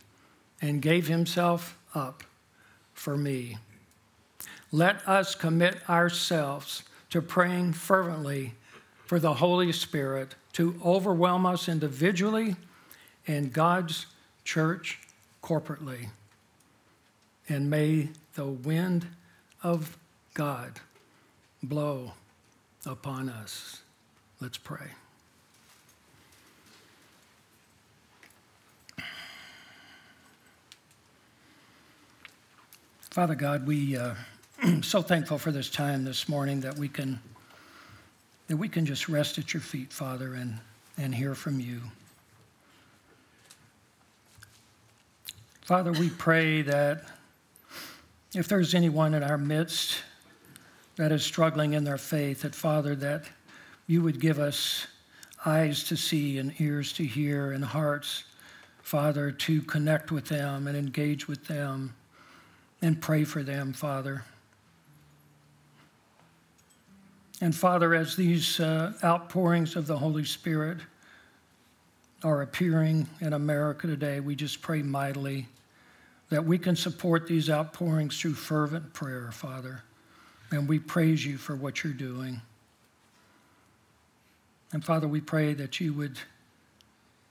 and 0.60 0.82
gave 0.82 1.06
himself 1.06 1.78
up 1.94 2.24
for 2.94 3.16
me. 3.16 3.58
Let 4.70 5.06
us 5.06 5.34
commit 5.34 5.88
ourselves 5.88 6.82
to 7.10 7.20
praying 7.20 7.74
fervently 7.74 8.54
for 9.04 9.18
the 9.18 9.34
Holy 9.34 9.70
Spirit 9.72 10.34
to 10.54 10.80
overwhelm 10.84 11.44
us 11.44 11.68
individually 11.68 12.56
and 13.26 13.52
God's 13.52 14.06
church 14.44 14.98
corporately. 15.42 16.08
And 17.52 17.68
may 17.68 18.08
the 18.34 18.46
wind 18.46 19.06
of 19.62 19.98
God 20.32 20.80
blow 21.62 22.12
upon 22.86 23.28
us. 23.28 23.82
Let's 24.40 24.56
pray. 24.56 24.86
Father 33.10 33.34
God, 33.34 33.66
we 33.66 33.98
uh, 33.98 34.14
so 34.80 35.02
thankful 35.02 35.36
for 35.36 35.50
this 35.50 35.68
time 35.68 36.04
this 36.04 36.30
morning 36.30 36.60
that 36.60 36.78
we 36.78 36.88
can 36.88 37.20
that 38.48 38.56
we 38.56 38.66
can 38.66 38.86
just 38.86 39.10
rest 39.10 39.36
at 39.36 39.52
your 39.52 39.60
feet, 39.60 39.92
Father, 39.92 40.32
and, 40.32 40.58
and 40.96 41.14
hear 41.14 41.34
from 41.34 41.60
you. 41.60 41.82
Father, 45.60 45.92
we 45.92 46.08
pray 46.08 46.62
that 46.62 47.04
if 48.34 48.48
there's 48.48 48.74
anyone 48.74 49.12
in 49.14 49.22
our 49.22 49.36
midst 49.36 50.02
that 50.96 51.12
is 51.12 51.22
struggling 51.22 51.74
in 51.74 51.84
their 51.84 51.98
faith, 51.98 52.42
that 52.42 52.54
Father, 52.54 52.94
that 52.96 53.24
you 53.86 54.02
would 54.02 54.20
give 54.20 54.38
us 54.38 54.86
eyes 55.44 55.84
to 55.84 55.96
see 55.96 56.38
and 56.38 56.58
ears 56.60 56.92
to 56.94 57.04
hear 57.04 57.52
and 57.52 57.64
hearts, 57.64 58.24
Father, 58.82 59.30
to 59.30 59.60
connect 59.62 60.10
with 60.10 60.26
them 60.26 60.66
and 60.66 60.76
engage 60.76 61.28
with 61.28 61.46
them 61.46 61.94
and 62.80 63.00
pray 63.00 63.24
for 63.24 63.42
them, 63.42 63.72
Father. 63.72 64.24
And 67.40 67.54
Father, 67.54 67.94
as 67.94 68.16
these 68.16 68.60
uh, 68.60 68.92
outpourings 69.02 69.76
of 69.76 69.86
the 69.86 69.98
Holy 69.98 70.24
Spirit 70.24 70.78
are 72.22 72.42
appearing 72.42 73.08
in 73.20 73.32
America 73.32 73.86
today, 73.86 74.20
we 74.20 74.36
just 74.36 74.62
pray 74.62 74.80
mightily 74.80 75.48
that 76.32 76.46
we 76.46 76.56
can 76.56 76.74
support 76.74 77.26
these 77.26 77.50
outpourings 77.50 78.18
through 78.18 78.32
fervent 78.32 78.94
prayer, 78.94 79.30
Father. 79.32 79.82
And 80.50 80.66
we 80.66 80.78
praise 80.78 81.26
you 81.26 81.36
for 81.36 81.54
what 81.54 81.84
you're 81.84 81.92
doing. 81.92 82.40
And 84.72 84.82
Father, 84.82 85.06
we 85.06 85.20
pray 85.20 85.52
that 85.52 85.78
you 85.78 85.92
would 85.92 86.18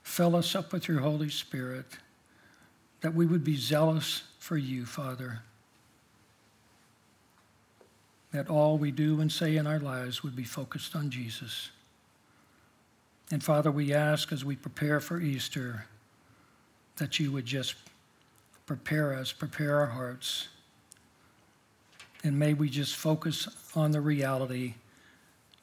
fill 0.04 0.36
us 0.36 0.54
up 0.54 0.72
with 0.72 0.86
your 0.86 1.00
Holy 1.00 1.30
Spirit, 1.30 1.86
that 3.00 3.12
we 3.12 3.26
would 3.26 3.42
be 3.42 3.56
zealous 3.56 4.22
for 4.38 4.56
you, 4.56 4.86
Father. 4.86 5.40
That 8.30 8.48
all 8.48 8.78
we 8.78 8.92
do 8.92 9.20
and 9.20 9.32
say 9.32 9.56
in 9.56 9.66
our 9.66 9.80
lives 9.80 10.22
would 10.22 10.36
be 10.36 10.44
focused 10.44 10.94
on 10.94 11.10
Jesus. 11.10 11.70
And 13.32 13.42
Father, 13.42 13.72
we 13.72 13.92
ask 13.92 14.30
as 14.30 14.44
we 14.44 14.54
prepare 14.54 15.00
for 15.00 15.20
Easter 15.20 15.86
that 16.98 17.18
you 17.18 17.32
would 17.32 17.46
just 17.46 17.74
prepare 18.66 19.14
us, 19.14 19.32
prepare 19.32 19.78
our 19.78 19.86
hearts. 19.86 20.48
And 22.24 22.38
may 22.38 22.54
we 22.54 22.68
just 22.68 22.94
focus 22.94 23.48
on 23.74 23.90
the 23.90 24.00
reality 24.00 24.74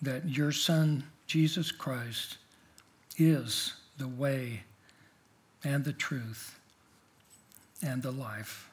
that 0.01 0.27
your 0.27 0.51
Son, 0.51 1.03
Jesus 1.27 1.71
Christ, 1.71 2.37
is 3.17 3.73
the 3.97 4.07
way 4.07 4.63
and 5.63 5.83
the 5.83 5.93
truth 5.93 6.59
and 7.81 8.01
the 8.01 8.11
life. 8.11 8.69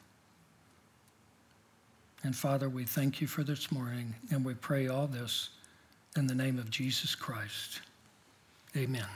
And 2.23 2.35
Father, 2.35 2.69
we 2.69 2.85
thank 2.85 3.21
you 3.21 3.27
for 3.27 3.45
this 3.45 3.71
morning, 3.71 4.15
and 4.31 4.45
we 4.45 4.55
pray 4.55 4.89
all 4.89 5.07
this 5.07 5.51
in 6.17 6.27
the 6.27 6.35
name 6.35 6.59
of 6.59 6.71
Jesus 6.71 7.15
Christ. 7.15 7.81
Amen. 8.77 9.07